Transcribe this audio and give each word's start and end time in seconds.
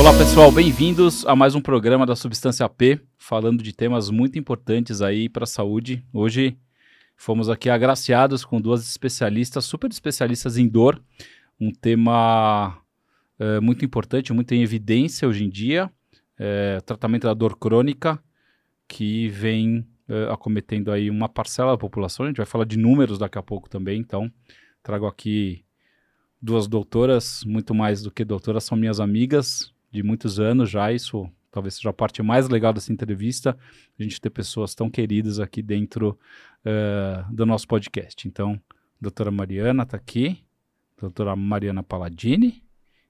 Olá 0.00 0.16
pessoal, 0.16 0.50
bem-vindos 0.50 1.26
a 1.26 1.36
mais 1.36 1.54
um 1.54 1.60
programa 1.60 2.06
da 2.06 2.16
Substância 2.16 2.66
P, 2.68 2.98
falando 3.18 3.62
de 3.62 3.72
temas 3.72 4.08
muito 4.08 4.38
importantes 4.38 5.02
aí 5.02 5.28
para 5.28 5.44
a 5.44 5.46
saúde. 5.46 6.02
Hoje 6.12 6.56
fomos 7.16 7.50
aqui 7.50 7.68
agraciados 7.68 8.44
com 8.44 8.60
duas 8.60 8.82
especialistas, 8.82 9.66
super 9.66 9.90
especialistas 9.90 10.56
em 10.56 10.66
dor, 10.66 11.02
um 11.60 11.70
tema 11.70 12.78
é, 13.38 13.60
muito 13.60 13.84
importante, 13.84 14.32
muito 14.32 14.52
em 14.52 14.62
evidência 14.62 15.28
hoje 15.28 15.44
em 15.44 15.50
dia, 15.50 15.90
é, 16.38 16.80
tratamento 16.80 17.24
da 17.24 17.34
dor 17.34 17.58
crônica, 17.58 18.18
que 18.90 19.28
vem 19.28 19.86
é, 20.08 20.24
acometendo 20.32 20.90
aí 20.90 21.08
uma 21.08 21.28
parcela 21.28 21.70
da 21.70 21.78
população. 21.78 22.26
A 22.26 22.28
gente 22.28 22.38
vai 22.38 22.46
falar 22.46 22.64
de 22.64 22.76
números 22.76 23.20
daqui 23.20 23.38
a 23.38 23.42
pouco 23.42 23.70
também, 23.70 24.00
então 24.00 24.30
trago 24.82 25.06
aqui 25.06 25.64
duas 26.42 26.66
doutoras, 26.66 27.44
muito 27.46 27.72
mais 27.72 28.02
do 28.02 28.10
que 28.10 28.24
doutoras, 28.24 28.64
são 28.64 28.76
minhas 28.76 28.98
amigas, 28.98 29.72
de 29.92 30.02
muitos 30.02 30.40
anos 30.40 30.68
já, 30.68 30.92
isso 30.92 31.30
talvez 31.52 31.74
seja 31.74 31.90
a 31.90 31.92
parte 31.92 32.20
mais 32.20 32.48
legal 32.48 32.72
dessa 32.72 32.92
entrevista, 32.92 33.56
a 33.98 34.02
gente 34.02 34.20
ter 34.20 34.30
pessoas 34.30 34.74
tão 34.74 34.90
queridas 34.90 35.38
aqui 35.38 35.62
dentro 35.62 36.18
uh, 36.64 37.32
do 37.32 37.46
nosso 37.46 37.68
podcast. 37.68 38.26
Então, 38.26 38.60
doutora 39.00 39.30
Mariana 39.30 39.84
está 39.84 39.96
aqui, 39.96 40.44
doutora 41.00 41.36
Mariana 41.36 41.82
Palladini 41.82 42.64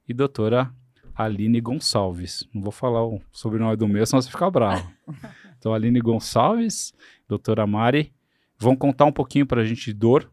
e 0.07 0.13
doutora 0.13 0.75
Aline 1.15 1.61
Gonçalves. 1.61 2.49
Não 2.53 2.63
vou 2.63 2.73
falar 2.73 3.05
o 3.05 3.21
sobrenome 3.33 3.77
do 3.77 3.89
meu, 3.89 4.05
senão 4.07 4.23
você 4.23 4.31
fica 4.31 4.51
bravo. 4.51 4.91
Então, 5.59 5.75
Aline 5.75 6.01
Gonçalves, 6.01 6.95
doutora 7.29 7.67
Mari, 7.67 8.15
vão 8.59 8.75
contar 8.75 9.05
um 9.05 9.13
pouquinho 9.13 9.45
para 9.45 9.61
a 9.61 9.65
gente 9.67 9.85
de 9.85 9.93
dor, 9.93 10.27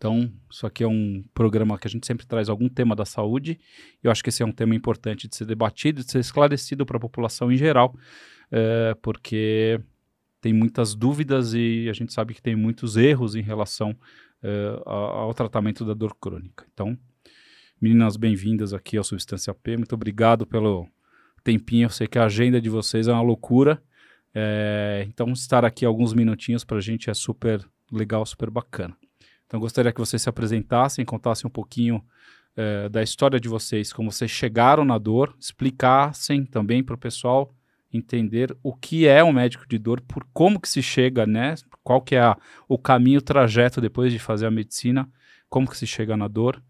então, 0.00 0.32
isso 0.50 0.66
aqui 0.66 0.82
é 0.82 0.88
um 0.88 1.22
programa 1.34 1.78
que 1.78 1.86
a 1.86 1.90
gente 1.90 2.06
sempre 2.06 2.26
traz 2.26 2.48
algum 2.48 2.70
tema 2.70 2.96
da 2.96 3.04
saúde. 3.04 3.60
E 4.02 4.06
eu 4.06 4.10
acho 4.10 4.22
que 4.22 4.30
esse 4.30 4.42
é 4.42 4.46
um 4.46 4.50
tema 4.50 4.74
importante 4.74 5.28
de 5.28 5.36
ser 5.36 5.44
debatido, 5.44 6.02
de 6.02 6.10
ser 6.10 6.20
esclarecido 6.20 6.86
para 6.86 6.96
a 6.96 7.00
população 7.00 7.52
em 7.52 7.56
geral, 7.58 7.94
é, 8.50 8.96
porque 9.02 9.78
tem 10.40 10.54
muitas 10.54 10.94
dúvidas 10.94 11.52
e 11.52 11.86
a 11.90 11.92
gente 11.92 12.14
sabe 12.14 12.32
que 12.32 12.40
tem 12.40 12.56
muitos 12.56 12.96
erros 12.96 13.34
em 13.34 13.42
relação 13.42 13.94
é, 14.42 14.82
ao 14.86 15.34
tratamento 15.34 15.84
da 15.84 15.92
dor 15.92 16.16
crônica. 16.18 16.64
Então, 16.72 16.96
meninas, 17.80 18.18
bem-vindas 18.18 18.74
aqui 18.74 18.98
ao 18.98 19.04
Substância 19.04 19.54
P. 19.54 19.76
Muito 19.76 19.94
obrigado 19.94 20.46
pelo 20.46 20.86
tempinho. 21.42 21.86
Eu 21.86 21.90
sei 21.90 22.06
que 22.06 22.18
a 22.18 22.26
agenda 22.26 22.60
de 22.60 22.68
vocês 22.68 23.08
é 23.08 23.12
uma 23.12 23.22
loucura. 23.22 23.82
É, 24.34 25.06
então, 25.08 25.32
estar 25.32 25.64
aqui 25.64 25.86
alguns 25.86 26.12
minutinhos 26.12 26.62
para 26.62 26.76
a 26.76 26.80
gente 26.80 27.08
é 27.08 27.14
super 27.14 27.66
legal, 27.90 28.26
super 28.26 28.50
bacana. 28.50 28.94
Então, 29.46 29.58
gostaria 29.58 29.92
que 29.92 29.98
vocês 29.98 30.20
se 30.20 30.28
apresentassem, 30.28 31.06
contassem 31.06 31.48
um 31.48 31.50
pouquinho 31.50 32.04
é, 32.54 32.88
da 32.90 33.02
história 33.02 33.40
de 33.40 33.48
vocês, 33.48 33.94
como 33.94 34.12
vocês 34.12 34.30
chegaram 34.30 34.84
na 34.84 34.98
dor, 34.98 35.34
explicassem 35.40 36.44
também 36.44 36.84
para 36.84 36.94
o 36.94 36.98
pessoal 36.98 37.54
entender 37.92 38.54
o 38.62 38.76
que 38.76 39.08
é 39.08 39.24
um 39.24 39.32
médico 39.32 39.66
de 39.66 39.78
dor, 39.78 40.02
por 40.02 40.24
como 40.34 40.60
que 40.60 40.68
se 40.68 40.82
chega, 40.82 41.26
né? 41.26 41.54
Qual 41.82 42.02
que 42.02 42.14
é 42.14 42.20
a, 42.20 42.36
o 42.68 42.78
caminho, 42.78 43.18
o 43.18 43.22
trajeto 43.22 43.80
depois 43.80 44.12
de 44.12 44.18
fazer 44.18 44.46
a 44.46 44.50
medicina, 44.50 45.08
como 45.48 45.68
que 45.68 45.76
se 45.76 45.86
chega 45.86 46.14
na 46.14 46.28
dor. 46.28 46.62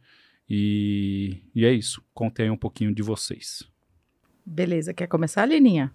E, 0.51 1.41
e 1.55 1.65
é 1.65 1.73
isso. 1.73 2.03
Contem 2.13 2.47
aí 2.47 2.51
um 2.51 2.57
pouquinho 2.57 2.93
de 2.93 3.03
vocês. 3.03 3.63
Beleza, 4.45 4.93
quer 4.93 5.07
começar, 5.07 5.47
Lininha? 5.47 5.95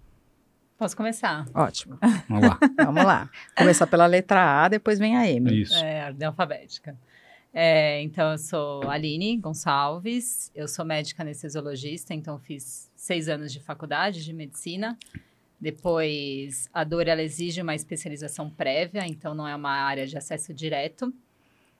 Posso 0.78 0.96
começar? 0.96 1.46
Ótimo. 1.54 1.98
Vamos 2.28 2.48
lá. 2.48 2.58
Vamos 2.84 3.04
lá. 3.04 3.30
Começar 3.56 3.86
pela 3.86 4.06
letra 4.06 4.64
A, 4.64 4.68
depois 4.68 4.98
vem 4.98 5.16
a 5.16 5.30
M. 5.30 5.62
Isso. 5.62 5.74
É, 5.76 6.06
ordem 6.06 6.26
alfabética. 6.26 6.98
É, 7.52 8.02
então, 8.02 8.32
eu 8.32 8.38
sou 8.38 8.88
Aline 8.88 9.36
Gonçalves, 9.38 10.50
eu 10.54 10.68
sou 10.68 10.84
médica 10.84 11.22
anestesiologista, 11.22 12.12
então 12.12 12.38
fiz 12.38 12.90
seis 12.94 13.28
anos 13.28 13.52
de 13.52 13.60
faculdade 13.60 14.24
de 14.24 14.32
medicina. 14.32 14.98
Depois, 15.58 16.68
a 16.72 16.84
dor, 16.84 17.08
ela 17.08 17.22
exige 17.22 17.62
uma 17.62 17.74
especialização 17.74 18.50
prévia, 18.50 19.06
então 19.06 19.34
não 19.34 19.48
é 19.48 19.56
uma 19.56 19.70
área 19.70 20.06
de 20.06 20.16
acesso 20.16 20.52
direto. 20.52 21.12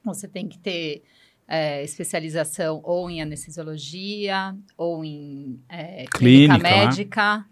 Você 0.03 0.27
tem 0.27 0.49
que 0.49 0.59
ter 0.59 1.03
é, 1.49 1.83
especialização 1.85 2.81
ou 2.85 3.09
em 3.11 3.21
anestesiologia, 3.23 4.55
ou 4.77 5.05
em 5.05 5.61
é, 5.69 6.05
clínica, 6.13 6.19
Clínica, 6.19 6.59
né? 6.59 6.87
médica, 6.87 7.45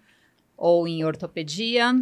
ou 0.57 0.87
em 0.89 1.05
ortopedia. 1.05 1.93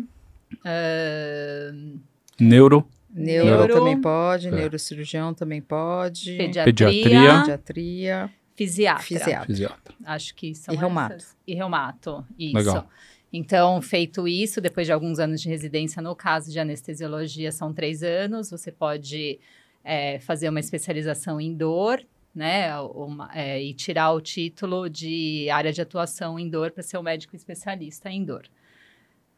ahn, 0.65 1.99
Neuro. 2.41 2.87
Neuro, 3.15 3.47
Neuro. 3.51 3.75
também 3.75 4.01
pode, 4.01 4.49
É. 4.49 4.51
neurocirurgião 4.51 5.35
também 5.35 5.61
pode. 5.61 6.35
pediatria, 6.37 6.65
Pediatria. 6.65 7.41
Pediatria. 7.41 8.31
fisiatra. 8.57 9.03
Fisiatra. 9.05 9.47
Fisiatra. 9.47 9.95
Acho 10.05 10.35
que 10.35 10.55
são 10.55 10.75
E 10.75 10.79
reumato. 10.79 11.15
essas. 11.17 11.37
E 11.47 11.55
reumato, 11.55 12.25
isso. 12.39 12.57
Legal. 12.57 12.89
Então, 13.31 13.81
feito 13.83 14.27
isso, 14.29 14.61
depois 14.61 14.87
de 14.87 14.93
alguns 14.93 15.19
anos 15.19 15.41
de 15.43 15.49
residência, 15.49 16.01
no 16.03 16.15
caso 16.17 16.51
de 16.51 16.59
anestesiologia, 16.59 17.51
são 17.53 17.73
três 17.73 18.03
anos, 18.03 18.51
você 18.51 18.71
pode 18.73 19.39
é, 19.85 20.19
fazer 20.21 20.49
uma 20.49 20.61
especialização 20.61 21.41
em 21.41 21.55
dor, 21.55 22.05
né, 22.35 22.75
uma- 22.81 23.31
é, 23.35 23.63
e 23.63 23.75
tirar 23.75 24.13
o 24.13 24.21
título 24.21 24.89
de 24.89 25.49
área 25.51 25.73
de 25.73 25.83
atuação 25.83 26.39
em 26.39 26.49
dor 26.49 26.71
para 26.71 26.83
ser 26.83 26.97
um 26.99 27.03
médico 27.03 27.37
especialista 27.37 28.11
em 28.11 28.25
dor. 28.25 28.49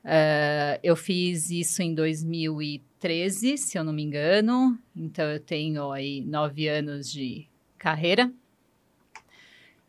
É, 0.04 0.78
eu 0.82 0.94
fiz 0.94 1.50
isso 1.50 1.82
em 1.82 1.94
2013, 1.94 3.56
se 3.56 3.78
eu 3.78 3.82
não 3.82 3.92
me 3.92 4.02
engano, 4.02 4.78
então 4.94 5.24
eu 5.24 5.40
tenho 5.40 5.90
aí 5.90 6.20
nove 6.20 6.68
anos 6.68 7.10
de 7.10 7.48
carreira. 7.78 8.30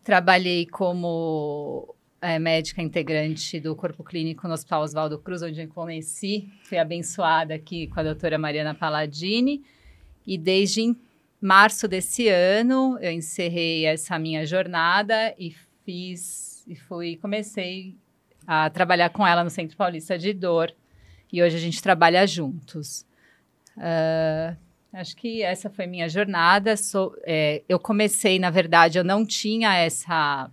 Trabalhei 0.04 0.66
como 0.68 1.96
é, 2.22 2.38
médica 2.40 2.82
integrante 2.82 3.60
do 3.60 3.76
Corpo 3.76 4.04
Clínico 4.04 4.48
no 4.48 4.54
Hospital 4.54 4.84
Oswaldo 4.84 5.18
Cruz, 5.20 5.42
onde 5.42 5.62
eu 5.62 5.68
conheci, 5.68 6.48
fui 6.64 6.78
abençoada 6.78 7.56
aqui 7.56 7.88
com 7.88 8.00
a 8.00 8.04
doutora 8.04 8.38
Mariana 8.38 8.74
Palladini. 8.74 9.64
E 10.25 10.38
desde 10.38 10.96
março 11.40 11.88
desse 11.88 12.28
ano, 12.28 12.97
eu 13.02 13.12
encerrei 13.12 13.86
essa 13.86 14.18
minha 14.18 14.46
jornada 14.46 15.34
e 15.38 15.56
fiz, 15.84 16.66
e 16.68 16.75
fui, 16.75 17.18
comecei 17.18 17.96
a 18.47 18.69
trabalhar 18.69 19.09
com 19.09 19.25
ela 19.25 19.44
no 19.44 19.50
Centro 19.50 19.78
Paulista 19.78 20.18
de 20.18 20.34
Dor. 20.34 20.74
E 21.31 21.41
hoje 21.41 21.56
a 21.56 21.59
gente 21.59 21.81
trabalha 21.81 22.25
juntos. 22.25 23.06
Ah, 23.78 24.56
acho 24.94 25.16
que 25.16 25.41
essa 25.41 25.69
foi 25.69 25.86
minha 25.88 26.08
jornada. 26.08 26.78
Sou, 26.78 27.16
é, 27.24 27.62
eu 27.68 27.80
comecei, 27.80 28.40
na 28.40 28.50
verdade, 28.50 28.97
eu 28.97 29.03
não 29.03 29.25
tinha 29.25 29.75
essa 29.75 30.50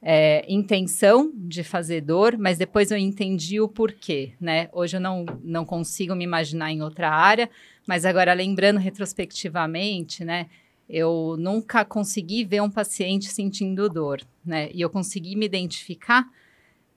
é, 0.00 0.44
intenção 0.48 1.32
de 1.34 1.62
fazer 1.62 2.00
dor, 2.00 2.36
mas 2.36 2.58
depois 2.58 2.90
eu 2.90 2.98
entendi 2.98 3.60
o 3.60 3.68
porquê, 3.68 4.32
né? 4.40 4.68
Hoje 4.72 4.96
eu 4.96 5.00
não, 5.00 5.24
não 5.42 5.64
consigo 5.64 6.14
me 6.14 6.24
imaginar 6.24 6.72
em 6.72 6.82
outra 6.82 7.10
área, 7.10 7.48
mas 7.86 8.04
agora 8.04 8.32
lembrando 8.32 8.78
retrospectivamente, 8.78 10.24
né? 10.24 10.48
Eu 10.88 11.36
nunca 11.38 11.84
consegui 11.84 12.44
ver 12.44 12.60
um 12.60 12.70
paciente 12.70 13.26
sentindo 13.26 13.88
dor, 13.88 14.20
né? 14.44 14.68
E 14.72 14.80
eu 14.80 14.90
consegui 14.90 15.36
me 15.36 15.46
identificar 15.46 16.28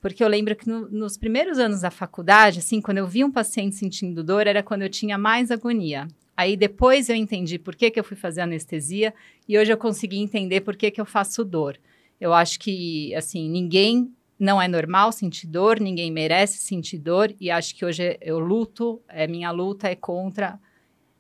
porque 0.06 0.24
eu 0.24 0.28
lembro 0.28 0.56
que 0.56 0.70
no- 0.70 0.88
nos 0.88 1.18
primeiros 1.18 1.58
anos 1.58 1.82
da 1.82 1.90
faculdade, 1.90 2.60
assim, 2.60 2.80
quando 2.80 3.00
eu 3.00 3.08
via 3.08 3.26
um 3.26 3.32
paciente 3.32 3.76
sentindo 3.76 4.24
dor, 4.24 4.46
era 4.46 4.62
quando 4.62 4.84
eu 4.84 4.90
tinha 4.90 5.18
mais 5.18 5.50
agonia. 5.50 6.08
Aí 6.38 6.56
depois 6.56 7.10
eu 7.10 7.16
entendi 7.16 7.58
por 7.58 7.76
que, 7.76 7.90
que 7.90 8.00
eu 8.00 8.04
fui 8.04 8.16
fazer 8.16 8.42
anestesia 8.42 9.16
e 9.50 9.58
hoje 9.58 9.74
eu 9.74 9.78
consegui 9.78 10.20
entender 10.20 10.62
por 10.62 10.76
que, 10.76 10.92
que 10.92 11.02
eu 11.02 11.08
faço 11.08 11.44
dor. 11.44 11.80
Eu 12.22 12.36
acho 12.36 12.60
que, 12.60 13.16
assim, 13.16 13.50
ninguém 13.50 14.14
não 14.40 14.62
é 14.62 14.68
normal 14.68 15.12
sentir 15.12 15.48
dor, 15.48 15.80
ninguém 15.80 16.12
merece 16.12 16.60
sentir 16.60 17.00
dor 17.00 17.34
e 17.42 17.50
acho 17.50 17.74
que 17.76 17.84
hoje 17.84 18.16
eu 18.22 18.38
luto, 18.38 19.02
é, 19.08 19.26
minha 19.26 19.50
luta 19.50 19.88
é 19.88 19.96
contra 19.96 20.60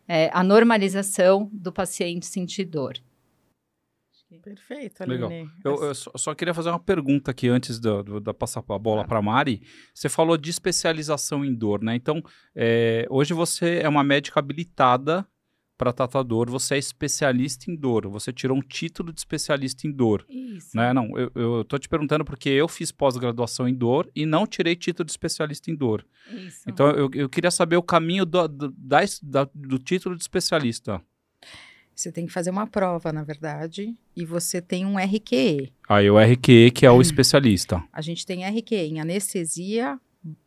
é, 0.07 0.29
a 0.33 0.43
normalização 0.43 1.49
do 1.53 1.71
paciente 1.71 2.25
sentir 2.25 2.65
dor. 2.65 2.97
Perfeito, 4.43 5.01
Aline. 5.01 5.23
Legal. 5.23 5.47
Eu, 5.63 5.83
eu 5.85 5.95
só, 5.95 6.11
só 6.15 6.35
queria 6.35 6.53
fazer 6.53 6.69
uma 6.69 6.79
pergunta 6.79 7.31
aqui 7.31 7.47
antes 7.47 7.79
da, 7.79 8.01
do- 8.01 8.19
da 8.19 8.33
passar 8.33 8.63
a 8.67 8.77
bola 8.79 9.05
para 9.05 9.21
Mari. 9.21 9.61
Você 9.93 10.09
falou 10.09 10.35
de 10.37 10.49
especialização 10.49 11.45
em 11.45 11.53
dor, 11.53 11.81
né? 11.81 11.95
Então, 11.95 12.21
é, 12.53 13.07
hoje 13.09 13.33
você 13.33 13.79
é 13.81 13.87
uma 13.87 14.03
médica 14.03 14.39
habilitada 14.39 15.25
para 15.77 15.91
tratar 15.91 16.23
dor, 16.23 16.49
você 16.49 16.75
é 16.75 16.77
especialista 16.77 17.69
em 17.69 17.75
dor, 17.75 18.07
você 18.07 18.31
tirou 18.31 18.57
um 18.57 18.61
título 18.61 19.11
de 19.11 19.19
especialista 19.19 19.85
em 19.85 19.91
dor, 19.91 20.25
Isso. 20.29 20.75
né? 20.75 20.93
Não, 20.93 21.17
eu, 21.17 21.31
eu 21.35 21.65
tô 21.65 21.77
te 21.77 21.89
perguntando 21.89 22.23
porque 22.23 22.49
eu 22.49 22.67
fiz 22.67 22.91
pós-graduação 22.91 23.67
em 23.67 23.73
dor 23.73 24.09
e 24.15 24.25
não 24.25 24.47
tirei 24.47 24.75
título 24.75 25.05
de 25.05 25.11
especialista 25.11 25.69
em 25.69 25.75
dor. 25.75 26.05
Isso. 26.31 26.61
Então, 26.67 26.89
eu, 26.91 27.09
eu 27.13 27.29
queria 27.29 27.51
saber 27.51 27.77
o 27.77 27.83
caminho 27.83 28.25
do, 28.25 28.47
do, 28.47 28.73
da 28.77 29.49
do 29.53 29.77
título 29.77 30.15
de 30.15 30.21
especialista. 30.21 31.01
Você 31.93 32.11
tem 32.11 32.25
que 32.25 32.33
fazer 32.33 32.49
uma 32.49 32.67
prova, 32.67 33.13
na 33.13 33.23
verdade, 33.23 33.95
e 34.15 34.25
você 34.25 34.61
tem 34.61 34.85
um 34.85 34.97
RQE. 34.97 35.71
Aí 35.87 36.09
o 36.09 36.19
RQE, 36.19 36.71
que 36.71 36.85
é 36.85 36.91
o 36.91 36.99
especialista. 37.01 37.81
A 37.91 38.01
gente 38.01 38.25
tem 38.25 38.45
RQE 38.45 38.75
em 38.75 38.99
anestesia, 38.99 39.99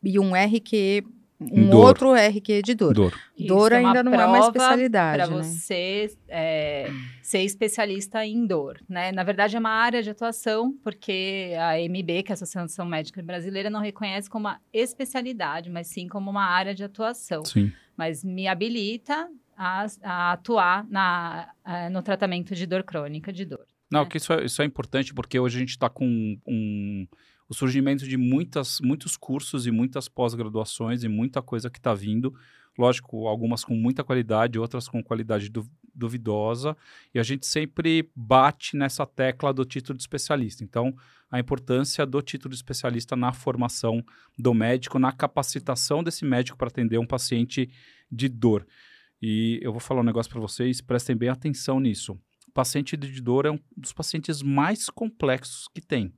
e 0.03 0.19
um 0.19 0.35
RQ, 0.35 1.03
um 1.39 1.69
Dor. 1.69 1.85
outro 1.85 2.13
RQ 2.13 2.61
de 2.63 2.75
dor. 2.75 2.93
Dor. 2.93 3.13
Dor 3.37 3.71
é 3.71 3.77
ainda 3.77 4.03
não 4.03 4.13
é 4.13 4.25
uma 4.25 4.39
especialidade, 4.39 5.17
Para 5.17 5.27
né? 5.27 5.41
você 5.43 6.11
é, 6.27 6.89
ser 7.23 7.39
especialista 7.43 8.25
em 8.25 8.45
dor, 8.45 8.79
né? 8.89 9.11
Na 9.13 9.23
verdade, 9.23 9.55
é 9.55 9.59
uma 9.59 9.69
área 9.69 10.03
de 10.03 10.09
atuação, 10.09 10.75
porque 10.83 11.53
a 11.57 11.77
MB, 11.79 12.23
que 12.23 12.31
é 12.31 12.33
a 12.33 12.35
Associação 12.35 12.85
Médica 12.85 13.23
Brasileira, 13.23 13.69
não 13.69 13.79
reconhece 13.79 14.29
como 14.29 14.47
uma 14.47 14.59
especialidade, 14.73 15.69
mas 15.69 15.87
sim 15.87 16.07
como 16.07 16.29
uma 16.29 16.43
área 16.45 16.75
de 16.75 16.83
atuação. 16.83 17.45
Sim. 17.45 17.71
Mas 17.95 18.23
me 18.23 18.47
habilita 18.47 19.29
a, 19.57 19.85
a 20.03 20.31
atuar 20.33 20.85
na, 20.89 21.49
eh, 21.65 21.89
no 21.89 22.01
tratamento 22.01 22.53
de 22.55 22.65
dor 22.65 22.83
crônica, 22.83 23.31
de 23.31 23.45
dor. 23.45 23.65
Não, 23.91 24.01
É. 24.01 24.05
que 24.05 24.17
isso 24.17 24.31
é, 24.33 24.45
isso 24.45 24.61
é 24.61 24.65
importante 24.65 25.13
porque 25.13 25.39
hoje 25.39 25.57
a 25.57 25.59
gente 25.59 25.69
está 25.69 25.89
com 25.89 26.05
um, 26.47 27.07
o 27.49 27.53
surgimento 27.53 28.07
de 28.07 28.15
muitas, 28.15 28.79
muitos 28.79 29.17
cursos 29.17 29.65
e 29.65 29.71
muitas 29.71 30.07
pós-graduações 30.07 31.03
e 31.03 31.07
muita 31.07 31.41
coisa 31.41 31.69
que 31.69 31.79
está 31.79 31.93
vindo. 31.95 32.33
Lógico, 32.77 33.27
algumas 33.27 33.63
com 33.65 33.75
muita 33.75 34.03
qualidade, 34.03 34.59
outras 34.59 34.87
com 34.87 35.03
qualidade 35.03 35.49
du- 35.49 35.69
duvidosa. 35.93 36.77
E 37.13 37.19
a 37.19 37.23
gente 37.23 37.45
sempre 37.45 38.09
bate 38.15 38.77
nessa 38.77 39.05
tecla 39.05 39.51
do 39.51 39.65
título 39.65 39.97
de 39.97 40.03
especialista. 40.03 40.63
Então, 40.63 40.95
a 41.29 41.39
importância 41.39 42.05
do 42.05 42.21
título 42.21 42.51
de 42.51 42.55
especialista 42.55 43.15
na 43.15 43.33
formação 43.33 44.03
do 44.37 44.53
médico, 44.53 44.99
na 44.99 45.11
capacitação 45.11 46.03
desse 46.03 46.23
médico 46.23 46.57
para 46.57 46.67
atender 46.67 46.99
um 46.99 47.05
paciente 47.05 47.69
de 48.11 48.29
dor. 48.29 48.65
E 49.21 49.59
eu 49.61 49.71
vou 49.71 49.81
falar 49.81 50.01
um 50.01 50.05
negócio 50.05 50.31
para 50.31 50.39
vocês, 50.39 50.79
prestem 50.79 51.15
bem 51.15 51.29
atenção 51.29 51.79
nisso. 51.79 52.13
O 52.47 52.51
paciente 52.53 52.95
de 52.95 53.21
dor 53.21 53.45
é 53.45 53.51
um 53.51 53.59
dos 53.75 53.91
pacientes 53.91 54.41
mais 54.41 54.89
complexos 54.89 55.67
que 55.73 55.81
tem. 55.81 56.13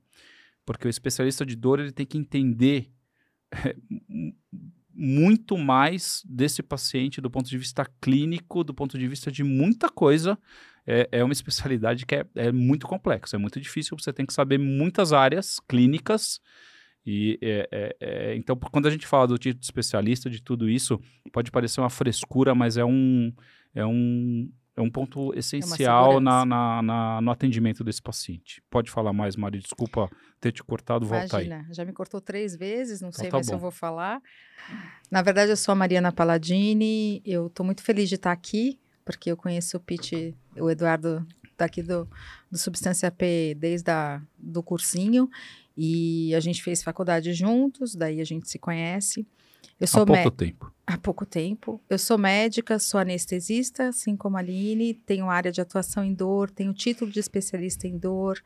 Porque 0.66 0.88
o 0.88 0.90
especialista 0.90 1.46
de 1.46 1.56
dor 1.56 1.80
ele 1.80 1.92
tem 1.92 2.06
que 2.06 2.18
entender 2.18 2.92
m- 4.10 4.36
muito 4.94 5.58
mais 5.58 6.22
desse 6.26 6.62
paciente 6.62 7.22
do 7.22 7.30
ponto 7.30 7.50
de 7.50 7.58
vista 7.58 7.86
clínico, 8.00 8.64
do 8.64 8.74
ponto 8.74 8.98
de 8.98 9.08
vista 9.08 9.32
de 9.32 9.44
muita 9.44 9.90
coisa. 9.90 10.38
É, 10.86 11.08
é 11.12 11.24
uma 11.24 11.34
especialidade 11.34 12.06
que 12.06 12.16
é, 12.16 12.26
é 12.36 12.52
muito 12.52 12.88
complexa, 12.88 13.36
é 13.36 13.40
muito 13.40 13.60
difícil, 13.60 13.98
você 13.98 14.12
tem 14.12 14.26
que 14.26 14.34
saber 14.34 14.58
muitas 14.58 15.14
áreas 15.14 15.60
clínicas. 15.60 16.40
E 17.06 17.40
é, 17.42 17.70
é, 17.72 17.96
é, 18.00 18.36
então, 18.36 18.56
quando 18.56 18.88
a 18.88 18.92
gente 18.92 19.08
fala 19.08 19.28
do 19.28 19.38
título 19.38 19.60
de 19.60 19.66
especialista, 19.66 20.30
de 20.30 20.42
tudo 20.42 20.70
isso, 20.70 21.00
pode 21.32 21.52
parecer 21.52 21.82
uma 21.82 21.90
frescura, 21.90 22.54
mas 22.54 22.78
é 22.78 22.86
um, 22.86 23.34
é 23.74 23.86
um, 23.86 24.52
é 24.76 24.82
um 24.82 24.90
ponto 24.90 25.34
essencial 25.38 26.20
na, 26.20 26.40
segurança. 26.42 26.46
na, 26.46 26.82
na- 26.82 27.22
no 27.22 27.32
atendimento 27.32 27.84
desse 27.84 28.02
paciente. 28.02 28.62
Pode 28.70 28.90
falar 28.90 29.12
mais, 29.14 29.36
Mari, 29.36 29.60
desculpa 29.60 30.10
ter 30.40 30.52
te 30.52 30.64
cortado, 30.64 31.06
volta 31.06 31.38
aí. 31.38 31.46
Imagina, 31.48 31.74
já 31.74 31.84
me 31.86 31.94
cortou 31.94 32.20
três 32.22 32.56
vezes, 32.56 33.02
não 33.02 33.12
sei 33.12 33.30
tá 33.30 33.38
mais 33.38 33.48
se 33.48 33.54
eu 33.54 33.58
bom. 33.58 33.64
vou 33.64 33.72
falar. 33.72 34.22
Na 35.10 35.22
verdade, 35.22 35.52
eu 35.52 35.58
sou 35.58 35.74
a 35.74 35.76
Mariana 35.76 36.12
Palladini, 36.12 37.22
eu 37.26 37.48
estou 37.48 37.66
muito 37.66 37.84
feliz 37.84 38.08
de 38.08 38.16
estar 38.16 38.32
aqui, 38.32 38.80
porque 39.04 39.32
eu 39.32 39.38
conheço 39.38 39.78
o 39.78 39.80
Pete, 39.80 40.36
o 40.56 40.70
Eduardo 40.70 41.26
daqui 41.58 41.84
do, 41.84 42.08
do 42.52 42.58
Substância 42.58 43.10
P 43.10 43.56
desde 43.58 43.90
a, 43.90 44.22
do 44.38 44.62
cursinho, 44.62 45.30
e 45.78 46.36
a 46.36 46.40
gente 46.40 46.62
fez 46.62 46.84
faculdade 46.84 47.34
juntos, 47.34 47.96
daí 47.96 48.20
a 48.20 48.26
gente 48.26 48.50
se 48.50 48.60
conhece. 48.60 49.26
Eu 49.80 49.88
sou 49.88 50.04
Há 50.04 50.06
pouco 50.06 50.32
tempo. 50.32 50.74
há 50.86 50.98
pouco 50.98 51.26
tempo. 51.26 51.82
Eu 51.90 51.98
sou 51.98 52.16
médica, 52.16 52.78
sou 52.78 53.00
anestesista, 53.00 53.88
assim 53.88 54.16
como 54.16 54.38
a 54.38 54.40
Aline, 54.40 54.94
tenho 54.94 55.28
área 55.28 55.52
de 55.52 55.60
atuação 55.60 56.04
em 56.04 56.14
dor, 56.14 56.52
tenho 56.52 56.72
título 56.72 57.10
de 57.10 57.20
especialista 57.20 57.88
em 57.88 57.98
dor, 57.98 58.40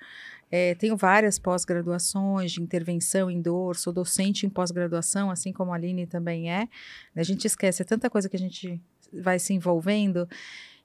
eh, 0.49 0.75
tenho 0.75 0.95
várias 0.95 1.37
pós-graduações 1.37 2.53
de 2.53 2.61
intervenção 2.61 3.29
em 3.29 3.41
dor, 3.41 3.75
sou 3.75 3.91
docente 3.91 4.45
em 4.45 4.49
pós-graduação, 4.49 5.29
assim 5.29 5.51
como 5.51 5.73
a 5.73 5.75
Aline 5.75 6.07
também 6.07 6.49
é. 6.49 6.69
A 7.13 7.23
gente 7.23 7.45
esquece, 7.45 7.81
é 7.81 7.85
tanta 7.85 8.09
coisa 8.09 8.29
que 8.29 8.37
a 8.37 8.39
gente 8.39 8.81
vai 9.11 9.37
se 9.37 9.53
envolvendo. 9.53 10.29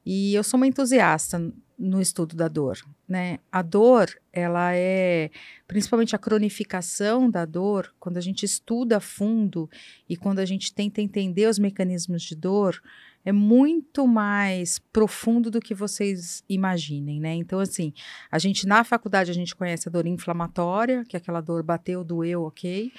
E 0.05 0.35
eu 0.35 0.43
sou 0.43 0.57
uma 0.57 0.67
entusiasta 0.67 1.53
no 1.81 1.99
estudo 1.99 2.37
da 2.37 2.47
dor, 2.47 2.79
né? 3.09 3.39
A 3.51 3.63
dor, 3.63 4.11
ela 4.31 4.75
é, 4.75 5.31
principalmente 5.67 6.15
a 6.15 6.19
cronificação 6.19 7.31
da 7.31 7.47
dor, 7.47 7.95
quando 7.99 8.19
a 8.19 8.21
gente 8.21 8.45
estuda 8.45 8.99
a 8.99 9.01
fundo 9.01 9.69
e 10.07 10.15
quando 10.15 10.41
a 10.41 10.45
gente 10.45 10.75
tenta 10.75 11.01
entender 11.01 11.47
os 11.47 11.59
mecanismos 11.59 12.23
de 12.23 12.37
dor, 12.37 12.83
é 13.25 13.33
muito 13.33 14.07
mais 14.07 14.79
profundo 14.93 15.51
do 15.51 15.59
que 15.59 15.75
vocês 15.75 16.45
imaginem, 16.49 17.19
né? 17.19 17.33
Então, 17.35 17.59
assim, 17.59 17.95
a 18.31 18.39
gente 18.39 18.67
na 18.67 18.85
faculdade 18.85 19.31
a 19.31 19.35
gente 19.35 19.57
conhece 19.57 19.89
a 19.89 19.93
dor 19.93 20.07
inflamatória, 20.07 21.03
que 21.09 21.17
é 21.17 21.19
aquela 21.19 21.41
dor 21.41 21.63
bateu, 21.63 22.05
doeu, 22.05 22.43
ok. 22.43 22.93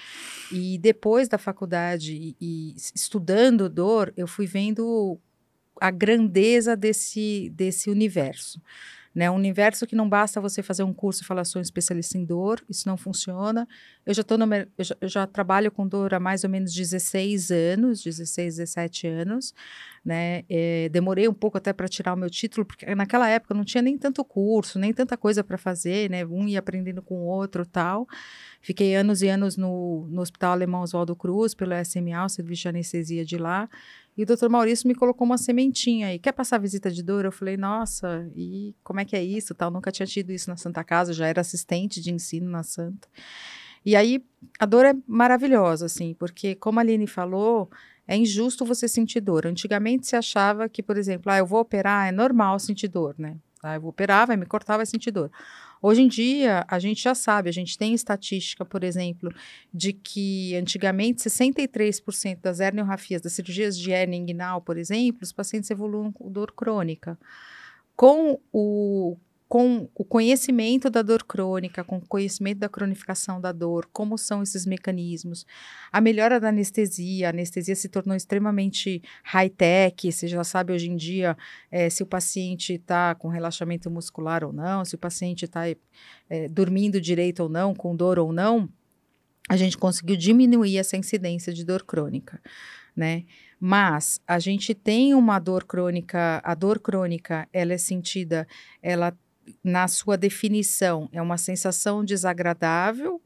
E 0.51 0.79
depois 0.79 1.27
da 1.27 1.37
faculdade 1.37 2.13
e, 2.13 2.35
e 2.41 2.75
estudando 2.95 3.69
dor, 3.69 4.11
eu 4.17 4.27
fui 4.27 4.47
vendo 4.47 5.19
a 5.81 5.89
grandeza 5.89 6.77
desse, 6.77 7.49
desse 7.55 7.89
universo. 7.89 8.61
Né, 9.13 9.29
um 9.29 9.35
universo 9.35 9.85
que 9.85 9.93
não 9.93 10.07
basta 10.07 10.39
você 10.39 10.63
fazer 10.63 10.83
um 10.83 10.93
curso 10.93 11.21
e 11.21 11.25
falar 11.25 11.43
sou 11.43 11.59
um 11.59 11.61
especialista 11.61 12.17
em 12.17 12.23
dor, 12.23 12.63
isso 12.69 12.87
não 12.87 12.95
funciona. 12.95 13.67
Eu 14.05 14.13
já, 14.13 14.23
tô 14.23 14.37
no, 14.37 14.45
eu 14.55 14.83
já, 14.85 14.95
eu 15.01 15.07
já 15.09 15.27
trabalho 15.27 15.69
com 15.69 15.85
dor 15.85 16.13
há 16.13 16.19
mais 16.19 16.45
ou 16.45 16.49
menos 16.49 16.73
16 16.73 17.51
anos, 17.51 18.01
16, 18.01 18.55
17 18.55 19.07
anos. 19.07 19.53
Né? 20.03 20.44
É, 20.50 20.89
demorei 20.89 21.27
um 21.27 21.33
pouco 21.33 21.59
até 21.59 21.71
para 21.71 21.88
tirar 21.88 22.15
o 22.15 22.18
meu 22.18 22.30
título, 22.30 22.65
porque 22.65 22.95
naquela 22.95 23.30
época 23.30 23.53
não 23.53 23.63
tinha 23.63 23.83
nem 23.83 23.95
tanto 24.00 24.24
curso, 24.25 24.80
nem 24.80 24.92
tanta 24.92 25.15
coisa 25.15 25.44
para 25.44 25.59
fazer, 25.59 26.09
né? 26.09 26.25
um 26.25 26.48
ia 26.48 26.57
aprendendo 26.57 27.03
com 27.03 27.15
o 27.15 27.25
outro 27.25 27.65
tal. 27.68 28.07
Fiquei 28.62 28.95
anos 28.95 29.21
e 29.21 29.27
anos 29.27 29.57
no, 29.57 30.07
no 30.09 30.21
Hospital 30.21 30.53
Alemão 30.53 30.81
Oswaldo 30.81 31.15
Cruz, 31.15 31.53
pelo 31.53 31.74
SMA, 31.86 32.25
o 32.25 32.30
serviço 32.30 32.63
de 32.63 32.68
anestesia 32.69 33.24
de 33.24 33.38
lá. 33.38 33.69
E 34.18 34.24
o 34.24 34.25
doutor 34.25 34.50
Maurício 34.50 34.88
me 34.88 34.95
colocou 34.95 35.25
uma 35.25 35.38
sementinha 35.38 36.07
aí. 36.07 36.19
Quer 36.19 36.31
passar 36.31 36.57
visita 36.57 36.89
de 36.92 37.01
dor? 37.01 37.24
Eu 37.24 37.31
falei, 37.31 37.56
nossa, 37.56 38.27
e 38.36 38.75
como 38.83 39.00
é 39.00 39.06
que 39.06 39.15
é 39.15 39.24
isso? 39.24 39.53
Tal? 39.53 39.71
Nunca 39.71 39.92
tinha 39.92 40.06
tido 40.06 40.31
isso 40.31 40.50
na 40.50 40.57
Santa 40.57 40.83
Casa, 40.83 41.13
já 41.13 41.27
era 41.27 41.42
assistente 41.42 42.01
de 42.01 42.12
ensino 42.12 42.50
na 42.50 42.63
Santa. 42.63 43.07
E 43.83 43.95
aí, 43.95 44.24
a 44.59 44.65
dor 44.65 44.86
é 44.86 44.94
maravilhosa, 45.07 45.88
assim, 45.88 46.13
porque, 46.13 46.53
como 46.56 46.80
a 46.80 46.83
Aline 46.83 47.07
falou, 47.07 47.69
é 48.11 48.17
injusto 48.17 48.65
você 48.65 48.89
sentir 48.89 49.21
dor. 49.21 49.47
Antigamente 49.47 50.05
se 50.05 50.17
achava 50.17 50.67
que, 50.67 50.83
por 50.83 50.97
exemplo, 50.97 51.31
ah, 51.31 51.37
eu 51.37 51.45
vou 51.45 51.61
operar, 51.61 52.09
é 52.09 52.11
normal 52.11 52.59
sentir 52.59 52.89
dor, 52.89 53.15
né? 53.17 53.37
Ah, 53.63 53.75
eu 53.75 53.81
vou 53.81 53.89
operar, 53.89 54.27
vai 54.27 54.35
me 54.35 54.45
cortar, 54.45 54.75
vai 54.75 54.85
sentir 54.85 55.11
dor. 55.11 55.31
Hoje 55.81 56.01
em 56.01 56.09
dia, 56.09 56.65
a 56.67 56.77
gente 56.77 57.01
já 57.01 57.15
sabe, 57.15 57.47
a 57.47 57.53
gente 57.53 57.77
tem 57.77 57.93
estatística, 57.93 58.65
por 58.65 58.83
exemplo, 58.83 59.33
de 59.73 59.93
que 59.93 60.53
antigamente 60.57 61.21
63% 61.21 62.41
das 62.41 62.59
herniorafias, 62.59 63.21
das 63.21 63.31
cirurgias 63.31 63.79
de 63.79 63.93
hérnia 63.93 64.19
inguinal, 64.19 64.62
por 64.62 64.77
exemplo, 64.77 65.21
os 65.24 65.31
pacientes 65.31 65.71
evoluem 65.71 66.12
com 66.12 66.29
dor 66.29 66.51
crônica. 66.51 67.17
Com 67.95 68.41
o, 68.51 69.15
com 69.51 69.89
o 69.93 70.05
conhecimento 70.05 70.89
da 70.89 71.01
dor 71.01 71.25
crônica, 71.25 71.84
com 71.84 71.98
o 71.98 72.08
conhecimento 72.08 72.60
da 72.60 72.70
cronificação 72.70 73.41
da 73.41 73.51
dor, 73.51 73.86
como 73.91 74.17
são 74.17 74.41
esses 74.41 74.65
mecanismos, 74.65 75.46
a 75.91 76.00
melhora 76.00 76.39
da 76.39 76.48
anestesia, 76.48 77.27
a 77.27 77.31
anestesia 77.31 77.75
se 77.75 77.89
tornou 77.89 78.15
extremamente 78.15 79.03
high-tech, 79.25 80.10
você 80.10 80.25
já 80.25 80.41
sabe 80.46 80.72
hoje 80.72 80.89
em 80.89 80.96
dia 80.96 81.36
eh, 81.70 81.89
se 81.89 82.01
o 82.01 82.05
paciente 82.05 82.75
está 82.75 83.13
com 83.13 83.27
relaxamento 83.27 83.91
muscular 83.91 84.41
ou 84.46 84.53
não, 84.53 84.86
se 84.86 84.96
o 84.96 84.98
paciente 84.98 85.43
está 85.43 85.63
dormindo 86.50 87.01
direito 87.01 87.43
ou 87.43 87.50
não, 87.50 87.75
com 87.75 87.93
dor 87.93 88.20
ou 88.20 88.31
não, 88.31 88.70
a 89.50 89.58
gente 89.58 89.77
conseguiu 89.77 90.15
diminuir 90.15 90.77
essa 90.77 90.96
incidência 90.96 91.51
de 91.51 91.65
dor 91.65 91.84
crônica, 91.84 92.41
né? 92.96 93.25
Mas 93.60 94.22
a 94.25 94.39
gente 94.39 94.74
tem 94.74 95.13
uma 95.13 95.39
dor 95.39 95.65
crônica, 95.65 96.41
a 96.41 96.55
dor 96.55 96.79
crônica, 96.79 97.50
ela 97.51 97.74
é 97.74 97.77
sentida, 97.77 98.48
ela 98.81 99.13
na 99.63 99.88
sua 99.88 100.17
definição 100.17 101.10
é 101.12 101.21
uma 101.21 101.38
sensação 101.38 102.03
desagradável 102.03 103.21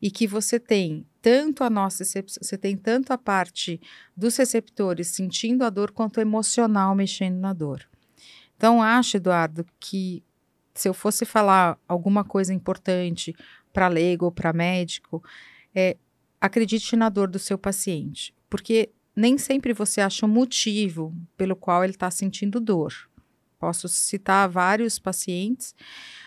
e 0.00 0.10
que 0.10 0.26
você 0.26 0.58
tem 0.58 1.06
tanto 1.20 1.62
a 1.62 1.70
nossa 1.70 2.04
você 2.04 2.56
tem 2.56 2.76
tanto 2.76 3.12
a 3.12 3.18
parte 3.18 3.80
dos 4.16 4.36
receptores 4.36 5.08
sentindo 5.08 5.64
a 5.64 5.70
dor 5.70 5.92
quanto 5.92 6.18
o 6.18 6.20
emocional 6.20 6.94
mexendo 6.94 7.38
na 7.38 7.52
dor. 7.52 7.86
Então 8.56 8.82
acho, 8.82 9.16
Eduardo, 9.16 9.66
que 9.78 10.22
se 10.74 10.88
eu 10.88 10.94
fosse 10.94 11.24
falar 11.24 11.78
alguma 11.86 12.24
coisa 12.24 12.54
importante 12.54 13.34
para 13.72 13.88
leigo 13.88 14.24
ou 14.26 14.32
para 14.32 14.52
médico, 14.52 15.22
é 15.74 15.96
acredite 16.40 16.96
na 16.96 17.08
dor 17.08 17.28
do 17.28 17.38
seu 17.38 17.58
paciente, 17.58 18.34
porque 18.48 18.90
nem 19.14 19.36
sempre 19.36 19.72
você 19.72 20.00
acha 20.00 20.24
um 20.24 20.28
motivo 20.28 21.14
pelo 21.36 21.54
qual 21.54 21.84
ele 21.84 21.92
está 21.92 22.10
sentindo 22.10 22.60
dor. 22.60 23.09
Posso 23.60 23.88
citar 23.90 24.48
vários 24.48 24.98
pacientes, 24.98 25.74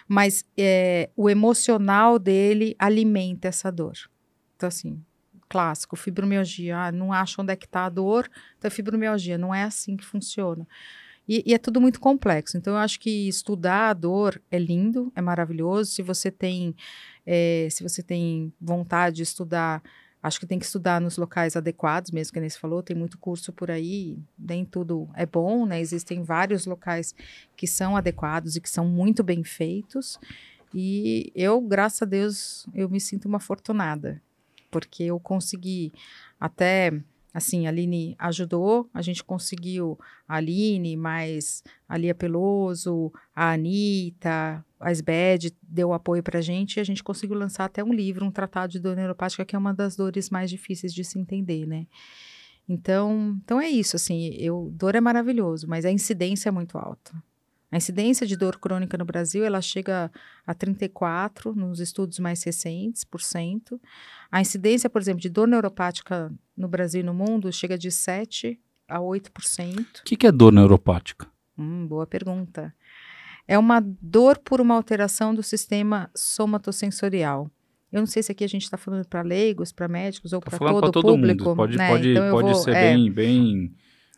mas 0.07 0.45
é, 0.55 1.09
o 1.15 1.27
emocional 1.27 2.19
dele 2.19 2.75
alimenta 2.77 3.47
essa 3.47 3.71
dor. 3.71 3.97
Então, 4.55 4.67
assim, 4.67 5.03
clássico, 5.49 5.95
fibromialgia, 5.95 6.77
ah, 6.77 6.91
não 6.91 7.11
acha 7.11 7.41
onde 7.41 7.51
é 7.51 7.55
que 7.55 7.65
está 7.65 7.85
a 7.85 7.89
dor, 7.89 8.29
então 8.57 8.67
é 8.67 8.71
fibromialgia, 8.71 9.35
não 9.35 9.53
é 9.53 9.63
assim 9.63 9.97
que 9.97 10.05
funciona. 10.05 10.67
E, 11.27 11.43
e, 11.43 11.53
é 11.55 11.57
tudo 11.57 11.81
muito 11.81 11.99
complexo. 11.99 12.55
Então, 12.55 12.73
eu 12.73 12.79
acho 12.79 12.99
que 12.99 13.27
estudar 13.27 13.89
a 13.89 13.93
dor 13.93 14.39
é 14.51 14.59
lindo, 14.59 15.11
é 15.15 15.21
maravilhoso. 15.21 15.89
Se 15.91 16.03
você 16.03 16.29
tem, 16.29 16.75
é, 17.25 17.67
se 17.71 17.81
você 17.81 18.03
tem 18.03 18.53
vontade 18.61 19.15
de 19.15 19.23
estudar 19.23 19.81
Acho 20.23 20.39
que 20.39 20.45
tem 20.45 20.57
que 20.57 20.63
estudar 20.63 21.01
nos 21.01 21.17
locais 21.17 21.57
adequados, 21.57 22.09
mesmo 22.11 22.31
que 22.31 22.39
a 22.39 22.41
Inês 22.41 22.55
falou, 22.55 22.81
tem 22.81 22.95
muito 22.95 23.17
curso 23.17 23.51
por 23.51 23.69
aí, 23.69 24.17
nem 24.39 24.63
tudo 24.63 25.09
é 25.15 25.25
bom, 25.25 25.65
né? 25.65 25.81
Existem 25.81 26.23
vários 26.23 26.65
locais 26.65 27.13
que 27.57 27.67
são 27.67 27.97
adequados 27.97 28.55
e 28.55 28.61
que 28.61 28.69
são 28.69 28.87
muito 28.87 29.21
bem 29.21 29.43
feitos. 29.43 30.17
E 30.73 31.29
eu, 31.35 31.59
graças 31.59 32.01
a 32.01 32.05
Deus, 32.05 32.65
eu 32.73 32.89
me 32.89 33.01
sinto 33.01 33.27
uma 33.27 33.37
afortunada, 33.37 34.21
porque 34.71 35.03
eu 35.03 35.19
consegui 35.19 35.91
até 36.39 37.03
assim, 37.33 37.65
a 37.65 37.69
Aline 37.69 38.15
ajudou, 38.19 38.87
a 38.93 39.01
gente 39.01 39.23
conseguiu 39.23 39.99
a 40.27 40.35
Aline, 40.35 40.95
mais 40.95 41.63
a 41.89 41.97
Lia 41.97 42.13
Peloso, 42.13 43.11
a 43.35 43.53
Anitta, 43.53 44.63
a 44.83 44.91
SBED 44.91 45.55
deu 45.61 45.93
apoio 45.93 46.21
para 46.21 46.39
a 46.39 46.41
gente 46.41 46.77
e 46.77 46.79
a 46.79 46.83
gente 46.83 47.03
conseguiu 47.03 47.37
lançar 47.37 47.65
até 47.65 47.83
um 47.83 47.93
livro, 47.93 48.25
um 48.25 48.31
tratado 48.31 48.71
de 48.73 48.79
dor 48.79 48.95
neuropática, 48.95 49.45
que 49.45 49.55
é 49.55 49.59
uma 49.59 49.73
das 49.73 49.95
dores 49.95 50.29
mais 50.29 50.49
difíceis 50.49 50.93
de 50.93 51.03
se 51.03 51.17
entender, 51.17 51.65
né? 51.65 51.87
Então, 52.67 53.39
então 53.43 53.59
é 53.59 53.69
isso, 53.69 53.95
assim, 53.95 54.33
eu, 54.37 54.69
dor 54.73 54.95
é 54.95 55.01
maravilhoso, 55.01 55.67
mas 55.67 55.85
a 55.85 55.91
incidência 55.91 56.49
é 56.49 56.51
muito 56.51 56.77
alta. 56.77 57.11
A 57.71 57.77
incidência 57.77 58.27
de 58.27 58.37
dor 58.37 58.59
crônica 58.59 58.95
no 58.97 59.03
Brasil, 59.03 59.43
ela 59.43 59.59
chega 59.59 60.11
a 60.45 60.53
34 60.53 61.55
nos 61.55 61.79
estudos 61.79 62.19
mais 62.19 62.43
recentes, 62.43 63.03
por 63.03 63.19
cento. 63.19 63.81
A 64.31 64.39
incidência, 64.39 64.89
por 64.89 65.01
exemplo, 65.01 65.19
de 65.19 65.27
dor 65.27 65.47
neuropática 65.47 66.31
no 66.55 66.67
Brasil 66.67 67.01
e 67.01 67.03
no 67.03 67.15
mundo 67.15 67.51
chega 67.51 67.75
de 67.75 67.89
7 67.89 68.59
a 68.87 68.99
8%. 68.99 70.01
O 70.01 70.03
que, 70.03 70.15
que 70.15 70.27
é 70.27 70.31
dor 70.31 70.53
neuropática? 70.53 71.27
Hum, 71.57 71.87
boa 71.87 72.05
pergunta. 72.05 72.73
É 73.47 73.57
uma 73.57 73.79
dor 74.01 74.37
por 74.37 74.61
uma 74.61 74.75
alteração 74.75 75.33
do 75.33 75.43
sistema 75.43 76.09
somatosensorial. 76.15 77.49
Eu 77.91 77.99
não 77.99 78.07
sei 78.07 78.23
se 78.23 78.31
aqui 78.31 78.43
a 78.43 78.47
gente 78.47 78.63
está 78.63 78.77
falando 78.77 79.07
para 79.07 79.21
leigos, 79.21 79.71
para 79.71 79.87
médicos 79.87 80.33
ou 80.33 80.41
para 80.41 80.57
todo, 80.57 80.91
todo 80.91 81.07
público. 81.13 81.43
Mundo. 81.43 81.55
Pode, 81.55 81.77
né? 81.77 81.89
pode, 81.89 82.09
então 82.09 82.31
pode 82.31 82.51
vou, 82.51 82.55
ser 82.55 82.75
é, 82.75 82.93
bem, 82.93 83.11
bem 83.11 83.75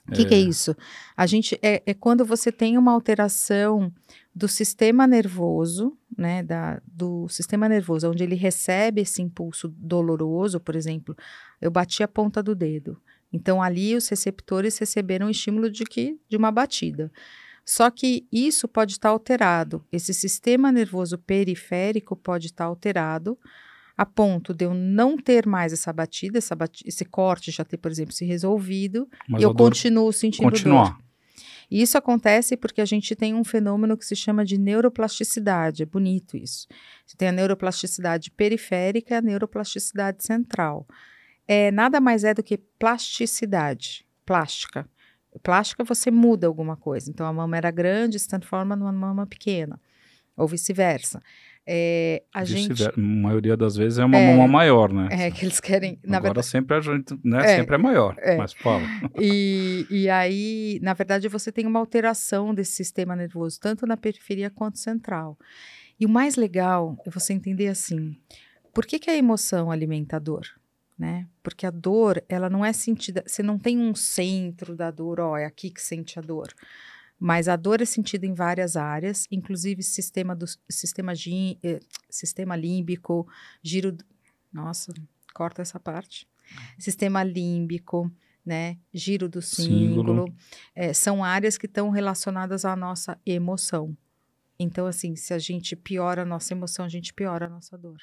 o 0.08 0.12
que, 0.12 0.26
que, 0.26 0.36
é 0.36 0.40
isso? 0.40 0.76
A 1.18 1.26
gente 1.26 1.58
é, 1.64 1.82
é, 1.86 1.94
quando 1.94 2.24
você 2.24 2.52
tem 2.52 2.78
uma 2.78 2.92
alteração 2.92 3.92
do 4.36 4.48
sistema 4.48 5.08
nervoso, 5.08 5.98
né, 6.16 6.44
da, 6.44 6.80
do 6.86 7.28
sistema 7.28 7.68
nervoso, 7.68 8.10
onde 8.12 8.24
ele 8.24 8.36
recebe 8.36 9.02
esse 9.02 9.22
impulso 9.22 9.68
doloroso, 9.68 10.60
por 10.60 10.76
exemplo, 10.76 11.16
eu 11.60 11.72
bati 11.72 12.04
a 12.04 12.08
ponta 12.08 12.44
do 12.44 12.54
dedo. 12.54 13.02
Então 13.34 13.62
ali 13.62 13.96
os 13.96 14.08
receptores 14.08 14.78
receberam 14.78 15.28
o 15.28 15.32
estímulo 15.32 15.72
de 15.72 15.84
que 15.84 16.20
de 16.30 16.38
uma 16.38 16.52
batida. 16.52 17.12
Só 17.66 17.90
que 17.90 18.28
isso 18.32 18.68
pode 18.68 18.94
estar 18.94 19.10
alterado. 19.10 19.84
Esse 19.92 20.14
sistema 20.14 20.72
nervoso 20.72 21.18
periférico 21.18 22.16
pode 22.16 22.46
estar 22.46 22.66
alterado 22.66 23.38
a 23.98 24.06
ponto 24.06 24.54
de 24.54 24.66
eu 24.66 24.74
não 24.74 25.18
ter 25.18 25.48
mais 25.48 25.74
essa 25.74 25.92
batida, 25.92 26.38
essa 26.38 26.56
batida 26.56 26.88
esse 26.88 27.06
corte 27.06 27.50
já 27.50 27.64
ter, 27.64 27.78
por 27.78 27.90
exemplo, 27.90 28.14
se 28.14 28.26
resolvido, 28.26 29.10
Mas 29.28 29.42
e 29.42 29.46
eu 29.46 29.54
continuo 29.54 30.12
sentindo 30.12 30.52
continuar. 30.52 30.90
dor. 30.90 31.06
E 31.72 31.82
isso 31.82 31.98
acontece 31.98 32.56
porque 32.56 32.82
a 32.82 32.86
gente 32.86 33.16
tem 33.16 33.34
um 33.34 33.44
fenômeno 33.44 33.98
que 33.98 34.06
se 34.06 34.16
chama 34.16 34.46
de 34.46 34.58
neuroplasticidade, 34.58 35.82
é 35.82 35.86
bonito 35.86 36.38
isso. 36.38 36.68
Você 37.06 37.18
tem 37.18 37.30
a 37.30 37.32
neuroplasticidade 37.32 38.30
periférica 38.30 39.16
e 39.16 39.18
a 39.18 39.22
neuroplasticidade 39.22 40.24
central. 40.24 40.86
É, 41.48 41.72
nada 41.72 42.00
mais 42.00 42.24
é 42.24 42.34
do 42.34 42.44
que 42.44 42.58
plasticidade, 42.58 44.06
plástica. 44.26 44.88
Plástica 45.44 45.84
você 45.84 46.10
muda 46.10 46.48
alguma 46.48 46.76
coisa. 46.76 47.10
Então 47.10 47.26
a 47.26 47.34
mama 47.34 47.58
era 47.58 47.72
grande, 47.72 48.20
se 48.20 48.28
transforma 48.28 48.76
numa 48.76 48.92
mama 48.92 49.26
pequena, 49.26 49.80
ou 50.36 50.48
vice-versa. 50.48 51.22
É, 51.68 52.22
a 52.32 52.44
gente... 52.46 52.84
A 52.86 52.94
maioria 52.96 53.58
das 53.58 53.76
vezes 53.76 53.98
é 53.98 54.06
uma 54.06 54.18
é, 54.18 54.36
mama 54.36 54.48
maior, 54.48 54.94
né? 54.94 55.08
É, 55.10 55.32
que 55.32 55.46
eles 55.46 55.60
querem... 55.60 55.98
Na 56.04 56.18
Agora 56.18 56.34
verdade... 56.34 56.48
sempre 56.48 56.78
a 56.78 56.80
gente, 56.80 57.20
né? 57.24 57.40
É, 57.40 57.56
sempre 57.58 57.76
é 57.76 57.78
maior, 57.78 58.16
é. 58.20 58.38
mas 58.38 58.54
fala. 58.54 58.84
E, 59.20 59.88
e 59.90 60.08
aí, 60.08 60.80
na 60.84 60.94
verdade, 60.94 61.28
você 61.28 61.52
tem 61.52 61.66
uma 61.66 61.80
alteração 61.80 62.54
desse 62.54 62.74
sistema 62.74 63.16
nervoso, 63.16 63.60
tanto 63.60 63.88
na 63.88 63.98
periferia 63.98 64.52
quanto 64.52 64.78
central. 64.78 65.40
E 66.00 66.06
o 66.06 66.10
mais 66.10 66.36
legal 66.36 67.02
é 67.04 67.10
você 67.10 67.34
entender 67.34 67.68
assim, 67.68 68.16
por 68.72 68.86
que, 68.86 69.00
que 69.00 69.10
a 69.10 69.18
emoção 69.18 69.72
alimenta 69.72 70.18
a 70.18 70.20
dor? 70.20 70.46
Né? 70.98 71.28
Porque 71.44 71.66
a 71.66 71.72
dor, 71.72 72.24
ela 72.30 72.50
não 72.50 72.64
é 72.64 72.72
sentida, 72.72 73.24
você 73.28 73.44
não 73.44 73.60
tem 73.60 73.78
um 73.78 73.94
centro 73.94 74.76
da 74.78 74.90
dor, 74.90 75.20
ó, 75.20 75.38
é 75.38 75.46
aqui 75.46 75.70
que 75.70 75.82
sente 75.82 76.18
a 76.18 76.22
dor. 76.22 76.54
Mas 77.20 77.48
a 77.48 77.56
dor 77.56 77.82
é 77.82 77.86
sentida 77.86 78.26
em 78.26 78.34
várias 78.34 78.76
áreas, 78.76 79.28
inclusive 79.32 79.84
sistema 79.84 80.36
do 80.36 80.46
sistema, 80.70 81.14
eh, 81.64 81.80
sistema 82.10 82.56
límbico, 82.56 83.28
giro. 83.62 83.98
Nossa, 84.52 84.94
corta 85.34 85.62
essa 85.62 85.80
parte. 85.80 86.28
Sistema 86.78 87.24
límbico, 87.24 88.12
né? 88.46 88.78
Giro 88.94 89.28
do 89.28 89.42
símbolo. 89.42 90.34
É, 90.74 90.94
são 90.94 91.24
áreas 91.24 91.58
que 91.58 91.66
estão 91.66 91.90
relacionadas 91.90 92.64
à 92.64 92.76
nossa 92.76 93.20
emoção. 93.26 93.98
Então, 94.58 94.88
assim, 94.88 95.16
se 95.16 95.34
a 95.34 95.40
gente 95.40 95.76
piora 95.76 96.22
a 96.22 96.26
nossa 96.26 96.54
emoção, 96.54 96.86
a 96.86 96.90
gente 96.90 97.14
piora 97.14 97.46
a 97.46 97.50
nossa 97.50 97.78
dor. 97.78 97.98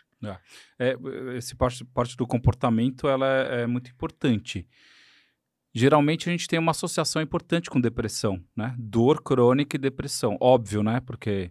É, 0.79 0.93
é 0.93 1.37
esse 1.37 1.55
parte, 1.55 1.85
parte 1.85 2.17
do 2.17 2.27
comportamento 2.27 3.09
ela 3.09 3.27
é, 3.27 3.63
é 3.63 3.67
muito 3.67 3.91
importante 3.91 4.69
geralmente 5.75 6.29
a 6.29 6.33
gente 6.33 6.47
tem 6.47 6.59
uma 6.59 6.73
associação 6.73 7.23
importante 7.23 7.71
com 7.71 7.81
depressão, 7.81 8.43
né? 8.55 8.75
Dor 8.79 9.23
crônica 9.23 9.77
e 9.77 9.79
depressão. 9.79 10.37
Óbvio, 10.41 10.83
né? 10.83 11.01
Porque 11.01 11.51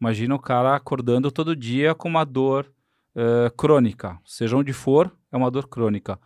imagina 0.00 0.34
o 0.34 0.38
cara 0.38 0.74
acordando 0.74 1.30
todo 1.30 1.54
dia 1.54 1.94
com 1.94 2.08
uma 2.08 2.24
dor 2.24 2.72
uh, 3.14 3.54
crônica, 3.56 4.18
seja 4.24 4.56
onde 4.56 4.72
for, 4.72 5.16
é 5.30 5.36
uma 5.36 5.50
dor 5.50 5.68
crônica. 5.68 6.18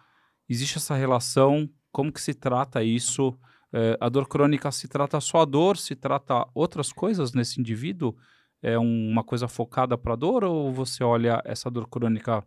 Existe 0.48 0.78
essa 0.78 0.94
relação? 0.94 1.68
Como 1.92 2.12
que 2.12 2.20
se 2.20 2.34
trata 2.34 2.82
isso? 2.82 3.38
Uh, 3.74 3.98
a 3.98 4.08
dor 4.08 4.28
crônica 4.28 4.70
se 4.70 4.86
trata 4.86 5.20
só 5.20 5.40
a 5.40 5.44
dor? 5.44 5.76
Se 5.76 5.96
trata 5.96 6.46
outras 6.54 6.92
coisas 6.92 7.32
nesse 7.32 7.58
indivíduo? 7.58 8.16
É 8.62 8.78
um, 8.78 9.10
uma 9.10 9.24
coisa 9.24 9.48
focada 9.48 9.98
para 9.98 10.12
a 10.12 10.16
dor 10.16 10.44
ou 10.44 10.72
você 10.72 11.02
olha 11.02 11.42
essa 11.44 11.68
dor 11.68 11.88
crônica 11.88 12.46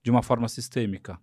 de 0.00 0.12
uma 0.12 0.22
forma 0.22 0.48
sistêmica? 0.48 1.18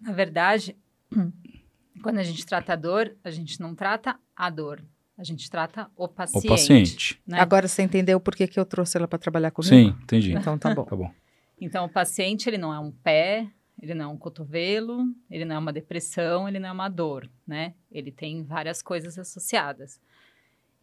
Na 0.00 0.12
verdade, 0.12 0.74
quando 2.02 2.16
a 2.16 2.22
gente 2.22 2.46
trata 2.46 2.72
a 2.72 2.76
dor, 2.76 3.14
a 3.22 3.30
gente 3.30 3.60
não 3.60 3.74
trata 3.74 4.18
a 4.34 4.48
dor. 4.48 4.82
A 5.18 5.24
gente 5.24 5.50
trata 5.50 5.90
o 5.94 6.08
paciente. 6.08 6.46
O 6.46 6.48
paciente. 6.48 7.22
Né? 7.26 7.38
Agora 7.38 7.68
você 7.68 7.82
entendeu 7.82 8.18
por 8.18 8.34
que, 8.34 8.48
que 8.48 8.58
eu 8.58 8.64
trouxe 8.64 8.96
ela 8.96 9.06
para 9.06 9.18
trabalhar 9.18 9.50
comigo? 9.50 9.74
Sim, 9.74 9.94
entendi. 10.02 10.32
Então 10.32 10.56
tá 10.56 10.74
bom. 10.74 10.84
tá 10.88 10.96
bom. 10.96 11.12
Então 11.60 11.84
o 11.84 11.88
paciente, 11.90 12.48
ele 12.48 12.56
não 12.56 12.72
é 12.72 12.78
um 12.78 12.90
pé, 12.90 13.46
ele 13.80 13.94
não 13.94 14.04
é 14.04 14.08
um 14.08 14.16
cotovelo, 14.16 15.06
ele 15.30 15.44
não 15.44 15.56
é 15.56 15.58
uma 15.58 15.72
depressão, 15.72 16.46
ele 16.46 16.58
não 16.58 16.68
é 16.68 16.72
uma 16.72 16.88
dor, 16.88 17.28
né? 17.46 17.74
Ele 17.90 18.12
tem 18.12 18.42
várias 18.42 18.82
coisas 18.82 19.18
associadas. 19.18 20.00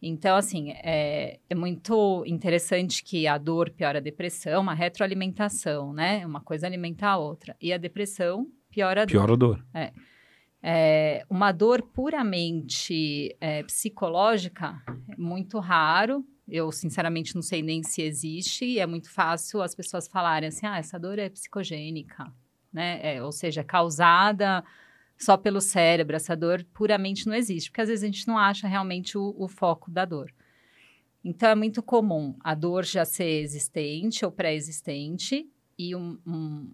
Então, 0.02 0.36
assim, 0.36 0.70
é, 0.70 1.38
é 1.48 1.54
muito 1.54 2.24
interessante 2.26 3.02
que 3.02 3.26
a 3.26 3.38
dor 3.38 3.70
piora 3.70 3.98
a 3.98 4.02
depressão, 4.02 4.62
uma 4.62 4.74
retroalimentação, 4.74 5.92
né? 5.92 6.24
Uma 6.26 6.40
coisa 6.40 6.66
alimenta 6.66 7.06
a 7.08 7.16
outra. 7.16 7.56
E 7.60 7.72
a 7.72 7.78
depressão 7.78 8.46
piora 8.70 9.02
a 9.02 9.04
dor. 9.04 9.12
Piora 9.12 9.32
a 9.32 9.36
dor. 9.36 9.66
É. 9.74 9.92
É, 10.60 11.24
uma 11.30 11.52
dor 11.52 11.82
puramente 11.82 13.36
é, 13.40 13.62
psicológica 13.62 14.82
é 15.08 15.16
muito 15.16 15.58
raro. 15.60 16.24
Eu, 16.48 16.72
sinceramente, 16.72 17.34
não 17.34 17.42
sei 17.42 17.62
nem 17.62 17.82
se 17.82 18.02
existe. 18.02 18.64
E 18.64 18.78
é 18.78 18.86
muito 18.86 19.10
fácil 19.10 19.62
as 19.62 19.74
pessoas 19.74 20.08
falarem 20.08 20.48
assim: 20.48 20.66
ah, 20.66 20.78
essa 20.78 20.98
dor 20.98 21.18
é 21.18 21.28
psicogênica, 21.28 22.32
né? 22.72 23.00
É, 23.02 23.22
ou 23.22 23.32
seja, 23.32 23.64
causada 23.64 24.64
só 25.16 25.36
pelo 25.36 25.60
cérebro. 25.60 26.16
Essa 26.16 26.36
dor 26.36 26.64
puramente 26.72 27.26
não 27.26 27.34
existe, 27.34 27.70
porque 27.70 27.80
às 27.80 27.88
vezes 27.88 28.02
a 28.04 28.06
gente 28.06 28.26
não 28.26 28.38
acha 28.38 28.68
realmente 28.68 29.16
o, 29.16 29.34
o 29.38 29.48
foco 29.48 29.90
da 29.90 30.04
dor. 30.04 30.32
Então, 31.24 31.48
é 31.48 31.54
muito 31.54 31.82
comum 31.82 32.36
a 32.40 32.54
dor 32.54 32.84
já 32.84 33.04
ser 33.04 33.42
existente 33.42 34.24
ou 34.24 34.30
pré-existente 34.30 35.50
e 35.76 35.94
um, 35.94 36.18
um 36.26 36.70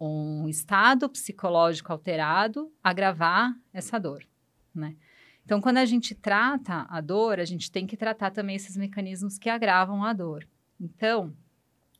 um 0.00 0.48
estado 0.48 1.08
psicológico 1.08 1.92
alterado 1.92 2.72
agravar 2.82 3.54
essa 3.72 3.98
dor, 3.98 4.26
né? 4.74 4.96
Então, 5.44 5.60
quando 5.60 5.76
a 5.76 5.84
gente 5.84 6.14
trata 6.14 6.86
a 6.88 7.00
dor, 7.00 7.38
a 7.38 7.44
gente 7.44 7.70
tem 7.70 7.86
que 7.86 7.96
tratar 7.96 8.30
também 8.30 8.56
esses 8.56 8.76
mecanismos 8.76 9.38
que 9.38 9.50
agravam 9.50 10.02
a 10.02 10.12
dor. 10.12 10.48
Então, 10.80 11.36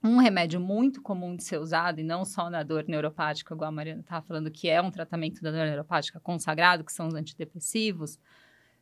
um 0.04 0.18
remédio 0.18 0.60
muito 0.60 1.00
comum 1.00 1.34
de 1.34 1.42
ser 1.42 1.58
usado, 1.58 1.98
e 1.98 2.04
não 2.04 2.24
só 2.24 2.50
na 2.50 2.62
dor 2.62 2.84
neuropática, 2.86 3.54
igual 3.54 3.68
a 3.68 3.72
Mariana 3.72 4.02
estava 4.02 4.24
falando, 4.24 4.50
que 4.50 4.68
é 4.68 4.80
um 4.80 4.90
tratamento 4.90 5.42
da 5.42 5.50
dor 5.50 5.64
neuropática 5.64 6.20
consagrado, 6.20 6.84
que 6.84 6.92
são 6.92 7.08
os 7.08 7.14
antidepressivos, 7.14 8.18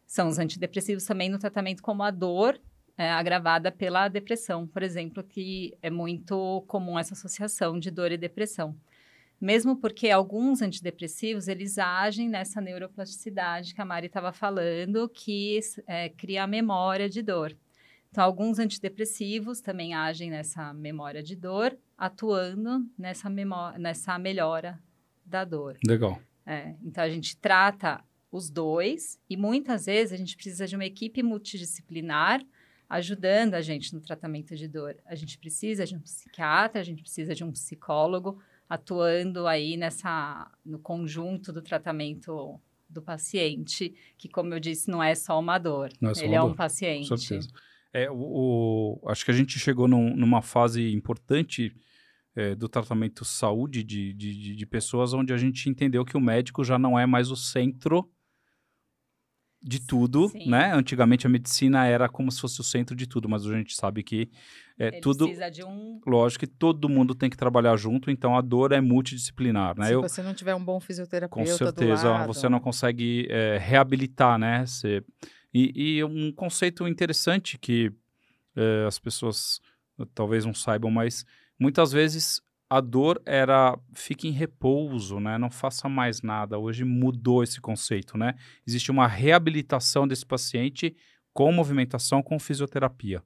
são 0.07 0.29
os 0.29 0.39
antidepressivos 0.39 1.05
também 1.05 1.31
no 1.31 1.39
tratamento 1.39 1.83
como 1.83 2.03
a 2.03 2.11
dor 2.11 2.61
é, 2.99 3.11
agravada 3.11 3.71
pela 3.71 4.09
depressão, 4.09 4.67
por 4.67 4.83
exemplo, 4.83 5.23
que 5.23 5.77
é 5.81 5.89
muito 5.89 6.63
comum 6.67 6.99
essa 6.99 7.15
associação 7.15 7.79
de 7.79 7.91
dor 7.91 8.13
e 8.13 8.19
depressão 8.19 8.77
mesmo 9.43 9.75
porque 9.77 10.09
alguns 10.09 10.63
antidepressivos 10.63 11.49
eles 11.49 11.77
agem 11.77 12.29
nessa 12.29 12.61
neuroplasticidade 12.61 13.75
que 13.75 13.81
a 13.81 13.85
Mari 13.85 14.07
estava 14.07 14.33
falando, 14.33 15.09
que 15.09 15.59
é, 15.85 16.09
cria 16.11 16.45
a 16.45 16.47
memória 16.47 17.09
de 17.09 17.23
dor. 17.23 17.53
Então, 18.13 18.25
alguns 18.25 18.59
antidepressivos 18.59 19.63
também 19.63 19.95
agem 19.95 20.31
nessa 20.31 20.75
memória 20.75 21.23
de 21.23 21.35
dor, 21.35 21.75
atuando 21.97 22.87
nessa, 22.97 23.31
nessa 23.79 24.19
melhora 24.19 24.79
da 25.25 25.47
dor. 25.47 25.79
Legal. 25.87 26.21
É, 26.45 26.75
então 26.85 27.03
a 27.03 27.09
gente 27.09 27.35
trata 27.39 28.05
os 28.31 28.51
dois 28.51 29.19
e 29.31 29.37
muitas 29.37 29.87
vezes 29.87 30.13
a 30.13 30.17
gente 30.17 30.37
precisa 30.37 30.67
de 30.67 30.77
uma 30.77 30.85
equipe 30.85 31.23
multidisciplinar 31.23 32.45
ajudando 32.87 33.55
a 33.55 33.63
gente 33.63 33.95
no 33.95 34.01
tratamento 34.03 34.55
de 34.55 34.69
dor. 34.69 34.95
A 35.07 35.15
gente 35.15 35.39
precisa 35.39 35.87
de 35.87 35.97
um 35.97 36.01
psiquiatra, 36.01 36.83
a 36.83 36.85
gente 36.85 37.01
precisa 37.03 37.35
de 37.35 37.43
um 37.43 37.51
psicólogo 37.51 38.43
atuando 38.69 39.47
aí 39.47 39.79
nessa 39.79 40.51
no 40.63 40.79
conjunto 40.79 41.51
do 41.51 41.63
tratamento 41.63 42.61
do 42.91 43.01
paciente, 43.01 43.95
que 44.19 44.29
como 44.29 44.53
eu 44.53 44.61
disse, 44.61 44.91
não 44.91 45.03
é 45.03 45.15
só 45.15 45.41
uma 45.41 45.57
dor. 45.57 45.91
É 46.03 46.15
só 46.15 46.21
Ele 46.21 46.35
uma 46.35 46.37
é 46.37 46.41
dor, 46.41 46.51
um 46.51 46.55
paciente. 46.55 47.09
Com 47.09 47.17
certeza. 47.17 47.49
É, 47.93 48.11
o, 48.11 48.15
o- 49.03 49.09
acho 49.09 49.25
que 49.25 49.31
a 49.31 49.35
gente 49.35 49.59
chegou 49.59 49.87
num- 49.87 50.17
numa 50.17 50.41
fase 50.43 50.93
importante 50.93 51.75
é, 52.35 52.55
do 52.55 52.67
tratamento 52.69 53.25
saúde 53.27 53.85
de, 53.85 54.15
de, 54.15 54.35
de- 54.35 54.57
de 54.57 54.67
pessoas 54.67 55.13
onde 55.13 55.33
a 55.35 55.37
gente 55.37 55.69
entendeu 55.69 56.03
que 56.05 56.17
o 56.17 56.21
médico 56.21 56.65
já 56.65 56.79
não 56.79 56.99
é 56.99 57.05
mais 57.05 57.31
o 57.31 57.37
centro 57.37 58.11
de 59.65 59.79
tudo, 59.87 60.29
Sim. 60.29 60.49
né? 60.51 60.73
Antigamente 60.75 61.25
a 61.25 61.31
medicina 61.31 61.87
era 61.87 62.09
como 62.09 62.33
se 62.33 62.41
fosse 62.41 62.61
o 62.61 62.65
centro 62.65 62.97
de 62.97 63.07
tudo, 63.07 63.29
mas 63.29 63.45
hoje 63.47 63.55
a 63.55 63.59
gente 63.59 63.77
sabe 63.77 64.03
que 64.03 64.29
é 64.77 64.89
Ele 64.89 65.01
tudo, 65.01 65.27
precisa 65.27 65.49
de 65.51 65.63
um 65.63 66.01
lógico 66.05 66.41
que 66.45 66.51
todo 66.51 66.89
mundo 66.89 67.15
tem 67.15 67.31
que 67.31 67.37
trabalhar 67.37 67.77
junto, 67.77 68.11
então 68.11 68.37
a 68.37 68.41
dor 68.41 68.73
é 68.73 68.81
multidisciplinar, 68.81 69.79
né? 69.79 69.87
Se 69.87 69.93
Eu, 69.93 70.01
você 70.03 70.21
não 70.21 70.35
tiver 70.35 70.55
um 70.57 70.65
bom 70.65 70.75
com 70.75 70.81
fisioterapeuta 70.81 71.53
certeza, 71.57 72.03
do 72.09 72.11
lado, 72.11 72.27
você 72.35 72.49
não 72.49 72.59
consegue 72.59 73.29
é, 73.31 73.57
reabilitar, 73.59 74.37
né? 74.37 74.67
Você- 74.67 75.05
e, 75.53 75.97
e 75.99 76.05
um 76.05 76.33
conceito 76.33 76.87
interessante 76.87 77.59
que 77.59 77.93
é, 78.57 78.85
as 78.87 78.99
pessoas 78.99 79.61
eh, 79.99 80.05
talvez 80.15 80.45
não 80.45 80.55
saibam, 80.55 80.91
mas 80.91 81.25
muitas 81.59 81.93
vezes 81.93 82.41
a 82.69 82.81
dor 82.81 83.21
era 83.27 83.79
fique 83.93 84.27
em 84.27 84.31
repouso, 84.31 85.21
né? 85.21 85.37
Não 85.37 85.51
faça 85.51 85.89
mais 85.91 86.23
nada. 86.23 86.59
Hoje 86.59 86.85
mudou 86.85 87.43
esse 87.43 87.61
conceito, 87.61 88.17
né? 88.17 88.35
Existe 88.67 88.91
uma 88.91 89.07
reabilitação 89.07 90.09
desse 90.09 90.25
paciente 90.25 90.97
com 91.35 91.53
movimentação, 91.53 92.23
com 92.23 92.39
fisioterapia. 92.39 93.23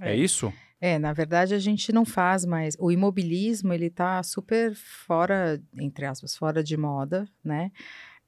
É, 0.00 0.12
É. 0.12 0.16
isso? 0.16 0.52
É, 0.80 0.98
na 0.98 1.12
verdade 1.12 1.52
a 1.52 1.58
gente 1.58 1.92
não 1.92 2.04
faz 2.04 2.44
mais. 2.46 2.76
O 2.78 2.90
imobilismo 2.90 3.72
ele 3.72 3.90
tá 3.90 4.22
super 4.22 4.74
fora, 4.74 5.60
entre 5.78 6.06
aspas, 6.06 6.36
fora 6.36 6.62
de 6.62 6.76
moda, 6.76 7.28
né? 7.44 7.70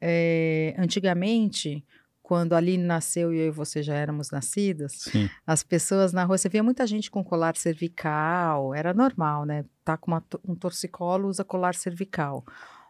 É, 0.00 0.74
antigamente, 0.76 1.84
quando 2.22 2.52
a 2.52 2.58
Aline 2.58 2.84
nasceu 2.84 3.32
e 3.32 3.38
eu 3.38 3.48
e 3.48 3.50
você 3.50 3.82
já 3.82 3.94
éramos 3.94 4.30
nascidas, 4.30 4.92
Sim. 4.92 5.28
as 5.46 5.62
pessoas 5.62 6.12
na 6.12 6.24
rua, 6.24 6.38
você 6.38 6.48
via 6.48 6.62
muita 6.62 6.86
gente 6.86 7.10
com 7.10 7.22
colar 7.24 7.56
cervical, 7.56 8.74
era 8.74 8.94
normal, 8.94 9.44
né? 9.44 9.64
Tá 9.84 9.96
com 9.96 10.10
uma 10.10 10.24
um 10.46 10.54
torcicolo, 10.54 11.28
usa 11.28 11.44
colar 11.44 11.74
cervical. 11.74 12.44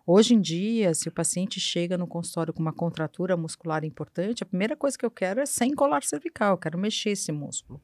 Hoje 0.06 0.34
em 0.34 0.40
dia, 0.40 0.92
se 0.94 1.08
o 1.08 1.12
paciente 1.12 1.60
chega 1.60 1.96
no 1.96 2.06
consultório 2.06 2.52
com 2.52 2.60
uma 2.60 2.72
contratura 2.72 3.36
muscular 3.36 3.84
importante, 3.84 4.42
a 4.42 4.46
primeira 4.46 4.76
coisa 4.76 4.98
que 4.98 5.06
eu 5.06 5.10
quero 5.10 5.40
é 5.40 5.46
sem 5.46 5.74
colar 5.74 6.02
cervical, 6.02 6.52
eu 6.52 6.58
quero 6.58 6.78
mexer 6.78 7.10
esse 7.10 7.30
músculo. 7.30 7.80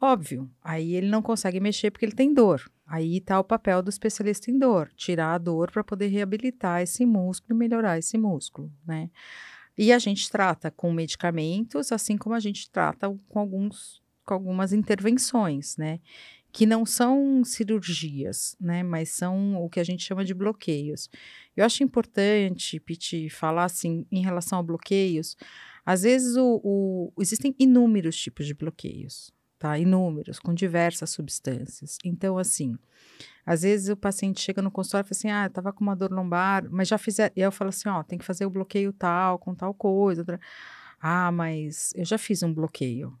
Óbvio, 0.00 0.50
aí 0.62 0.94
ele 0.94 1.08
não 1.08 1.22
consegue 1.22 1.58
mexer 1.60 1.90
porque 1.90 2.04
ele 2.04 2.14
tem 2.14 2.32
dor. 2.32 2.70
Aí 2.86 3.18
está 3.18 3.38
o 3.38 3.44
papel 3.44 3.82
do 3.82 3.90
especialista 3.90 4.50
em 4.50 4.58
dor, 4.58 4.90
tirar 4.96 5.34
a 5.34 5.38
dor 5.38 5.70
para 5.70 5.84
poder 5.84 6.08
reabilitar 6.08 6.82
esse 6.82 7.04
músculo 7.04 7.54
e 7.54 7.58
melhorar 7.58 7.98
esse 7.98 8.16
músculo, 8.16 8.72
né? 8.86 9.10
E 9.78 9.92
a 9.92 9.98
gente 9.98 10.30
trata 10.30 10.70
com 10.70 10.92
medicamentos, 10.92 11.92
assim 11.92 12.18
como 12.18 12.34
a 12.34 12.40
gente 12.40 12.70
trata 12.70 13.08
com 13.28 13.38
alguns 13.38 14.02
com 14.24 14.34
algumas 14.34 14.74
intervenções, 14.74 15.76
né? 15.78 16.00
Que 16.52 16.66
não 16.66 16.84
são 16.84 17.42
cirurgias, 17.44 18.54
né? 18.60 18.82
Mas 18.82 19.10
são 19.10 19.56
o 19.64 19.70
que 19.70 19.80
a 19.80 19.84
gente 19.84 20.02
chama 20.04 20.22
de 20.24 20.34
bloqueios. 20.34 21.08
Eu 21.56 21.64
acho 21.64 21.82
importante, 21.82 22.78
Piti, 22.80 23.30
falar 23.30 23.64
assim 23.64 24.04
em 24.12 24.20
relação 24.22 24.58
a 24.58 24.62
bloqueios. 24.62 25.34
Às 25.86 26.02
vezes 26.02 26.36
o, 26.36 26.60
o- 26.62 27.12
existem 27.22 27.54
inúmeros 27.58 28.16
tipos 28.18 28.46
de 28.46 28.52
bloqueios, 28.54 29.32
tá? 29.58 29.78
Inúmeros, 29.78 30.38
com 30.38 30.54
diversas 30.54 31.10
substâncias. 31.10 31.98
Então, 32.04 32.38
assim, 32.38 32.76
às 33.44 33.62
vezes 33.62 33.88
o 33.88 33.96
paciente 33.96 34.40
chega 34.40 34.60
no 34.62 34.70
consultório 34.70 35.04
e 35.04 35.08
fala 35.08 35.18
assim: 35.18 35.30
ah, 35.30 35.46
eu 35.46 35.50
tava 35.50 35.72
com 35.72 35.82
uma 35.82 35.96
dor 35.96 36.10
lombar, 36.12 36.66
mas 36.70 36.88
já 36.88 36.98
fizer. 36.98 37.32
E 37.34 37.40
aí 37.42 37.46
eu 37.46 37.52
falo 37.52 37.70
assim: 37.70 37.88
ó, 37.88 38.02
tem 38.02 38.18
que 38.18 38.24
fazer 38.24 38.46
o 38.46 38.50
bloqueio 38.50 38.92
tal, 38.92 39.38
com 39.38 39.54
tal 39.54 39.74
coisa. 39.74 40.20
outra- 40.22 40.40
Ah, 41.00 41.30
mas 41.32 41.92
eu 41.94 42.04
já 42.04 42.18
fiz 42.18 42.42
um 42.42 42.52
bloqueio. 42.52 43.16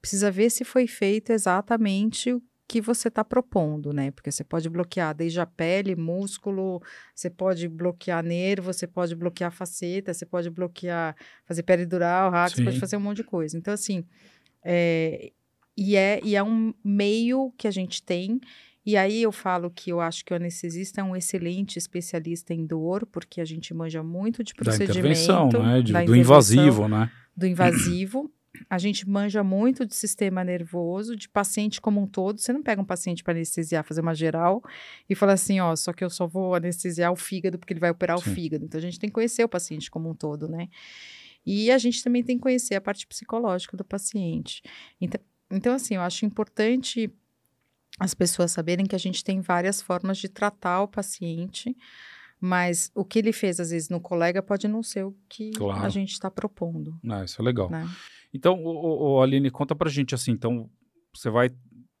Precisa 0.00 0.30
ver 0.30 0.50
se 0.50 0.64
foi 0.64 0.86
feito 0.86 1.30
exatamente 1.32 2.32
o 2.32 2.42
que 2.66 2.80
você 2.80 3.08
está 3.08 3.22
propondo, 3.24 3.92
né? 3.92 4.10
Porque 4.10 4.30
você 4.32 4.42
pode 4.44 4.68
bloquear 4.70 5.14
desde 5.14 5.38
a 5.40 5.46
pele, 5.46 5.94
músculo, 5.96 6.82
você 7.14 7.28
pode 7.28 7.68
bloquear 7.68 8.22
nervo, 8.22 8.72
você 8.72 8.86
pode 8.86 9.14
bloquear 9.14 9.50
faceta, 9.52 10.12
você 10.14 10.24
pode 10.26 10.48
bloquear, 10.50 11.14
fazer 11.46 11.62
peridural, 11.62 12.30
rax, 12.30 12.52
você 12.54 12.64
pode 12.64 12.80
fazer 12.80 12.96
um 12.96 13.00
monte 13.00 13.18
de 13.18 13.24
coisa. 13.24 13.56
Então, 13.58 13.72
assim, 13.74 14.04
é, 14.62 15.30
e, 15.76 15.96
é, 15.96 16.20
e 16.24 16.36
é 16.36 16.42
um 16.42 16.72
meio 16.84 17.52
que 17.56 17.66
a 17.66 17.70
gente 17.70 18.02
tem. 18.02 18.40
E 18.86 18.96
aí 18.98 19.22
eu 19.22 19.32
falo 19.32 19.70
que 19.70 19.90
eu 19.90 20.00
acho 20.00 20.24
que 20.24 20.32
o 20.32 20.36
anestesista 20.36 21.00
é 21.00 21.04
um 21.04 21.16
excelente 21.16 21.78
especialista 21.78 22.52
em 22.52 22.66
dor, 22.66 23.06
porque 23.06 23.40
a 23.40 23.44
gente 23.44 23.72
manja 23.72 24.02
muito 24.02 24.44
de 24.44 24.52
Da 24.52 24.62
procedimento. 24.64 24.98
intervenção, 24.98 25.48
né? 25.48 25.80
De- 25.82 25.92
da 25.92 26.04
do 26.04 26.14
invasivo, 26.14 26.86
né? 26.86 27.10
Do 27.36 27.46
invasivo. 27.46 28.30
A 28.70 28.78
gente 28.78 29.08
manja 29.08 29.42
muito 29.42 29.84
de 29.84 29.94
sistema 29.96 30.44
nervoso, 30.44 31.16
de 31.16 31.28
paciente 31.28 31.80
como 31.80 32.00
um 32.00 32.06
todo. 32.06 32.38
Você 32.40 32.52
não 32.52 32.62
pega 32.62 32.80
um 32.80 32.84
paciente 32.84 33.24
para 33.24 33.32
anestesiar, 33.32 33.82
fazer 33.82 34.00
uma 34.00 34.14
geral 34.14 34.62
e 35.08 35.14
fala 35.16 35.32
assim, 35.32 35.58
ó, 35.60 35.74
só 35.74 35.92
que 35.92 36.04
eu 36.04 36.10
só 36.10 36.26
vou 36.26 36.54
anestesiar 36.54 37.10
o 37.10 37.16
fígado 37.16 37.58
porque 37.58 37.72
ele 37.72 37.80
vai 37.80 37.90
operar 37.90 38.18
Sim. 38.18 38.30
o 38.30 38.34
fígado. 38.34 38.64
Então 38.64 38.78
a 38.78 38.82
gente 38.82 38.98
tem 39.00 39.08
que 39.08 39.14
conhecer 39.14 39.42
o 39.42 39.48
paciente 39.48 39.90
como 39.90 40.08
um 40.10 40.14
todo, 40.14 40.46
né? 40.46 40.68
E 41.44 41.70
a 41.70 41.78
gente 41.78 42.02
também 42.04 42.22
tem 42.22 42.36
que 42.36 42.42
conhecer 42.42 42.74
a 42.76 42.80
parte 42.80 43.06
psicológica 43.06 43.76
do 43.76 43.84
paciente. 43.84 44.62
Então, 45.00 45.20
então 45.54 45.74
assim, 45.74 45.94
eu 45.94 46.00
acho 46.02 46.24
importante 46.26 47.10
as 47.98 48.12
pessoas 48.14 48.50
saberem 48.52 48.86
que 48.86 48.94
a 48.96 48.98
gente 48.98 49.22
tem 49.22 49.40
várias 49.40 49.80
formas 49.80 50.18
de 50.18 50.28
tratar 50.28 50.82
o 50.82 50.88
paciente, 50.88 51.76
mas 52.40 52.90
o 52.94 53.04
que 53.04 53.18
ele 53.20 53.32
fez, 53.32 53.60
às 53.60 53.70
vezes, 53.70 53.88
no 53.88 54.00
colega 54.00 54.42
pode 54.42 54.66
não 54.68 54.82
ser 54.82 55.04
o 55.04 55.16
que 55.28 55.50
Claro. 55.52 55.84
a 55.84 55.88
gente 55.88 56.10
está 56.12 56.30
propondo, 56.30 56.98
Ah, 57.08 57.24
isso 57.24 57.40
é 57.40 57.44
legal. 57.44 57.70
né? 57.70 57.88
Então, 58.32 58.62
o, 58.64 59.14
o- 59.14 59.22
Aline, 59.22 59.50
conta 59.50 59.74
pra 59.76 59.88
gente 59.88 60.14
assim, 60.14 60.32
então 60.32 60.68
você 61.14 61.30
vai 61.30 61.50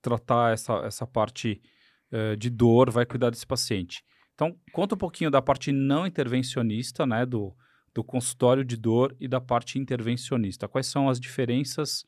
tratar 0.02 0.52
essa, 0.52 0.74
essa 0.84 1.06
parte 1.06 1.62
eh, 2.10 2.34
de 2.36 2.50
dor, 2.50 2.90
vai 2.90 3.06
cuidar 3.06 3.30
desse 3.30 3.46
paciente. 3.46 4.04
Então, 4.34 4.56
conta 4.72 4.96
um 4.96 4.98
pouquinho 4.98 5.30
da 5.30 5.40
parte 5.40 5.70
não 5.70 6.04
intervencionista, 6.06 7.06
né, 7.06 7.24
do, 7.24 7.54
do 7.94 8.02
consultório 8.02 8.64
de 8.64 8.76
dor 8.76 9.16
e 9.20 9.28
da 9.28 9.40
parte 9.40 9.78
intervencionista. 9.78 10.66
Quais 10.68 10.88
são 10.88 11.08
as 11.08 11.20
diferenças? 11.20 12.04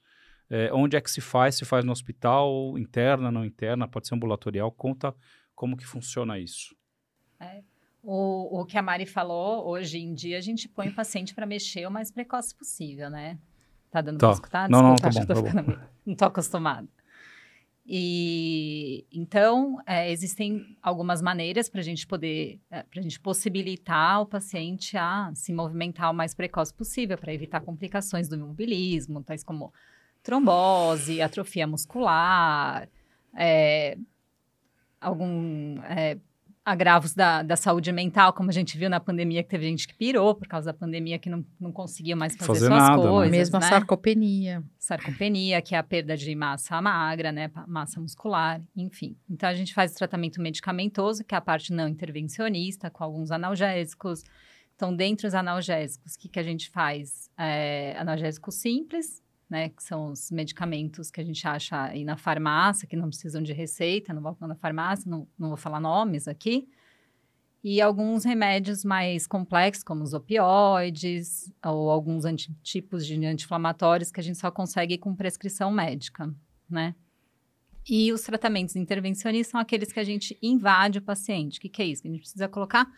Eh, 0.50 0.70
onde 0.72 0.96
é 0.96 1.00
que 1.00 1.10
se 1.10 1.20
faz? 1.20 1.56
Se 1.56 1.64
faz 1.64 1.84
no 1.84 1.92
hospital, 1.92 2.78
interna, 2.78 3.30
não 3.30 3.44
interna, 3.44 3.88
pode 3.88 4.06
ser 4.08 4.14
ambulatorial? 4.14 4.70
Conta 4.72 5.14
como 5.54 5.76
que 5.76 5.86
funciona 5.86 6.38
isso. 6.38 6.74
O, 8.02 8.60
o 8.60 8.64
que 8.64 8.78
a 8.78 8.82
Mari 8.82 9.04
falou, 9.06 9.66
hoje 9.66 9.98
em 9.98 10.14
dia 10.14 10.38
a 10.38 10.40
gente 10.40 10.68
põe 10.68 10.88
o 10.88 10.94
paciente 10.94 11.34
para 11.34 11.44
mexer 11.44 11.86
o 11.86 11.90
mais 11.90 12.10
precoce 12.10 12.54
possível, 12.54 13.10
né? 13.10 13.38
Tá 13.90 14.00
dando 14.00 14.18
Tá. 14.18 14.28
para 14.28 14.34
escutar? 14.34 14.68
Não, 14.70 14.82
não, 14.82 14.94
Desculpa, 14.94 15.12
tá 15.14 15.20
acho 15.20 15.42
bom, 15.42 15.42
tá 15.42 15.62
ficando 15.62 15.80
Não 16.06 16.14
tô 16.14 16.24
acostumada. 16.26 16.88
E 17.88 19.06
então 19.12 19.78
é, 19.86 20.10
existem 20.10 20.76
algumas 20.82 21.22
maneiras 21.22 21.68
para 21.68 21.80
a 21.80 21.84
gente 21.84 22.04
poder, 22.06 22.60
para 22.68 22.84
a 22.96 23.00
gente 23.00 23.18
possibilitar 23.20 24.20
o 24.22 24.26
paciente 24.26 24.96
a 24.96 25.30
se 25.34 25.52
movimentar 25.52 26.10
o 26.10 26.14
mais 26.14 26.34
precoce 26.34 26.74
possível 26.74 27.16
para 27.16 27.32
evitar 27.32 27.60
complicações 27.60 28.28
do 28.28 28.34
imobilismo, 28.34 29.22
tais 29.22 29.44
como 29.44 29.72
trombose, 30.26 31.22
atrofia 31.22 31.68
muscular, 31.68 32.88
é, 33.38 33.96
algum 35.00 35.80
é, 35.84 36.18
agravos 36.64 37.14
da, 37.14 37.44
da 37.44 37.54
saúde 37.54 37.92
mental, 37.92 38.32
como 38.32 38.50
a 38.50 38.52
gente 38.52 38.76
viu 38.76 38.90
na 38.90 38.98
pandemia, 38.98 39.44
que 39.44 39.48
teve 39.48 39.66
gente 39.66 39.86
que 39.86 39.94
pirou 39.94 40.34
por 40.34 40.48
causa 40.48 40.72
da 40.72 40.74
pandemia, 40.76 41.16
que 41.16 41.30
não, 41.30 41.46
não 41.60 41.70
conseguia 41.70 42.16
mais 42.16 42.34
fazer, 42.34 42.46
Fazer 42.48 42.66
suas 42.66 42.82
nada, 42.82 43.04
né? 43.04 43.08
coisas, 43.08 43.30
Mesmo 43.30 43.56
a 43.56 43.60
né? 43.60 43.68
sarcopenia. 43.68 44.64
sarcopenia, 44.76 45.62
que 45.62 45.76
é 45.76 45.78
a 45.78 45.82
perda 45.84 46.16
de 46.16 46.34
massa 46.34 46.82
magra, 46.82 47.30
né, 47.30 47.48
massa 47.68 48.00
muscular, 48.00 48.60
enfim. 48.76 49.16
Então 49.30 49.48
a 49.48 49.54
gente 49.54 49.72
faz 49.72 49.92
o 49.92 49.94
tratamento 49.94 50.42
medicamentoso, 50.42 51.22
que 51.22 51.36
é 51.36 51.38
a 51.38 51.40
parte 51.40 51.72
não 51.72 51.86
intervencionista, 51.86 52.90
com 52.90 53.04
alguns 53.04 53.30
analgésicos. 53.30 54.24
Então, 54.74 54.94
dentre 54.94 55.28
os 55.28 55.34
analgésicos, 55.34 56.14
o 56.14 56.18
que, 56.18 56.28
que 56.28 56.40
a 56.40 56.42
gente 56.42 56.68
faz? 56.68 57.30
É, 57.38 57.96
analgésico 57.96 58.50
simples, 58.50 59.22
né, 59.48 59.68
que 59.68 59.82
são 59.82 60.10
os 60.10 60.30
medicamentos 60.30 61.10
que 61.10 61.20
a 61.20 61.24
gente 61.24 61.46
acha 61.46 61.84
aí 61.84 62.04
na 62.04 62.16
farmácia, 62.16 62.86
que 62.86 62.96
não 62.96 63.08
precisam 63.08 63.42
de 63.42 63.52
receita, 63.52 64.12
no 64.12 64.20
balcão 64.20 64.48
da 64.48 64.56
farmácia, 64.56 65.08
não, 65.10 65.26
não 65.38 65.48
vou 65.48 65.56
falar 65.56 65.80
nomes 65.80 66.26
aqui. 66.26 66.68
E 67.62 67.80
alguns 67.80 68.24
remédios 68.24 68.84
mais 68.84 69.26
complexos, 69.26 69.82
como 69.82 70.02
os 70.02 70.12
opioides, 70.12 71.52
ou 71.64 71.90
alguns 71.90 72.24
tipos 72.62 73.04
de 73.06 73.14
anti-inflamatórios 73.24 74.12
que 74.12 74.20
a 74.20 74.22
gente 74.22 74.38
só 74.38 74.50
consegue 74.50 74.98
com 74.98 75.14
prescrição 75.14 75.70
médica, 75.70 76.32
né? 76.68 76.94
E 77.88 78.12
os 78.12 78.22
tratamentos 78.22 78.74
intervencionistas 78.74 79.52
são 79.52 79.60
aqueles 79.60 79.92
que 79.92 80.00
a 80.00 80.04
gente 80.04 80.36
invade 80.42 80.98
o 80.98 81.02
paciente. 81.02 81.58
O 81.58 81.60
que, 81.60 81.68
que 81.68 81.82
é 81.82 81.86
isso? 81.86 82.02
Que 82.02 82.08
a 82.08 82.10
gente 82.10 82.20
precisa 82.20 82.48
colocar 82.48 82.88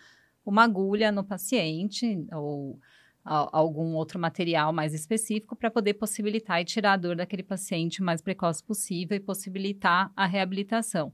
uma 0.44 0.64
agulha 0.64 1.12
no 1.12 1.22
paciente 1.22 2.26
ou 2.32 2.80
algum 3.24 3.94
outro 3.94 4.18
material 4.18 4.72
mais 4.72 4.94
específico 4.94 5.54
para 5.54 5.70
poder 5.70 5.94
possibilitar 5.94 6.61
e 6.61 6.64
tirar 6.64 6.94
a 6.94 6.96
dor 6.96 7.16
daquele 7.16 7.42
paciente 7.42 8.00
o 8.00 8.04
mais 8.04 8.22
precoce 8.22 8.62
possível 8.62 9.16
e 9.16 9.20
possibilitar 9.20 10.11
a 10.16 10.26
reabilitação. 10.26 11.12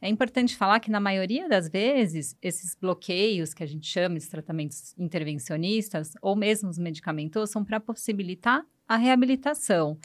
É 0.00 0.08
importante 0.08 0.54
falar 0.54 0.80
que, 0.80 0.90
na 0.90 1.00
maioria 1.00 1.48
das 1.48 1.68
vezes, 1.68 2.36
esses 2.42 2.76
bloqueios 2.78 3.54
que 3.54 3.62
a 3.62 3.66
gente 3.66 3.86
chama 3.86 4.18
de 4.18 4.28
tratamentos 4.28 4.94
intervencionistas, 4.98 6.12
ou 6.20 6.36
mesmo 6.36 6.68
os 6.68 6.76
medicamentos, 6.76 7.50
são 7.50 7.64
para 7.64 7.80
possibilitar 7.80 8.66
a 8.86 8.96
reabilitação. 8.96 9.96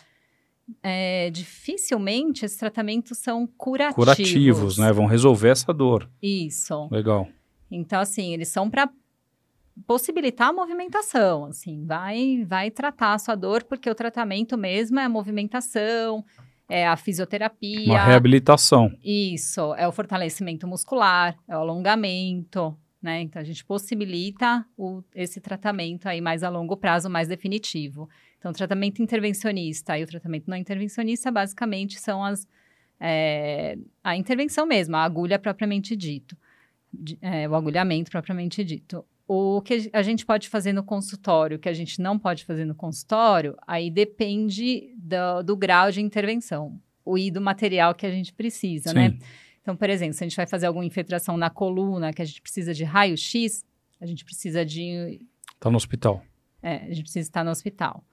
É, 0.82 1.30
dificilmente 1.32 2.46
esses 2.46 2.58
tratamentos 2.58 3.18
são 3.18 3.46
curativos. 3.46 3.96
Curativos, 3.96 4.78
né? 4.78 4.94
Vão 4.94 5.06
resolver 5.06 5.50
essa 5.50 5.74
dor. 5.74 6.10
Isso. 6.22 6.88
Legal. 6.92 7.28
Então, 7.70 8.00
assim, 8.00 8.34
eles 8.34 8.48
são 8.48 8.70
para 8.70 8.90
possibilitar 9.86 10.50
a 10.50 10.54
movimentação, 10.54 11.46
assim, 11.46 11.86
vai, 11.86 12.46
vai 12.48 12.72
tratar 12.72 13.14
a 13.14 13.20
sua 13.20 13.36
dor, 13.36 13.64
porque 13.64 13.90
o 13.90 13.96
tratamento 13.96 14.58
mesmo 14.58 15.00
é 15.00 15.06
a 15.06 15.10
movimentação, 15.10 16.24
é 16.68 16.88
a 16.88 16.96
fisioterapia. 16.96 17.94
Uma 17.94 18.04
reabilitação. 18.04 18.92
Isso, 19.04 19.74
é 19.76 19.88
o 19.88 19.92
fortalecimento 19.92 20.68
muscular, 20.68 21.36
é 21.48 21.56
o 21.56 21.60
alongamento, 21.60 22.78
né? 23.02 23.22
Então 23.22 23.42
a 23.42 23.46
gente 23.46 23.66
possibilita 23.66 24.66
o, 24.78 25.02
esse 25.16 25.40
tratamento 25.40 26.08
aí 26.08 26.22
mais 26.22 26.44
a 26.44 26.50
longo 26.50 26.78
prazo, 26.78 27.10
mais 27.10 27.28
definitivo. 27.28 28.10
Então, 28.38 28.52
o 28.52 28.54
tratamento 28.54 29.02
intervencionista 29.02 29.98
e 29.98 30.04
o 30.04 30.08
tratamento 30.08 30.50
não 30.50 30.56
intervencionista 30.56 31.30
basicamente 31.32 32.00
são 32.00 32.24
as 32.24 32.48
é, 33.02 33.78
a 34.04 34.16
intervenção 34.18 34.66
mesmo, 34.66 34.96
a 34.96 35.04
agulha 35.04 35.40
propriamente 35.40 35.96
dito, 35.96 36.38
é, 37.22 37.48
o 37.48 37.56
agulhamento 37.56 38.12
propriamente 38.12 38.64
dito. 38.64 39.06
O 39.32 39.62
que 39.62 39.92
a 39.94 40.02
gente 40.02 40.26
pode 40.26 40.50
fazer 40.50 40.74
no 40.74 40.82
consultório, 40.82 41.58
o 41.58 41.60
que 41.60 41.70
a 41.70 41.74
gente 41.74 42.02
não 42.02 42.18
pode 42.18 42.44
fazer 42.44 42.66
no 42.66 42.74
consultório, 42.74 43.56
aí 43.68 43.92
depende 43.92 44.92
do, 44.98 45.44
do 45.44 45.56
grau 45.56 45.92
de 45.92 46.02
intervenção 46.02 46.82
o, 47.06 47.16
e 47.16 47.30
do 47.30 47.40
material 47.40 47.94
que 47.94 48.08
a 48.08 48.10
gente 48.10 48.34
precisa, 48.34 48.92
né? 48.92 49.10
Sim. 49.10 49.18
né? 49.20 49.26
Então, 49.62 49.76
por 49.76 49.88
exemplo, 49.88 50.16
se 50.16 50.24
a 50.24 50.28
gente 50.28 50.36
vai 50.36 50.48
fazer 50.48 50.66
alguma 50.66 50.84
infiltração 50.84 51.38
na 51.38 51.48
coluna, 51.48 52.12
que 52.12 52.24
a 52.24 52.26
gente 52.26 52.42
precisa 52.42 52.74
de 52.74 52.84
raio-x, 52.84 53.64
a 54.02 54.06
gente 54.08 54.26
precisa 54.26 54.66
de. 54.66 55.22
Está 55.54 55.70
no 55.70 55.78
hospital. 55.78 56.24
É, 56.64 56.78
a 56.78 56.88
gente 56.88 57.04
precisa 57.04 57.30
estar 57.30 57.44
no 57.44 57.52
hospital. 57.52 58.04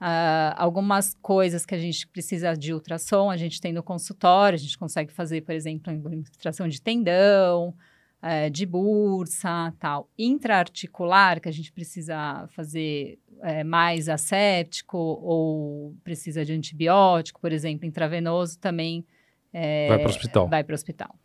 Uh, 0.00 0.56
algumas 0.56 1.12
coisas 1.20 1.66
que 1.66 1.74
a 1.74 1.78
gente 1.78 2.06
precisa 2.06 2.54
de 2.54 2.72
ultrassom, 2.72 3.30
a 3.30 3.36
gente 3.36 3.60
tem 3.60 3.74
no 3.74 3.82
consultório, 3.82 4.56
a 4.56 4.58
gente 4.58 4.78
consegue 4.78 5.12
fazer, 5.12 5.42
por 5.42 5.54
exemplo, 5.54 5.92
infiltração 6.14 6.66
de 6.66 6.80
tendão, 6.80 7.74
é, 8.22 8.48
de 8.48 8.64
bursa, 8.64 9.74
tal. 9.80 10.08
Intraarticular, 10.16 11.40
que 11.40 11.48
a 11.48 11.52
gente 11.52 11.72
precisa 11.72 12.46
fazer 12.54 13.18
é, 13.42 13.64
mais 13.64 14.08
asséptico 14.08 14.96
ou 14.96 15.96
precisa 16.04 16.44
de 16.44 16.52
antibiótico, 16.52 17.40
por 17.40 17.52
exemplo, 17.52 17.84
intravenoso, 17.84 18.58
também 18.60 19.04
é, 19.52 19.88
vai 19.88 19.98
para 19.98 20.06
o 20.06 20.10
hospital. 20.10 20.48
Vai 20.48 20.64
para 20.64 20.72
o 20.72 20.74
hospital. 20.74 21.18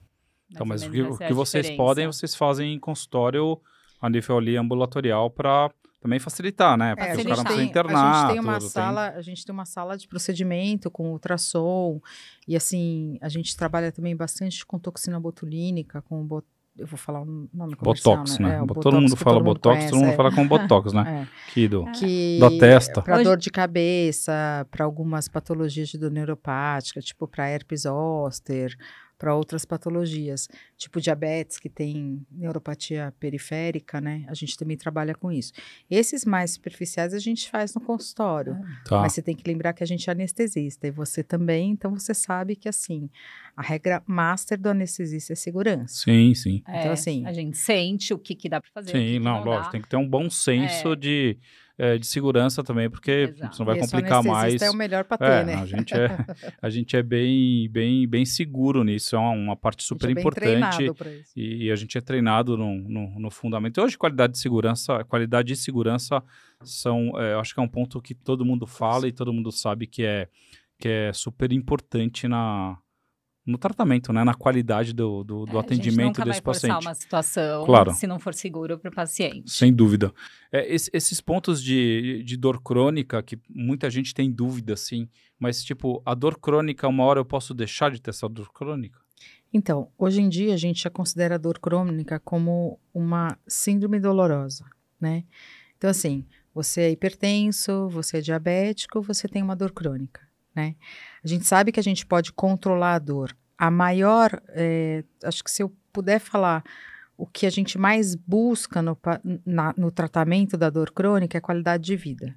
Então, 0.50 0.66
mas 0.66 0.84
o 0.84 0.90
que, 0.90 1.02
o 1.02 1.18
que 1.18 1.34
vocês 1.34 1.70
podem, 1.72 2.08
vocês 2.08 2.34
fazem 2.34 2.74
em 2.74 2.80
consultório 2.80 3.62
a 4.02 4.10
nível 4.10 4.38
ali 4.38 4.58
ambulatorial 4.58 5.30
para 5.30 5.70
também 6.00 6.20
facilitar, 6.20 6.78
né? 6.78 6.96
Porque 6.96 7.12
é, 7.12 7.16
o 7.16 7.26
cara 7.26 7.44
não 7.44 7.62
internar. 7.62 8.16
A 8.16 8.22
gente 8.22 8.32
tem 8.32 8.40
uma 8.40 8.60
tudo, 8.60 8.70
sala, 8.70 9.10
tem... 9.10 9.20
a 9.20 9.22
gente 9.22 9.46
tem 9.46 9.54
uma 9.54 9.66
sala 9.66 9.98
de 9.98 10.08
procedimento 10.08 10.90
com 10.90 11.12
ultrassom 11.12 12.00
e 12.48 12.56
assim 12.56 13.18
a 13.22 13.28
gente 13.30 13.56
trabalha 13.58 13.92
também 13.92 14.16
bastante 14.16 14.66
com 14.66 14.80
toxina 14.80 15.20
botulínica, 15.20 16.02
com 16.02 16.24
bot 16.26 16.46
eu 16.78 16.86
vou 16.86 16.98
falar 16.98 17.22
o 17.22 17.50
nome 17.54 17.76
Botox, 17.76 18.38
né? 18.40 18.50
né? 18.50 18.56
É, 18.56 18.58
todo 18.60 18.68
botox 18.68 18.96
mundo 18.96 19.16
fala 19.16 19.38
todo 19.38 19.46
botox, 19.46 19.76
conhece, 19.76 19.92
todo 19.92 20.00
mundo 20.00 20.12
é. 20.12 20.16
fala 20.16 20.32
com 20.32 20.48
botox, 20.48 20.94
né? 20.94 21.28
É. 21.28 21.52
Que, 21.54 21.68
do, 21.68 21.86
que 21.94 22.38
da 22.40 22.50
testa. 22.52 23.02
Para 23.02 23.24
dor 23.24 23.38
de 23.38 23.50
cabeça, 23.50 24.68
para 24.70 24.86
algumas 24.86 25.28
patologias 25.28 25.90
de 25.90 25.98
dor 25.98 26.12
neuropática, 26.12 27.00
tipo 27.00 27.28
para 27.28 27.50
herpes 27.50 27.82
zoster, 27.82 28.76
para 29.18 29.36
outras 29.36 29.66
patologias, 29.66 30.48
tipo 30.78 31.02
diabetes, 31.02 31.58
que 31.58 31.70
tem 31.70 32.26
neuropatia 32.32 33.14
periférica, 33.20 34.00
né? 34.00 34.26
A 34.28 34.34
gente 34.34 34.58
também 34.58 34.78
trabalha 34.78 35.16
com 35.16 35.32
isso. 35.32 35.54
Esses 35.90 36.24
mais 36.24 36.52
superficiais 36.52 37.14
a 37.14 37.20
gente 37.20 37.50
faz 37.50 37.74
no 37.74 37.82
consultório, 37.82 38.54
ah. 38.54 38.84
tá. 38.86 39.02
mas 39.02 39.14
você 39.14 39.22
tem 39.22 39.36
que 39.36 39.50
lembrar 39.50 39.74
que 39.74 39.84
a 39.84 39.88
gente 39.88 40.08
é 40.10 40.12
anestesista 40.12 40.88
e 40.88 40.92
você 40.92 41.24
também, 41.24 41.72
então 41.72 41.92
você 41.92 42.14
sabe 42.14 42.56
que 42.56 42.70
assim, 42.70 43.10
a 43.56 43.62
regra 43.62 44.04
master 44.06 44.60
do 44.60 44.70
anestesista 44.70 45.34
é 45.34 45.36
segurança. 45.36 46.04
Sim, 46.04 46.34
sim. 46.36 46.64
É, 46.68 46.82
então 46.82 46.92
assim, 46.92 47.26
a 47.26 47.34
gente 47.34 47.58
sente 47.58 48.14
o 48.14 48.20
que 48.20 48.36
que 48.36 48.48
dá 48.48 48.62
para 48.62 48.70
fazer. 48.72 48.92
Sim, 48.92 49.20
não, 49.20 49.40
não, 49.40 49.46
lógico, 49.46 49.72
tem 49.72 49.82
que 49.82 49.90
ter 49.90 49.98
um 49.98 50.08
bom 50.08 50.30
senso 50.30 50.94
é. 50.94 50.96
de 50.96 51.38
é, 51.78 51.98
de 51.98 52.08
segurança 52.08 52.64
também, 52.64 52.90
porque 52.90 53.32
Exato. 53.36 53.56
senão 53.56 53.66
vai 53.68 53.80
complicar 53.80 54.24
mais. 54.24 54.62
é 54.62 54.70
o 54.70 54.74
melhor 54.74 55.04
para 55.04 55.26
é, 55.26 55.40
ter, 55.40 55.46
né? 55.46 55.56
A 55.56 55.66
gente 55.66 55.94
é, 55.94 56.08
a 56.62 56.70
gente 56.70 56.96
é 56.96 57.04
bem, 57.04 57.70
bem, 57.70 58.08
bem 58.08 58.26
seguro 58.26 58.84
nisso, 58.84 59.16
é 59.16 59.20
uma, 59.20 59.32
uma 59.32 59.56
parte 59.56 59.84
super 59.84 60.10
importante. 60.10 60.92
E, 61.36 61.66
e, 61.66 61.72
a 61.72 61.76
gente 61.76 61.98
é 61.98 62.02
treinado 62.02 62.58
no, 62.58 62.76
no, 62.76 63.20
no, 63.20 63.30
fundamento. 63.30 63.80
Hoje, 63.80 63.98
qualidade 63.98 64.34
de 64.34 64.40
segurança, 64.40 65.04
qualidade 65.04 65.50
de 65.50 65.56
segurança 65.56 66.24
são, 66.64 67.12
é, 67.20 67.36
acho 67.36 67.54
que 67.54 67.60
é 67.60 67.64
um 67.64 67.68
ponto 67.68 68.02
que 68.02 68.16
todo 68.16 68.44
mundo 68.44 68.66
fala 68.66 69.08
e 69.08 69.12
todo 69.12 69.32
mundo 69.32 69.52
sabe 69.52 69.86
que 69.86 70.04
é, 70.04 70.28
que 70.80 70.88
é 70.88 71.14
super 71.14 71.52
importante 71.52 72.28
na, 72.28 72.78
no 73.48 73.58
tratamento, 73.58 74.12
né? 74.12 74.26
Na 74.26 74.34
qualidade 74.34 74.92
do, 74.92 75.24
do, 75.24 75.46
do 75.46 75.58
é, 75.58 75.60
atendimento 75.62 76.22
desse 76.22 76.42
paciente. 76.42 76.72
A 76.72 76.76
gente 76.76 76.76
nunca 76.76 76.84
vai 76.84 76.92
uma 76.92 76.94
situação 76.94 77.66
claro. 77.66 77.94
se 77.94 78.06
não 78.06 78.20
for 78.20 78.34
seguro 78.34 78.78
para 78.78 78.90
o 78.90 78.94
paciente. 78.94 79.50
Sem 79.50 79.74
dúvida. 79.74 80.14
É, 80.52 80.72
esse, 80.72 80.92
esses 80.94 81.22
pontos 81.22 81.64
de, 81.64 82.22
de 82.24 82.36
dor 82.36 82.62
crônica, 82.62 83.24
que 83.24 83.40
muita 83.50 83.90
gente 83.90 84.14
tem 84.14 84.30
dúvida, 84.30 84.76
sim, 84.76 85.08
mas 85.40 85.64
tipo, 85.64 86.02
a 86.06 86.14
dor 86.14 86.38
crônica, 86.38 86.86
uma 86.90 87.06
hora 87.06 87.22
eu 87.22 87.26
posso 87.26 87.54
deixar 87.54 87.90
de 87.90 88.02
ter 88.02 88.10
essa 88.10 88.28
dor 88.28 88.52
crônica? 88.52 89.00
Então, 89.54 89.90
hoje 89.98 90.22
em 90.22 90.28
dia 90.28 90.54
a 90.54 90.58
gente 90.58 90.84
já 90.84 90.90
considera 90.90 91.36
a 91.36 91.38
dor 91.38 91.58
crônica 91.58 92.20
como 92.20 92.78
uma 92.94 93.40
síndrome 93.48 93.98
dolorosa, 93.98 94.66
né? 95.00 95.24
Então, 95.78 95.90
assim, 95.90 96.26
você 96.54 96.82
é 96.82 96.92
hipertenso, 96.92 97.88
você 97.88 98.18
é 98.18 98.22
diabético, 98.22 99.02
você 99.02 99.26
tem 99.26 99.42
uma 99.42 99.56
dor 99.56 99.72
crônica 99.72 100.27
né? 100.58 100.76
A 101.24 101.28
gente 101.28 101.46
sabe 101.46 101.72
que 101.72 101.80
a 101.80 101.84
gente 101.84 102.04
pode 102.04 102.34
controlar 102.34 102.96
a 102.96 103.00
dor. 103.00 103.38
A 103.56 103.70
maior, 103.70 104.42
é, 104.50 105.04
acho 105.24 105.44
que 105.44 105.52
se 105.52 105.62
eu 105.62 105.72
puder 105.94 106.20
falar, 106.20 106.64
o 107.16 107.28
que 107.28 107.46
a 107.46 107.50
gente 107.50 107.78
mais 107.78 108.16
busca 108.16 108.82
no, 108.82 108.98
na, 109.46 109.74
no 109.78 109.92
tratamento 109.92 110.58
da 110.58 110.70
dor 110.72 110.92
crônica 110.92 111.38
é 111.38 111.42
qualidade 111.42 111.84
de 111.84 111.96
vida. 111.96 112.36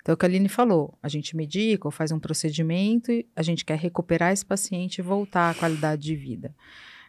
Então, 0.00 0.14
o 0.14 0.18
que 0.18 0.26
a 0.26 0.28
Aline 0.28 0.48
falou, 0.48 0.98
a 1.00 1.08
gente 1.08 1.36
medica 1.36 1.86
ou 1.86 1.92
faz 1.92 2.10
um 2.10 2.18
procedimento 2.18 3.12
e 3.12 3.24
a 3.36 3.42
gente 3.42 3.64
quer 3.64 3.78
recuperar 3.78 4.32
esse 4.32 4.44
paciente 4.44 4.98
e 4.98 5.02
voltar 5.02 5.50
à 5.50 5.54
qualidade 5.54 6.02
de 6.02 6.16
vida. 6.16 6.52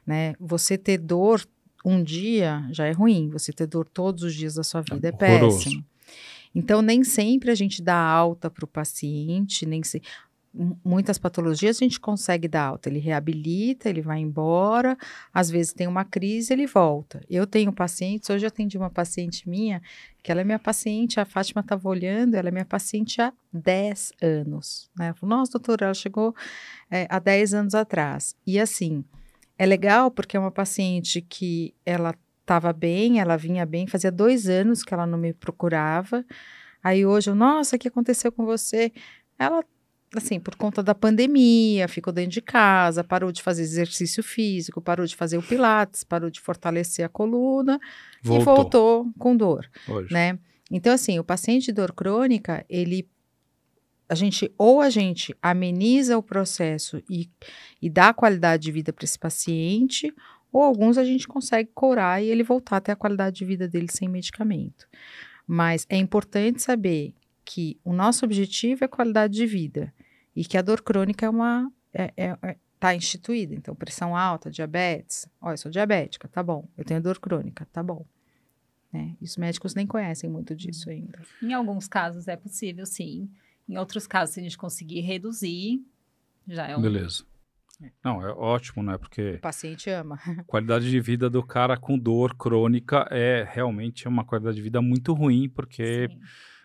Né? 0.05 0.35
Você 0.39 0.77
ter 0.77 0.99
dor 0.99 1.43
um 1.83 2.03
dia 2.03 2.63
já 2.71 2.85
é 2.85 2.91
ruim, 2.91 3.29
você 3.29 3.51
ter 3.51 3.65
dor 3.65 3.89
todos 3.89 4.21
os 4.21 4.35
dias 4.35 4.53
da 4.53 4.63
sua 4.63 4.81
vida 4.81 5.07
é, 5.07 5.09
é 5.09 5.11
péssimo. 5.11 5.83
Então, 6.53 6.83
nem 6.83 7.03
sempre 7.03 7.49
a 7.49 7.55
gente 7.55 7.81
dá 7.81 7.97
alta 7.97 8.49
para 8.51 8.63
o 8.63 8.67
paciente, 8.67 9.65
nem 9.65 9.81
se 9.81 9.99
muitas 10.53 11.17
patologias 11.17 11.77
a 11.77 11.83
gente 11.83 11.99
consegue 11.99 12.47
dar 12.47 12.67
alta. 12.67 12.87
Ele 12.87 12.99
reabilita, 12.99 13.89
ele 13.89 14.01
vai 14.01 14.19
embora, 14.19 14.95
às 15.33 15.49
vezes 15.49 15.73
tem 15.73 15.87
uma 15.87 16.05
crise, 16.05 16.53
ele 16.53 16.67
volta. 16.67 17.21
Eu 17.29 17.47
tenho 17.47 17.73
pacientes, 17.73 18.29
hoje 18.29 18.45
eu 18.45 18.49
atendi 18.49 18.77
uma 18.77 18.89
paciente 18.89 19.49
minha, 19.49 19.81
que 20.21 20.31
ela 20.31 20.41
é 20.41 20.43
minha 20.43 20.59
paciente, 20.59 21.19
a 21.19 21.25
Fátima 21.25 21.61
estava 21.61 21.89
olhando, 21.89 22.35
ela 22.35 22.49
é 22.49 22.51
minha 22.51 22.65
paciente 22.65 23.21
há 23.21 23.33
10 23.51 24.13
anos. 24.21 24.89
Né? 24.97 25.07
Ela 25.07 25.15
falou, 25.15 25.37
nossa, 25.37 25.53
doutora, 25.53 25.85
ela 25.85 25.93
chegou 25.93 26.35
é, 26.89 27.07
há 27.09 27.17
10 27.17 27.53
anos 27.55 27.75
atrás. 27.75 28.35
E 28.45 28.59
assim, 28.59 29.03
é 29.57 29.65
legal 29.65 30.11
porque 30.11 30.37
é 30.37 30.39
uma 30.39 30.51
paciente 30.51 31.21
que 31.21 31.73
ela 31.85 32.13
estava 32.41 32.71
bem, 32.71 33.19
ela 33.19 33.37
vinha 33.37 33.65
bem, 33.65 33.87
fazia 33.87 34.11
dois 34.11 34.47
anos 34.47 34.83
que 34.83 34.93
ela 34.93 35.07
não 35.07 35.17
me 35.17 35.33
procurava. 35.33 36.23
Aí 36.83 37.05
hoje 37.05 37.29
eu, 37.29 37.35
nossa, 37.35 37.75
o 37.75 37.79
que 37.79 37.87
aconteceu 37.87 38.31
com 38.31 38.45
você? 38.45 38.91
Ela 39.39 39.63
assim, 40.15 40.39
por 40.39 40.55
conta 40.55 40.83
da 40.83 40.93
pandemia, 40.93 41.87
ficou 41.87 42.13
dentro 42.13 42.31
de 42.31 42.41
casa, 42.41 43.03
parou 43.03 43.31
de 43.31 43.41
fazer 43.41 43.63
exercício 43.63 44.23
físico, 44.23 44.81
parou 44.81 45.05
de 45.05 45.15
fazer 45.15 45.37
o 45.37 45.43
pilates, 45.43 46.03
parou 46.03 46.29
de 46.29 46.39
fortalecer 46.39 47.05
a 47.05 47.09
coluna 47.09 47.79
voltou. 48.21 48.41
e 48.41 48.45
voltou 48.45 49.13
com 49.17 49.35
dor, 49.35 49.69
Hoje. 49.87 50.13
né? 50.13 50.37
Então, 50.71 50.93
assim, 50.93 51.19
o 51.19 51.23
paciente 51.23 51.65
de 51.65 51.73
dor 51.73 51.93
crônica, 51.93 52.65
ele 52.69 53.07
a 54.09 54.15
gente 54.15 54.53
ou 54.57 54.81
a 54.81 54.89
gente 54.89 55.35
ameniza 55.41 56.17
o 56.17 56.23
processo 56.23 57.01
e, 57.09 57.29
e 57.81 57.89
dá 57.89 58.13
qualidade 58.13 58.63
de 58.63 58.71
vida 58.71 58.93
para 58.93 59.05
esse 59.05 59.17
paciente, 59.17 60.13
ou 60.51 60.61
alguns 60.61 60.97
a 60.97 61.03
gente 61.03 61.27
consegue 61.27 61.71
curar 61.73 62.23
e 62.23 62.27
ele 62.27 62.43
voltar 62.43 62.77
até 62.77 62.91
a 62.91 62.95
qualidade 62.95 63.37
de 63.37 63.45
vida 63.45 63.67
dele 63.67 63.87
sem 63.89 64.07
medicamento. 64.07 64.87
Mas 65.47 65.85
é 65.89 65.97
importante 65.97 66.61
saber 66.61 67.13
que 67.43 67.77
o 67.83 67.91
nosso 67.91 68.23
objetivo 68.23 68.83
é 68.83 68.87
qualidade 68.87 69.33
de 69.33 69.45
vida 69.45 69.93
e 70.35 70.43
que 70.45 70.57
a 70.57 70.61
dor 70.61 70.81
crônica 70.81 71.25
é 71.25 71.29
uma 71.29 71.71
é, 71.93 72.13
é, 72.17 72.37
é, 72.41 72.57
tá 72.79 72.95
instituída. 72.95 73.53
Então, 73.53 73.75
pressão 73.75 74.15
alta, 74.15 74.49
diabetes. 74.49 75.27
Olha, 75.41 75.53
eu 75.53 75.57
sou 75.57 75.71
diabética, 75.71 76.27
tá 76.27 76.41
bom. 76.41 76.67
Eu 76.77 76.83
tenho 76.83 77.01
dor 77.01 77.19
crônica, 77.19 77.67
tá 77.71 77.81
bom. 77.83 78.05
Né? 78.91 79.15
E 79.21 79.25
os 79.25 79.37
médicos 79.37 79.73
nem 79.75 79.85
conhecem 79.87 80.29
muito 80.29 80.55
disso 80.55 80.89
Uhum. 80.89 80.95
ainda. 80.95 81.21
Em 81.41 81.53
alguns 81.53 81.87
casos 81.87 82.27
é 82.27 82.35
possível, 82.35 82.85
sim. 82.85 83.29
Em 83.67 83.77
outros 83.77 84.05
casos, 84.07 84.33
se 84.35 84.39
a 84.39 84.43
gente 84.43 84.57
conseguir 84.57 85.01
reduzir, 85.01 85.81
já 86.47 86.67
é 86.67 86.75
um. 86.77 86.81
Beleza. 86.81 87.23
Não, 88.03 88.25
é 88.25 88.31
ótimo, 88.31 88.81
né? 88.83 88.97
Porque 88.97 89.35
O 89.35 89.41
paciente 89.41 89.89
ama. 89.89 90.17
a 90.25 90.43
qualidade 90.45 90.89
de 90.89 90.99
vida 90.99 91.29
do 91.29 91.43
cara 91.43 91.75
com 91.77 91.97
dor 91.97 92.35
crônica 92.35 93.07
é 93.11 93.43
realmente 93.49 94.07
uma 94.07 94.23
qualidade 94.23 94.55
de 94.57 94.61
vida 94.61 94.81
muito 94.81 95.13
ruim, 95.13 95.49
porque 95.49 96.07
Sim. 96.09 96.19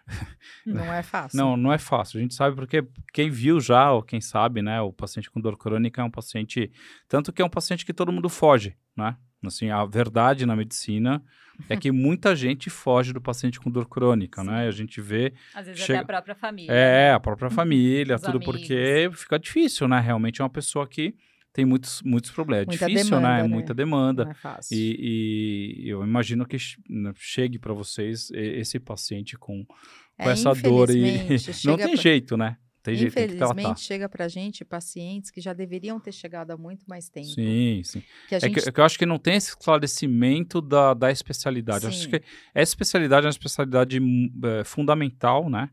Não 0.66 0.92
é 0.92 1.03
fácil. 1.03 1.37
Não, 1.38 1.57
não 1.57 1.73
é 1.73 1.79
fácil. 1.79 2.18
A 2.18 2.23
gente 2.23 2.35
sabe 2.35 2.55
porque 2.57 2.87
quem 3.12 3.31
viu 3.31 3.61
já, 3.61 3.90
ou 3.92 4.03
quem 4.03 4.21
sabe, 4.21 4.61
né, 4.62 4.81
o 4.81 4.92
paciente 4.92 5.31
com 5.31 5.40
dor 5.40 5.57
crônica 5.57 6.01
é 6.01 6.05
um 6.05 6.11
paciente, 6.11 6.71
tanto 7.09 7.33
que 7.33 7.40
é 7.40 7.44
um 7.44 7.49
paciente 7.51 7.87
que 7.87 7.92
todo 7.94 8.12
mundo 8.12 8.29
foge, 8.29 8.77
né? 8.97 9.16
Assim, 9.44 9.71
a 9.71 9.85
verdade 9.85 10.44
na 10.44 10.57
medicina 10.57 11.23
é 11.68 11.77
que 11.77 11.90
muita 11.92 12.35
gente 12.35 12.68
foge 12.68 13.12
do 13.12 13.21
paciente 13.21 13.61
com 13.61 13.71
dor 13.71 13.87
crônica, 13.88 14.42
né? 14.42 14.66
A 14.66 14.71
gente 14.73 15.01
vê, 15.01 15.33
Às 15.55 15.66
vezes 15.66 15.81
Chega- 15.83 16.01
até 16.01 16.05
a 16.05 16.07
própria 16.07 16.35
família. 16.35 16.73
é, 16.73 17.09
né? 17.11 17.14
a 17.14 17.21
própria 17.21 17.51
família, 17.51 18.16
Os 18.16 18.23
tudo 18.23 18.37
amigos. 18.38 18.57
porque 18.57 19.11
fica 19.14 19.38
difícil, 19.38 19.87
né? 19.88 20.01
Realmente 20.01 20.40
é 20.40 20.44
uma 20.44 20.51
pessoa 20.51 20.87
que 20.88 21.14
tem 21.59 21.64
muitos, 21.64 22.01
muitos 22.03 22.31
problemas. 22.31 22.66
É 22.68 22.71
Muita 22.71 22.87
difícil, 22.87 23.11
demanda, 23.16 23.29
né? 23.37 23.42
né? 23.42 23.49
Muita 23.49 23.75
demanda. 23.75 24.25
Não 24.27 24.31
é 24.31 24.35
fácil. 24.35 24.77
E, 24.79 25.83
e 25.83 25.88
eu 25.88 26.05
imagino 26.05 26.47
que 26.47 26.57
né, 26.88 27.12
chegue 27.16 27.59
para 27.59 27.73
vocês 27.75 28.31
esse 28.33 28.79
paciente 28.79 29.37
com, 29.37 29.64
com 29.64 29.75
É, 30.16 30.31
essa 30.31 30.55
dor 30.55 30.88
e 30.88 31.16
infelizmente, 31.16 31.66
não 31.66 31.77
tem 31.77 31.87
pra- 31.94 31.97
jeito, 31.97 32.37
né? 32.37 32.57
Tem 32.81 32.94
jeito, 32.94 33.12
tem 33.12 33.27
que. 33.27 33.35
Infelizmente, 33.35 33.81
chega 33.81 34.09
pra 34.09 34.29
gente 34.29 34.64
pacientes 34.64 35.33
que 35.33 35.40
já 35.40 35.53
deveriam 35.53 35.99
ter 35.99 36.12
chegado 36.12 36.53
há 36.53 36.57
muito 36.57 36.85
mais 36.88 37.09
tempo. 37.09 37.27
Sim, 37.27 37.83
sim. 37.85 38.03
Que 38.29 38.37
É 38.37 38.40
que, 38.40 38.47
é 38.68 38.71
que 38.73 38.81
eu 38.81 38.85
acho 38.85 38.97
que 38.97 39.05
não 39.05 39.18
tem 39.18 39.35
esse 39.35 39.49
esclarecimento 39.49 40.61
da, 40.61 40.94
da 40.94 41.11
especialidade. 41.11 41.87
Eu 41.87 41.90
Acho 41.90 42.05
Sim. 42.05 42.11
que 42.11 42.23
essa 42.55 42.71
especialidade 42.71 43.27
é 43.27 43.27
uma 43.27 43.31
especialidade 43.33 44.01
hum, 44.01 44.31
é, 44.44 44.62
fundamental, 44.62 45.51
né? 45.51 45.68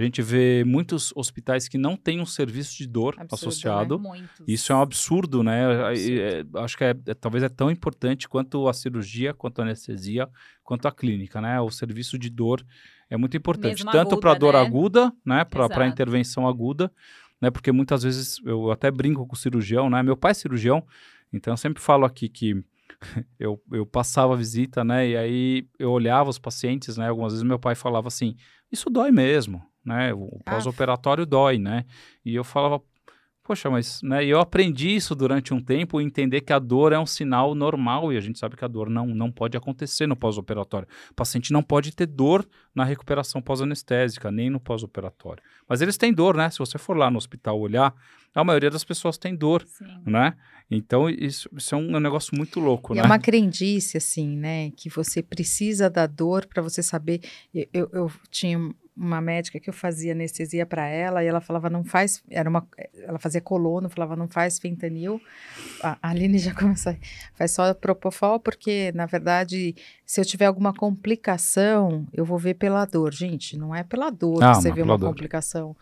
A 0.00 0.04
gente 0.04 0.22
vê 0.22 0.64
muitos 0.64 1.12
hospitais 1.14 1.68
que 1.68 1.76
não 1.76 1.94
têm 1.94 2.20
um 2.20 2.26
serviço 2.26 2.78
de 2.78 2.86
dor 2.86 3.14
Absurdo, 3.18 3.34
associado. 3.34 3.98
Muitos. 3.98 4.48
Isso 4.48 4.72
é 4.72 4.74
um 4.74 4.80
absurdo, 4.80 5.42
né? 5.42 5.66
Absurdo. 5.88 6.20
É, 6.20 6.44
acho 6.62 6.78
que 6.78 6.84
é, 6.84 6.90
é- 7.06 7.14
talvez 7.14 7.44
é 7.44 7.50
tão 7.50 7.70
importante 7.70 8.26
quanto 8.26 8.66
a 8.66 8.72
cirurgia, 8.72 9.34
quanto 9.34 9.60
a 9.60 9.64
anestesia, 9.64 10.26
quanto 10.64 10.88
a 10.88 10.92
clínica, 10.92 11.40
né? 11.42 11.60
O 11.60 11.70
serviço 11.70 12.18
de 12.18 12.30
dor 12.30 12.64
é 13.10 13.16
muito 13.18 13.36
importante, 13.36 13.84
Mesmo 13.84 13.92
tanto 13.92 14.18
para 14.18 14.32
dor 14.32 14.54
né? 14.54 14.60
aguda, 14.60 15.12
né? 15.22 15.44
Para 15.44 15.86
intervenção 15.86 16.48
aguda, 16.48 16.90
né? 17.38 17.50
Porque 17.50 17.70
muitas 17.70 18.02
vezes 18.02 18.40
eu 18.46 18.70
até 18.70 18.90
brinco 18.90 19.26
com 19.26 19.34
o 19.34 19.38
cirurgião, 19.38 19.90
né? 19.90 20.02
Meu 20.02 20.16
pai 20.16 20.30
é 20.30 20.34
cirurgião, 20.34 20.82
então 21.30 21.52
eu 21.52 21.58
sempre 21.58 21.82
falo 21.82 22.06
aqui 22.06 22.26
que 22.26 22.64
eu, 23.38 23.62
eu 23.70 23.84
passava 23.84 24.32
a 24.32 24.36
visita, 24.36 24.82
né? 24.82 25.08
E 25.08 25.16
aí 25.16 25.68
eu 25.78 25.90
olhava 25.90 26.30
os 26.30 26.38
pacientes, 26.38 26.96
né? 26.96 27.08
Algumas 27.08 27.34
vezes 27.34 27.42
meu 27.42 27.58
pai 27.58 27.74
falava 27.74 28.08
assim: 28.08 28.34
Isso 28.72 28.88
dói 28.88 29.10
mesmo, 29.10 29.62
né? 29.84 30.12
O 30.14 30.40
Ah. 30.46 30.52
pós-operatório 30.52 31.24
dói, 31.26 31.58
né? 31.58 31.84
E 32.24 32.34
eu 32.34 32.44
falava, 32.44 32.82
poxa, 33.42 33.68
mas, 33.68 34.00
né? 34.02 34.24
E 34.24 34.30
eu 34.30 34.38
aprendi 34.38 34.94
isso 34.94 35.14
durante 35.14 35.52
um 35.52 35.60
tempo, 35.60 36.00
entender 36.00 36.40
que 36.42 36.52
a 36.52 36.58
dor 36.58 36.92
é 36.92 36.98
um 36.98 37.06
sinal 37.06 37.54
normal 37.54 38.12
e 38.12 38.16
a 38.16 38.20
gente 38.20 38.38
sabe 38.38 38.56
que 38.56 38.64
a 38.64 38.68
dor 38.68 38.88
não, 38.88 39.06
não 39.06 39.32
pode 39.32 39.56
acontecer 39.56 40.06
no 40.06 40.14
pós-operatório. 40.14 40.86
O 41.10 41.14
paciente 41.14 41.52
não 41.52 41.62
pode 41.62 41.90
ter 41.94 42.06
dor 42.06 42.46
na 42.74 42.84
recuperação 42.84 43.42
pós-anestésica, 43.42 44.30
nem 44.30 44.48
no 44.50 44.60
pós-operatório. 44.60 45.42
Mas 45.68 45.80
eles 45.82 45.96
têm 45.96 46.12
dor, 46.12 46.36
né? 46.36 46.48
Se 46.50 46.58
você 46.58 46.78
for 46.78 46.96
lá 46.96 47.10
no 47.10 47.16
hospital 47.18 47.58
olhar, 47.58 47.92
a 48.32 48.44
maioria 48.44 48.70
das 48.70 48.84
pessoas 48.84 49.18
tem 49.18 49.34
dor, 49.34 49.64
Sim. 49.66 49.84
né? 50.06 50.36
Então, 50.70 51.10
isso, 51.10 51.48
isso 51.56 51.74
é 51.74 51.78
um 51.78 51.98
negócio 51.98 52.36
muito 52.36 52.60
louco, 52.60 52.92
E 52.92 52.96
né? 52.98 53.02
é 53.02 53.04
uma 53.04 53.18
crendice, 53.18 53.96
assim, 53.96 54.36
né? 54.36 54.70
Que 54.76 54.88
você 54.88 55.20
precisa 55.20 55.90
da 55.90 56.06
dor 56.06 56.46
para 56.46 56.62
você 56.62 56.80
saber. 56.80 57.20
Eu, 57.52 57.66
eu, 57.72 57.90
eu 57.92 58.12
tinha 58.30 58.56
uma 59.00 59.18
médica 59.18 59.58
que 59.58 59.70
eu 59.70 59.72
fazia 59.72 60.12
anestesia 60.12 60.66
para 60.66 60.86
ela 60.86 61.24
e 61.24 61.26
ela 61.26 61.40
falava, 61.40 61.70
não 61.70 61.82
faz. 61.82 62.22
Era 62.28 62.50
uma, 62.50 62.68
ela 63.02 63.18
fazia 63.18 63.40
colono, 63.40 63.88
falava, 63.88 64.14
não 64.14 64.28
faz 64.28 64.58
fentanil. 64.58 65.18
A, 65.82 65.96
Aline 66.02 66.38
já 66.38 66.52
começou. 66.54 66.94
Faz 67.34 67.52
só 67.52 67.72
propofol, 67.72 68.38
porque, 68.38 68.92
na 68.94 69.06
verdade, 69.06 69.74
se 70.04 70.20
eu 70.20 70.24
tiver 70.24 70.44
alguma 70.44 70.74
complicação, 70.74 72.06
eu 72.12 72.26
vou 72.26 72.38
ver 72.38 72.54
pela 72.54 72.84
dor. 72.84 73.14
Gente, 73.14 73.56
não 73.56 73.74
é 73.74 73.82
pela 73.82 74.10
dor 74.10 74.44
Ah, 74.44 74.52
que 74.52 74.62
você 74.62 74.70
vê 74.70 74.82
uma 74.82 74.98
dor. 74.98 75.08
complicação. 75.08 75.74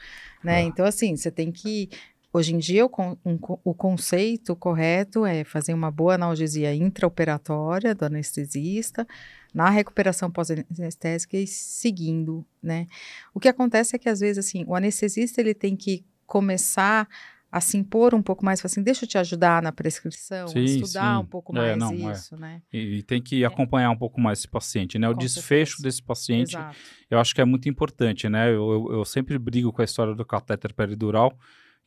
Né? 0.42 0.61
É. 0.61 0.62
Então, 0.62 0.87
assim, 0.87 1.16
você 1.16 1.31
tem 1.31 1.50
que. 1.50 1.90
Hoje 2.33 2.54
em 2.54 2.59
dia, 2.59 2.87
o, 2.87 2.90
um 3.24 3.38
o 3.64 3.74
conceito 3.74 4.54
correto 4.54 5.24
é 5.26 5.42
fazer 5.44 5.72
uma 5.74 5.90
boa 5.90 6.14
analgesia 6.14 6.72
intraoperatória 6.74 7.94
do 7.94 8.04
anestesista, 8.04 9.07
na 9.54 9.70
recuperação 9.70 10.30
pós-anestésica 10.30 11.37
e 11.37 11.46
seguindo, 11.46 12.44
né? 12.62 12.87
O 13.34 13.40
que 13.40 13.48
acontece 13.48 13.96
é 13.96 13.98
que, 13.98 14.08
às 14.08 14.20
vezes, 14.20 14.46
assim, 14.46 14.64
o 14.66 14.74
anestesista, 14.74 15.40
ele 15.40 15.54
tem 15.54 15.74
que 15.76 16.04
começar 16.26 17.08
a 17.50 17.62
se 17.62 17.78
impor 17.78 18.14
um 18.14 18.22
pouco 18.22 18.44
mais, 18.44 18.62
assim, 18.62 18.82
deixa 18.82 19.06
eu 19.06 19.08
te 19.08 19.16
ajudar 19.16 19.62
na 19.62 19.72
prescrição, 19.72 20.48
Sim, 20.48 20.64
estudar 20.64 21.16
sim. 21.16 21.22
um 21.22 21.24
pouco 21.24 21.56
É, 21.56 21.74
mais 21.74 21.78
não, 21.78 22.11
é. 22.11 22.12
isso, 22.12 22.37
né? 22.37 22.61
E, 22.70 22.98
e 22.98 23.02
tem 23.02 23.22
que 23.22 23.42
acompanhar 23.42 23.90
um 23.90 23.96
pouco 23.96 24.20
mais 24.20 24.40
esse 24.40 24.48
paciente, 24.48 24.98
né? 24.98 25.08
O 25.08 25.14
Com 25.14 25.18
desfecho 25.20 25.76
certeza. 25.78 25.82
desse 25.88 26.02
paciente, 26.02 26.50
Exato. 26.56 26.76
eu 27.11 27.18
acho 27.18 27.34
que 27.34 27.40
é 27.40 27.44
muito 27.46 27.66
importante, 27.66 28.28
né? 28.28 28.50
Eu, 28.50 28.70
eu, 28.70 28.92
eu 28.98 29.04
sempre 29.06 29.38
brigo 29.38 29.72
com 29.72 29.80
a 29.80 29.84
história 29.84 30.14
do 30.14 30.26
catéter 30.26 30.74
peridural, 30.74 31.38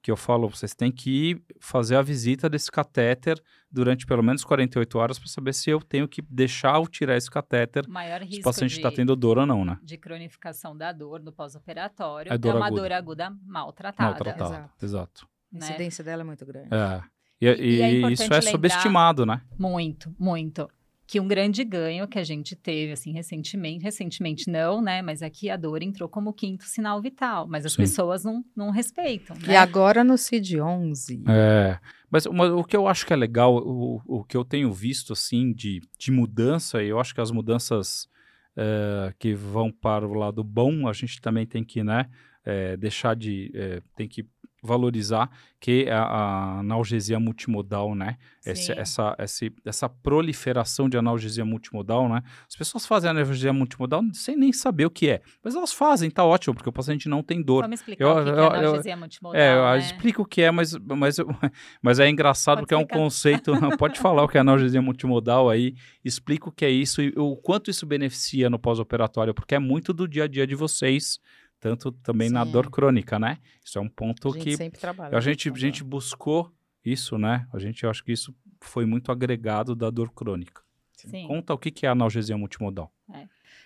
que 0.02 0.10
eu 0.10 0.18
falo, 0.18 0.50
vocês 0.50 0.74
têm 0.74 0.92
que 0.92 1.10
ir 1.32 1.44
fazer 1.60 1.96
a 1.96 2.02
visita 2.02 2.50
desse 2.50 2.72
catéter 2.72 3.40
durante 3.72 4.06
pelo 4.06 4.24
menos 4.24 4.44
48 4.44 4.98
horas 4.98 5.20
para 5.20 5.28
saber 5.28 5.54
se 5.54 5.70
eu 5.70 5.80
tenho 5.80 6.08
que 6.08 6.22
deixar 6.24 6.80
ou 6.80 6.88
tirar 6.88 7.16
esse 7.16 7.30
catéter, 7.30 7.88
maior 7.88 8.20
se 8.22 8.26
o 8.26 8.30
risco 8.30 8.44
paciente 8.44 8.72
de, 8.72 8.78
está 8.78 8.92
tendo 8.92 9.16
dor 9.16 9.38
ou 9.38 9.46
não, 9.46 9.64
né? 9.64 9.78
de 9.84 9.98
cronificação 9.98 10.76
da 10.76 10.92
dor 10.92 11.20
do 11.22 11.32
pós-operatório 11.32 12.32
É 12.32 12.36
é, 12.36 12.38
dor 12.38 12.56
uma 12.56 12.68
aguda. 12.68 12.82
dor 12.82 12.92
aguda 12.92 13.34
maltratada. 13.46 14.10
Maltratado. 14.10 14.54
Exato. 14.54 14.86
Exato. 14.86 15.28
A 15.54 15.58
Né? 15.60 15.66
incidência 15.68 16.04
dela 16.04 16.22
é 16.22 16.26
muito 16.26 16.46
grande. 16.46 16.70
É. 16.74 17.04
E, 17.40 17.46
E- 17.48 17.50
e 17.50 17.82
é 17.82 17.92
e 17.92 17.98
importante 17.98 18.14
isso 18.14 18.24
é 18.24 18.28
lembrar- 18.28 18.52
subestimado, 18.52 19.26
né? 19.26 19.42
Muito, 19.60 20.16
muito. 20.20 20.70
Que 21.12 21.20
um 21.20 21.28
grande 21.28 21.66
ganho 21.66 22.08
que 22.08 22.18
a 22.18 22.24
gente 22.24 22.56
teve, 22.56 22.94
assim, 22.94 23.12
recentemente, 23.12 23.84
recentemente 23.84 24.50
não, 24.50 24.82
né? 24.82 25.02
Mas 25.02 25.22
aqui 25.22 25.50
a 25.50 25.58
dor 25.58 25.84
entrou 25.84 26.08
como 26.08 26.32
quinto 26.32 26.64
sinal 26.64 27.02
vital, 27.02 27.46
mas 27.50 27.66
as 27.66 27.74
Sim. 27.74 27.80
pessoas 27.80 28.24
não, 28.24 28.46
não 28.56 28.70
respeitam, 28.70 29.36
E 29.46 29.50
né? 29.50 29.58
agora 29.58 30.06
no 30.06 30.14
CID-11, 30.14 31.22
É, 31.28 31.78
mas 32.10 32.26
uma- 32.26 32.54
o 32.56 32.64
que 32.64 32.78
eu 32.78 32.88
acho 32.88 33.06
que 33.06 33.12
é 33.12 33.18
legal, 33.18 33.54
o, 33.58 34.02
o 34.06 34.24
que 34.24 34.38
eu 34.38 34.46
tenho 34.46 34.72
visto, 34.72 35.12
assim, 35.12 35.52
de, 35.52 35.82
de 36.00 36.12
mudança, 36.14 36.82
e 36.82 36.88
eu 36.88 36.98
acho 36.98 37.14
que 37.14 37.20
as 37.20 37.30
mudanças 37.30 38.08
é, 38.56 39.14
que 39.20 39.34
vão 39.34 39.70
para 39.70 40.08
o 40.08 40.14
lado 40.14 40.42
bom, 40.46 40.88
a 40.88 40.94
gente 40.94 41.20
também 41.20 41.46
tem 41.46 41.62
que, 41.62 41.84
né, 41.84 42.06
é, 42.46 42.78
deixar 42.78 43.18
de, 43.18 43.52
é, 43.54 43.82
tem 43.98 44.08
que 44.08 44.26
valorizar 44.62 45.30
que 45.60 45.88
a, 45.90 46.02
a 46.04 46.60
analgesia 46.60 47.20
multimodal, 47.20 47.94
né, 47.96 48.18
esse- 48.46 48.66
Sim. 48.68 48.74
essa, 48.78 49.16
esse- 49.20 49.54
essa 49.66 49.88
proliferação 49.90 50.88
de 50.90 50.98
analgesia 50.98 51.44
multimodal, 51.46 52.08
né, 52.10 52.22
as 52.48 52.56
pessoas 52.56 52.86
fazem 52.86 53.10
analgesia 53.10 53.52
multimodal 53.54 54.02
sem 54.14 54.36
nem 54.36 54.54
saber 54.54 54.86
o 54.86 54.90
que 54.92 55.10
é, 55.10 55.22
mas 55.44 55.56
elas 55.56 55.74
fazem, 55.74 56.10
tá 56.10 56.24
ótimo, 56.24 56.54
porque 56.56 56.70
o 56.70 56.74
paciente 56.74 57.10
não 57.10 57.22
tem 57.24 57.42
dor. 57.42 57.64
Vamos 57.64 57.80
explicar 57.80 58.06
Eu- 58.06 58.12
o 58.12 58.18
que, 58.18 58.24
que 58.24 58.30
eu- 58.30 58.36
é 58.36 58.46
eu- 58.46 58.52
analgesia 58.54 58.98
multimodal, 58.98 59.42
É, 59.42 59.56
eu 59.56 59.64
né? 59.64 59.78
explico 59.80 60.22
o 60.22 60.26
que 60.26 60.42
é, 60.42 60.52
mas, 60.52 60.74
mas, 60.78 61.18
mas 61.82 62.00
é 62.00 62.10
engraçado 62.10 62.58
Pode 62.58 62.62
porque 62.68 62.74
é 62.74 62.78
um 62.78 62.82
explicar. 62.82 63.00
conceito. 63.04 63.52
pode 63.80 64.00
falar 64.00 64.24
o 64.24 64.28
que 64.28 64.38
é 64.38 64.42
analgesia 64.42 64.82
multimodal 64.82 65.50
aí, 65.50 65.74
explica 66.06 66.50
o 66.50 66.52
que 66.52 66.66
é 66.66 66.70
isso 66.70 67.02
e 67.02 67.14
o 67.18 67.36
quanto 67.36 67.70
isso 67.70 67.86
beneficia 67.86 68.50
no 68.50 68.60
pós-operatório, 68.60 69.34
porque 69.34 69.56
é 69.56 69.60
muito 69.60 69.94
do 69.94 70.08
dia 70.08 70.24
a 70.26 70.28
dia 70.28 70.46
de 70.48 70.56
vocês, 70.56 71.20
tanto 71.62 71.92
também 71.92 72.30
na 72.30 72.44
Sim. 72.44 72.52
dor 72.52 72.70
crônica, 72.70 73.18
né? 73.18 73.38
Isso 73.64 73.78
é 73.78 73.82
um 73.82 73.88
ponto 73.88 74.30
a 74.30 74.32
gente 74.34 74.44
que 74.44 74.58
sempre 74.58 74.80
trabalha. 74.80 75.16
a 75.16 75.22
gente, 75.22 75.50
a 75.50 75.54
gente 75.54 75.84
buscou 75.84 76.52
isso, 76.84 77.18
né? 77.18 77.48
A 77.54 77.60
gente, 77.60 77.86
acho 77.86 78.04
que 78.04 78.12
isso 78.12 78.36
foi 78.60 78.86
muito 78.86 79.12
agregado 79.12 79.76
da 79.76 79.92
dor 79.92 80.12
crônica. 80.12 80.64
Sim. 80.96 81.28
Conta 81.28 81.54
o 81.54 81.58
que 81.58 81.86
é 81.86 81.90
analgesia 81.90 82.38
multimodal. 82.38 82.92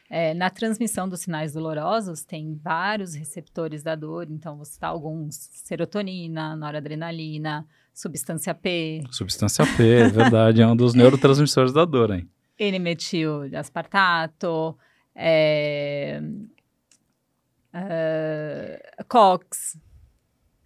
É, 0.10 0.34
na 0.34 0.50
transmissão 0.50 1.08
dos 1.10 1.22
sinais 1.22 1.54
dolorosos, 1.54 2.24
tem 2.24 2.60
vários 2.64 3.16
receptores 3.16 3.82
da 3.82 3.96
dor, 3.96 4.28
então 4.30 4.56
vou 4.56 4.66
citar 4.66 4.92
alguns: 4.92 5.36
serotonina, 5.36 6.56
noradrenalina, 6.56 7.66
substância 7.94 8.54
P, 8.54 9.02
Substância 9.10 9.66
P, 9.76 10.02
é 10.02 10.10
verdade, 10.10 10.62
é 10.62 10.68
um 10.68 10.76
dos 10.76 10.94
neurotransmissores 11.00 11.74
da 11.74 11.86
dor, 11.86 12.12
hein? 12.12 12.30
N-metil-aspartato, 12.60 14.78
é, 15.16 16.22
é, 17.76 19.04
COX, 19.08 19.78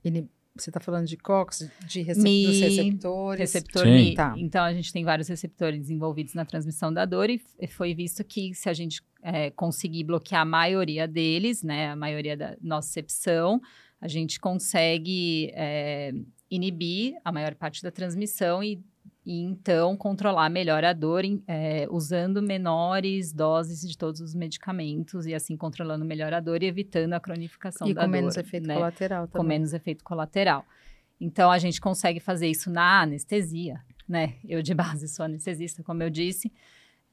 Ini- 0.03 0.29
Você 0.55 0.69
está 0.69 0.79
falando 0.79 1.05
de 1.07 1.15
COX, 1.17 1.69
de 1.87 2.01
recep 2.01 2.21
Mi, 2.23 2.45
dos 2.45 2.59
receptores. 2.59 3.39
receptor. 3.39 3.85
Mi. 3.85 4.13
Tá. 4.13 4.33
Então, 4.37 4.63
a 4.63 4.73
gente 4.73 4.91
tem 4.91 5.03
vários 5.05 5.27
receptores 5.29 5.89
envolvidos 5.89 6.33
na 6.33 6.43
transmissão 6.45 6.91
da 6.91 7.05
dor 7.05 7.29
e 7.29 7.39
foi 7.69 7.93
visto 7.93 8.23
que 8.23 8.53
se 8.53 8.69
a 8.69 8.73
gente 8.73 9.01
é, 9.23 9.49
conseguir 9.51 10.03
bloquear 10.03 10.41
a 10.41 10.45
maioria 10.45 11.07
deles, 11.07 11.63
né, 11.63 11.89
a 11.91 11.95
maioria 11.95 12.35
da 12.35 12.57
nocicepção, 12.61 13.61
a 14.01 14.07
gente 14.07 14.39
consegue 14.39 15.51
é, 15.53 16.13
inibir 16.49 17.15
a 17.23 17.31
maior 17.31 17.55
parte 17.55 17.81
da 17.83 17.91
transmissão 17.91 18.63
e, 18.63 18.81
e 19.29 19.43
então 19.43 19.95
controlar 19.95 20.49
melhor 20.49 20.83
a 20.83 20.91
dor 20.91 21.23
é, 21.47 21.87
usando 21.91 22.41
menores 22.41 23.31
doses 23.31 23.87
de 23.87 23.95
todos 23.95 24.21
os 24.21 24.33
medicamentos 24.33 25.27
e 25.27 25.35
assim 25.35 25.55
controlando 25.55 26.03
melhor 26.03 26.33
a 26.33 26.39
dor 26.39 26.63
e 26.63 26.65
evitando 26.65 27.13
a 27.13 27.19
cronificação 27.19 27.87
e 27.87 27.93
da 27.93 28.01
dor. 28.01 28.07
com 28.07 28.11
menos 28.11 28.37
efeito 28.37 28.67
né? 28.67 28.73
colateral 28.73 29.27
também. 29.27 29.39
Com 29.39 29.47
menos 29.47 29.71
efeito 29.71 30.03
colateral. 30.03 30.65
Então 31.21 31.51
a 31.51 31.59
gente 31.59 31.79
consegue 31.79 32.19
fazer 32.19 32.47
isso 32.47 32.71
na 32.71 33.01
anestesia, 33.01 33.79
né? 34.07 34.33
Eu 34.47 34.63
de 34.63 34.73
base 34.73 35.07
sou 35.07 35.23
anestesista, 35.23 35.83
como 35.83 36.01
eu 36.01 36.09
disse. 36.09 36.51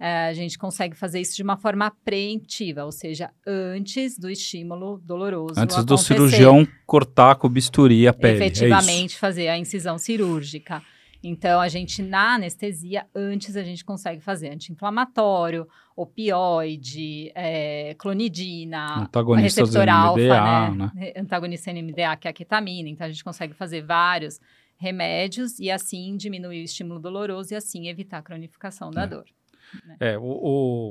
É, 0.00 0.28
a 0.28 0.32
gente 0.32 0.58
consegue 0.58 0.96
fazer 0.96 1.20
isso 1.20 1.36
de 1.36 1.42
uma 1.42 1.58
forma 1.58 1.90
preventiva, 2.02 2.86
ou 2.86 2.92
seja, 2.92 3.30
antes 3.46 4.18
do 4.18 4.30
estímulo 4.30 5.02
doloroso. 5.04 5.60
Antes 5.60 5.76
do 5.76 5.94
acontecer. 5.94 6.14
cirurgião 6.14 6.66
cortar 6.86 7.34
com 7.34 7.46
o 7.46 7.50
bisturi 7.50 8.08
a 8.08 8.14
pele. 8.14 8.42
é 8.42 8.46
Efetivamente 8.46 9.18
fazer 9.18 9.48
a 9.48 9.58
incisão 9.58 9.98
cirúrgica. 9.98 10.82
Então, 11.22 11.60
a 11.60 11.68
gente, 11.68 12.02
na 12.02 12.34
anestesia, 12.34 13.06
antes 13.14 13.56
a 13.56 13.62
gente 13.62 13.84
consegue 13.84 14.20
fazer 14.20 14.50
anti-inflamatório, 14.50 15.66
opioide, 15.96 17.32
é, 17.34 17.94
clonidina, 17.98 19.02
Antagonista 19.02 19.62
receptor 19.62 19.88
alfa, 19.88 20.20
NMDA, 20.20 20.70
né? 20.70 20.92
né? 20.94 21.12
Antagonista 21.16 21.72
NMDA, 21.72 22.16
que 22.16 22.28
é 22.28 22.30
a 22.30 22.34
ketamina. 22.34 22.88
Então, 22.88 23.06
a 23.06 23.10
gente 23.10 23.24
consegue 23.24 23.54
fazer 23.54 23.82
vários 23.82 24.40
remédios 24.76 25.58
e 25.58 25.70
assim 25.70 26.16
diminuir 26.16 26.60
o 26.60 26.64
estímulo 26.64 27.00
doloroso 27.00 27.54
e 27.54 27.56
assim 27.56 27.88
evitar 27.88 28.18
a 28.18 28.22
cronificação 28.22 28.90
da 28.90 29.02
É. 29.02 29.06
dor. 29.06 29.24
É, 29.98 30.18
o, 30.18 30.22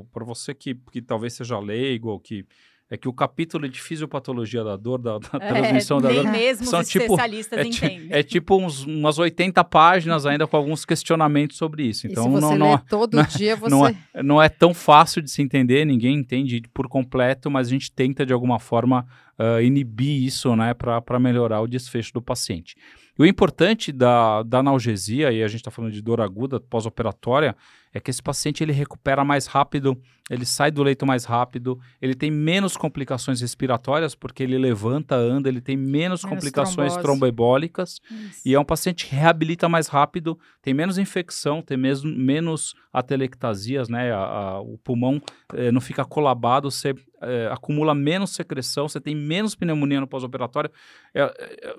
o 0.00 0.04
para 0.12 0.24
você 0.24 0.52
que, 0.52 0.74
que 0.74 1.00
talvez 1.00 1.32
seja 1.32 1.58
leigo 1.58 2.10
ou 2.10 2.20
que 2.20 2.44
é 2.88 2.96
que 2.96 3.08
o 3.08 3.12
capítulo 3.12 3.68
de 3.68 3.80
fisiopatologia 3.80 4.62
da 4.62 4.76
dor, 4.76 4.98
da, 4.98 5.18
da 5.18 5.38
transmissão 5.40 6.00
da 6.00 6.10
É, 6.10 6.14
dor, 6.14 6.30
mesmo 6.30 6.66
são 6.66 6.80
os 6.80 6.88
tipo- 6.88 7.04
especialistas 7.04 7.58
é, 7.58 7.66
entendem. 7.66 8.08
é 8.10 8.22
tipo 8.22 8.56
uns, 8.56 8.84
umas 8.84 9.18
80 9.18 9.62
páginas 9.64 10.24
ainda 10.24 10.46
com 10.46 10.56
alguns 10.56 10.84
questionamentos 10.84 11.56
sobre 11.56 11.84
isso. 11.84 12.06
Então 12.06 12.30
você 12.30 12.40
não, 12.40 12.52
lê 12.52 12.58
não, 12.58 12.78
todo 12.78 13.22
dia, 13.24 13.56
você... 13.56 13.70
não 13.74 13.86
é, 13.86 13.96
não 14.22 14.42
é 14.42 14.48
tão 14.48 14.72
fácil 14.72 15.20
de 15.20 15.30
se 15.30 15.42
entender, 15.42 15.84
ninguém 15.84 16.16
entende 16.16 16.62
por 16.72 16.88
completo, 16.88 17.50
mas 17.50 17.66
a 17.66 17.70
gente 17.70 17.90
tenta 17.90 18.24
de 18.24 18.32
alguma 18.32 18.60
forma 18.60 19.06
ah, 19.38 19.60
inibir 19.60 20.24
isso 20.24 20.54
né, 20.56 20.72
para 20.72 21.18
melhorar 21.18 21.60
o 21.60 21.66
desfecho 21.66 22.12
do 22.14 22.22
paciente. 22.22 22.74
E 23.18 23.22
o 23.22 23.26
importante 23.26 23.92
da, 23.92 24.42
da 24.42 24.58
analgesia, 24.58 25.32
e 25.32 25.42
a 25.42 25.48
gente 25.48 25.60
está 25.60 25.70
falando 25.70 25.92
de 25.92 26.02
dor 26.02 26.20
aguda 26.20 26.60
pós-operatória, 26.60 27.56
é 27.96 28.00
que 28.00 28.10
esse 28.10 28.22
paciente 28.22 28.62
ele 28.62 28.72
recupera 28.72 29.24
mais 29.24 29.46
rápido, 29.46 29.96
ele 30.28 30.44
sai 30.44 30.70
do 30.70 30.82
leito 30.82 31.06
mais 31.06 31.24
rápido, 31.24 31.78
ele 32.02 32.14
tem 32.14 32.30
menos 32.30 32.76
complicações 32.76 33.40
respiratórias, 33.40 34.14
porque 34.14 34.42
ele 34.42 34.58
levanta, 34.58 35.14
anda, 35.14 35.48
ele 35.48 35.60
tem 35.60 35.76
menos, 35.76 36.22
Menos 36.22 36.24
complicações 36.24 36.74
trombose. 36.94 37.00
tromboembólicas. 37.02 38.00
Isso. 38.10 38.40
E 38.44 38.54
é 38.54 38.58
um 38.60 38.64
paciente 38.64 39.06
que 39.06 39.14
reabilita 39.14 39.68
mais 39.68 39.86
rápido, 39.86 40.38
tem 40.60 40.74
menos 40.74 40.98
infecção, 40.98 41.62
tem 41.62 41.76
mesmo, 41.76 42.10
menos 42.16 42.74
atelectasias, 42.92 43.88
né? 43.88 44.12
A- 44.12 44.18
a- 44.18 44.60
o 44.60 44.76
pulmão 44.78 45.20
eh, 45.54 45.70
não 45.70 45.80
fica 45.80 46.04
colabado, 46.04 46.70
você 46.70 46.94
eh, 47.26 47.48
acumula 47.52 47.94
menos 47.94 48.30
secreção, 48.30 48.88
você 48.88 49.00
tem 49.00 49.14
menos 49.14 49.54
pneumonia 49.54 50.00
no 50.00 50.06
pós-operatório. 50.06 50.70
É- 51.14 51.22
é- 51.22 51.76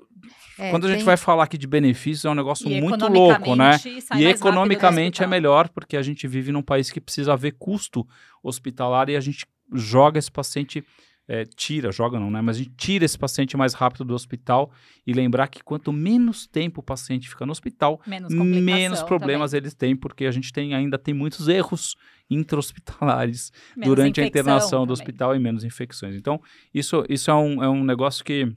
É, 0.58 0.70
quando 0.70 0.84
a 0.86 0.88
gente 0.88 0.98
tem- 0.98 1.04
vai 1.06 1.16
falar 1.16 1.44
aqui 1.44 1.56
de 1.56 1.66
benefícios, 1.66 2.24
é 2.24 2.30
um 2.30 2.34
negócio 2.34 2.68
E 2.68 2.80
muito 2.80 3.04
louco, 3.18 3.56
né? 3.56 3.72
E 4.20 4.24
economicamente 4.48 5.22
é 5.22 5.26
melhor, 5.30 5.68
porque 5.68 5.96
a 5.96 6.02
gente 6.02 6.26
vive 6.28 6.52
num 6.52 6.62
país 6.62 6.90
que 6.90 7.00
precisa 7.00 7.36
ver 7.36 7.52
custo 7.58 8.06
hospitalar 8.42 9.08
e 9.08 9.16
a 9.16 9.20
gente 9.20 9.46
joga 9.72 10.18
esse 10.18 10.30
paciente, 10.30 10.82
eh, 11.28 11.44
tira, 11.44 11.92
joga 11.92 12.18
não, 12.18 12.30
né? 12.30 12.40
Mas 12.40 12.56
a 12.56 12.58
gente 12.60 12.72
tira 12.76 13.04
esse 13.04 13.18
paciente 13.18 13.56
mais 13.56 13.74
rápido 13.74 14.04
do 14.04 14.14
hospital 14.14 14.72
e 15.06 15.12
lembrar 15.12 15.46
que 15.48 15.62
quanto 15.62 15.92
menos 15.92 16.46
tempo 16.46 16.80
o 16.80 16.82
paciente 16.82 17.28
fica 17.28 17.44
no 17.44 17.52
hospital, 17.52 18.00
Menos, 18.06 18.32
menos 18.32 19.02
problemas 19.02 19.52
eles 19.52 19.74
têm, 19.74 19.94
porque 19.94 20.24
a 20.24 20.30
gente 20.30 20.52
tem, 20.52 20.74
ainda 20.74 20.98
tem 20.98 21.12
muitos 21.12 21.46
erros 21.46 21.94
intra-hospitalares 22.30 23.50
também. 23.74 23.88
Durante 23.88 24.20
a 24.20 24.26
internação 24.26 24.80
do 24.86 24.94
também. 24.94 25.02
hospital 25.02 25.36
e 25.36 25.38
menos 25.38 25.64
infecções. 25.64 26.14
Então, 26.14 26.40
isso, 26.72 27.04
isso 27.08 27.30
é, 27.30 27.34
um, 27.34 27.62
é 27.62 27.68
um 27.68 27.84
negócio 27.84 28.24
que 28.24 28.50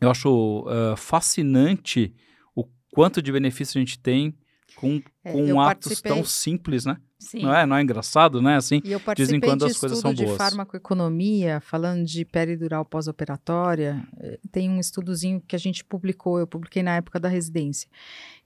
eu 0.00 0.10
acho 0.10 0.66
ah, 0.68 0.96
fascinante 0.96 2.14
o 2.54 2.64
quanto 2.92 3.22
de 3.22 3.32
benefício 3.32 3.78
a 3.78 3.80
gente 3.80 3.98
tem 3.98 4.34
com, 4.76 5.00
É, 5.24 5.32
com 5.32 5.60
atos 5.60 5.84
participei- 5.88 6.12
tão 6.12 6.24
simples, 6.24 6.84
né? 6.84 6.96
Sim. 7.22 7.42
Não 7.42 7.54
é? 7.54 7.64
Não 7.66 7.76
é 7.76 7.82
engraçado, 7.82 8.40
né? 8.42 8.56
Assim, 8.56 8.80
E 8.84 8.92
eu 8.92 8.98
de 8.98 9.04
participei 9.04 9.40
vez 9.40 9.42
em 9.42 9.50
quando 9.52 9.60
de 9.66 9.72
as 9.72 9.78
coisas 9.78 9.98
estudo 9.98 10.08
são 10.08 10.14
de 10.14 10.24
boas. 10.24 10.36
farmacoeconomia, 10.38 11.60
falando 11.60 12.04
de 12.04 12.24
peridural 12.24 12.84
pós-operatória. 12.84 14.02
Eh, 14.18 14.38
Tem 14.50 14.68
um 14.68 14.78
estudozinho 14.80 15.40
que 15.46 15.54
a 15.56 15.58
gente 15.58 15.84
publicou, 15.84 16.38
eu 16.38 16.46
publiquei 16.46 16.82
na 16.82 16.96
época 16.96 17.18
da 17.20 17.28
residência. 17.28 17.88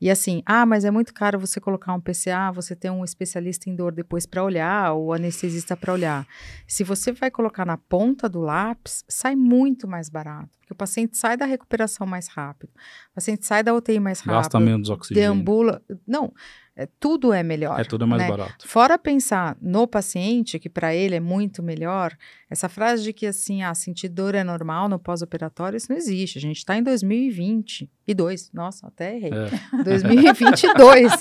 E 0.01 0.11
assim, 0.11 0.43
ah, 0.45 0.67
mas 0.67 0.85
é 0.85 0.91
muito 0.91 1.13
caro 1.15 1.39
você 1.39 1.59
colocar 1.61 1.95
um 1.95 2.01
PCA, 2.01 2.51
você 2.53 2.77
ter 2.77 2.91
um 2.91 3.03
especialista 3.05 3.71
em 3.71 3.75
dor 3.75 3.93
depois 3.93 4.27
para 4.27 4.45
olhar, 4.45 4.93
ou 4.93 5.13
anestesista 5.13 5.77
para 5.77 5.93
olhar. 5.93 6.27
Se 6.67 6.85
você 6.85 7.13
vai 7.13 7.31
colocar 7.31 7.65
na 7.65 7.77
ponta 7.79 8.29
do 8.29 8.41
lápis, 8.41 9.05
sai 9.09 9.35
muito 9.35 9.89
mais 9.89 10.09
barato, 10.11 10.51
porque 10.67 10.73
o 10.73 10.77
paciente 10.77 11.17
sai 11.17 11.37
da 11.37 11.47
recuperação 11.47 12.05
mais 12.05 12.27
rápido, 12.27 12.71
o 13.13 13.15
paciente 13.15 13.47
sai 13.47 13.63
da 13.63 13.73
UTI 13.73 14.01
mais 14.01 14.19
rápido, 14.19 14.43
gasta 14.43 14.59
menos 14.59 14.91
oxigênio. 14.91 15.33
deambula. 15.33 15.81
Não, 16.05 16.33
é, 16.75 16.89
tudo 16.99 17.33
é 17.33 17.43
melhor. 17.43 17.81
É 17.81 17.85
tudo 17.85 18.05
mais 18.05 18.21
né? 18.21 18.29
barato. 18.29 18.67
Fora 18.69 18.99
pensar 18.99 19.57
no 19.63 19.87
paciente, 19.87 20.59
que 20.59 20.69
para 20.69 20.93
ele 20.93 21.15
é 21.15 21.21
muito 21.21 21.63
melhor, 21.63 22.15
essa 22.51 22.69
frase 22.69 23.05
de 23.05 23.13
que 23.13 23.27
assim, 23.27 23.63
ah, 23.63 23.73
sentir 23.75 24.09
dor 24.09 24.35
é 24.35 24.43
normal 24.43 24.89
no 24.89 24.99
pós-operatório, 24.99 25.77
isso 25.77 25.87
não 25.89 25.97
existe. 25.97 26.37
A 26.37 26.41
gente 26.41 26.59
está 26.59 26.77
em 26.77 26.83
2020. 26.83 27.89
E 28.09 28.15
dois, 28.15 28.51
nossa, 28.53 28.89
até 28.89 29.17
errei. 29.17 29.31
É. 29.33 29.49
2022. 29.85 31.13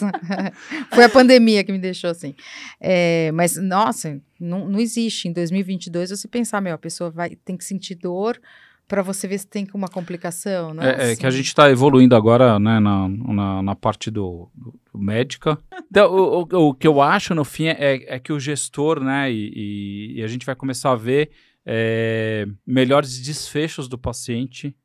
Foi 0.91 1.03
a 1.03 1.09
pandemia 1.09 1.63
que 1.63 1.71
me 1.71 1.79
deixou 1.79 2.09
assim. 2.09 2.35
É, 2.81 3.31
mas, 3.31 3.55
nossa, 3.55 4.19
não, 4.39 4.67
não 4.67 4.79
existe. 4.79 5.27
Em 5.27 5.31
2022, 5.31 6.09
você 6.09 6.27
pensar, 6.27 6.59
meu, 6.61 6.73
a 6.73 6.79
pessoa 6.79 7.11
vai, 7.11 7.35
tem 7.45 7.55
que 7.55 7.63
sentir 7.63 7.95
dor 7.95 8.41
para 8.87 9.01
você 9.01 9.27
ver 9.27 9.37
se 9.39 9.47
tem 9.47 9.67
uma 9.73 9.87
complicação. 9.87 10.73
Não 10.73 10.83
É, 10.83 10.89
é 10.89 11.03
assim. 11.11 11.19
que 11.21 11.25
a 11.25 11.31
gente 11.31 11.47
está 11.47 11.69
evoluindo 11.71 12.15
agora 12.15 12.59
né, 12.59 12.79
na, 12.79 13.07
na, 13.07 13.61
na 13.63 13.75
parte 13.75 14.11
do, 14.11 14.49
do- 14.53 14.73
médica. 14.93 15.57
Então, 15.89 16.11
o, 16.13 16.41
o, 16.43 16.67
o 16.69 16.73
que 16.73 16.87
eu 16.87 17.01
acho, 17.01 17.33
no 17.35 17.43
fim, 17.43 17.67
é, 17.67 18.15
é 18.15 18.19
que 18.19 18.31
o 18.31 18.39
gestor, 18.39 18.99
né, 19.03 19.31
e, 19.31 19.51
e- 19.55 20.19
e 20.19 20.23
a 20.23 20.27
gente 20.27 20.45
vai 20.45 20.55
começar 20.55 20.91
a 20.91 20.95
ver 20.95 21.31
é, 21.65 22.45
melhores 22.65 23.19
desfechos 23.19 23.87
do 23.87 23.97
paciente. 23.97 24.75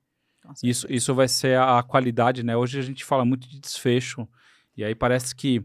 Nossa, 0.45 0.67
Isso, 0.67 0.87
isso 0.91 1.15
vai 1.15 1.29
ser 1.29 1.57
a, 1.59 1.79
a 1.79 1.83
qualidade, 1.83 2.43
né? 2.43 2.57
Hoje 2.57 2.79
a 2.79 2.83
gente 2.83 3.05
fala 3.05 3.25
muito 3.25 3.49
de 3.49 3.61
desfecho. 3.61 4.27
E 4.77 4.83
aí 4.83 4.95
parece 4.95 5.35
que 5.37 5.63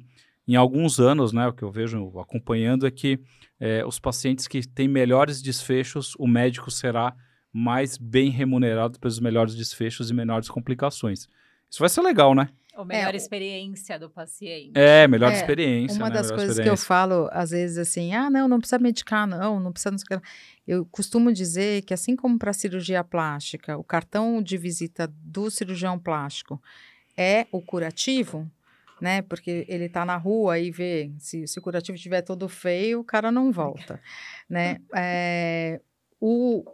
em 0.48 0.56
alguns 0.56 1.00
anos, 1.00 1.32
né, 1.34 1.48
o 1.48 1.54
que 1.54 1.64
eu 1.64 1.72
vejo 1.72 2.20
acompanhando 2.20 2.86
é 2.86 2.92
que 2.92 3.20
é, 3.60 3.84
os 3.86 3.98
pacientes 4.00 4.48
que 4.48 4.68
têm 4.68 4.88
melhores 4.88 5.42
desfechos, 5.42 6.14
o 6.20 6.28
médico 6.28 6.70
será 6.70 7.16
mais 7.58 7.98
bem 7.98 8.30
remunerado 8.30 9.00
pelos 9.00 9.18
melhores 9.18 9.56
desfechos 9.56 10.10
e 10.10 10.14
menores 10.14 10.50
complicações. 10.50 11.30
Isso 11.70 11.80
vai 11.80 11.88
ser 11.88 12.02
legal, 12.02 12.36
né? 12.36 12.50
Ou 12.76 12.84
melhor 12.84 13.14
É, 13.14 13.14
o- 13.14 13.16
experiência 13.16 13.98
do 13.98 14.10
paciente. 14.10 14.74
É, 14.76 15.08
melhor 15.08 15.32
É, 15.32 15.36
experiência. 15.38 15.96
Uma 15.96 16.10
né? 16.10 16.16
das 16.16 16.26
melhor 16.26 16.36
coisas 16.38 16.60
que 16.62 16.70
eu 16.70 16.76
falo, 16.76 17.30
às 17.32 17.52
vezes, 17.52 17.78
assim, 17.78 18.14
ah, 18.14 18.30
não, 18.30 18.50
não 18.50 18.60
precisa 18.60 18.78
medicar, 18.78 19.26
não, 19.26 19.58
não 19.62 19.72
precisa 19.72 19.92
não 19.92 19.98
sei 19.98 20.04
o 20.04 20.08
que 20.10 20.16
lá. 20.16 20.22
Eu 20.68 20.86
costumo 20.88 21.32
dizer 21.32 21.84
que, 21.84 21.94
assim 21.94 22.14
como 22.14 22.38
para 22.38 22.52
cirurgia 22.52 23.02
plástica, 23.06 23.78
o 23.78 23.84
cartão 23.86 24.42
de 24.44 24.58
visita 24.58 25.08
do 25.24 25.50
cirurgião 25.50 25.98
plástico 25.98 26.62
é 27.16 27.48
o 27.54 27.62
curativo, 27.62 28.52
né? 29.00 29.22
Porque 29.22 29.66
ele 29.70 29.88
tá 29.88 30.04
na 30.04 30.18
rua 30.18 30.60
e 30.60 30.72
vê, 30.72 31.10
se, 31.20 31.48
se 31.48 31.58
o 31.58 31.62
curativo 31.62 31.96
estiver 31.96 32.22
todo 32.22 32.50
feio, 32.50 33.00
o 33.00 33.04
cara 33.06 33.32
não 33.32 33.50
volta, 33.50 34.02
né? 34.50 34.82
É, 34.94 35.80
o, 36.20 36.66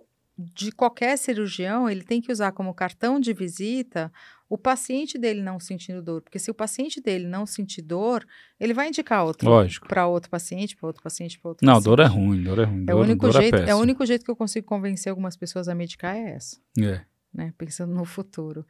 de 0.54 0.72
qualquer 0.72 1.18
cirurgião, 1.18 1.90
ele 1.90 2.04
tem 2.04 2.20
que 2.22 2.32
usar 2.32 2.52
como 2.52 2.74
cartão 2.74 3.20
de 3.20 3.34
visita 3.34 4.12
o 4.50 4.58
paciente 4.58 5.18
dele 5.18 5.42
não 5.42 5.62
sentindo 5.62 6.02
dor, 6.02 6.22
porque 6.22 6.38
se 6.38 6.52
o 6.52 6.54
paciente 6.54 7.00
dele 7.00 7.26
não 7.26 7.46
sentir 7.46 7.82
dor, 7.82 8.28
ele 8.60 8.74
vai 8.74 8.90
indicar 8.90 9.24
outro 9.24 9.48
Lógico. 9.50 9.88
para 9.88 10.06
outro 10.08 10.30
paciente, 10.30 10.76
para 10.76 10.88
outro 10.88 11.02
paciente, 11.02 11.40
para 11.40 11.50
outro 11.50 11.66
Não, 11.66 11.76
paciente. 11.76 11.86
dor 11.86 12.00
é 12.02 12.06
ruim, 12.06 12.44
dor 12.44 12.60
é 12.60 12.64
ruim. 12.66 12.86
É 12.88 12.94
o 12.94 12.98
dor, 12.98 13.06
único 13.06 13.22
dor 13.30 13.42
jeito, 13.42 13.56
é, 13.56 13.60
o 13.60 13.62
péssimo. 13.62 13.80
único 13.82 14.06
jeito 14.06 14.26
que 14.26 14.32
eu 14.32 14.36
consigo 14.36 14.68
convencer 14.68 15.10
algumas 15.10 15.38
pessoas 15.38 15.70
a 15.70 15.74
medicar 15.76 16.16
é 16.18 16.32
essa, 16.32 16.58
É. 16.78 17.02
né? 17.34 17.54
Pensando 17.58 17.94
no 17.94 18.04
futuro. 18.04 18.66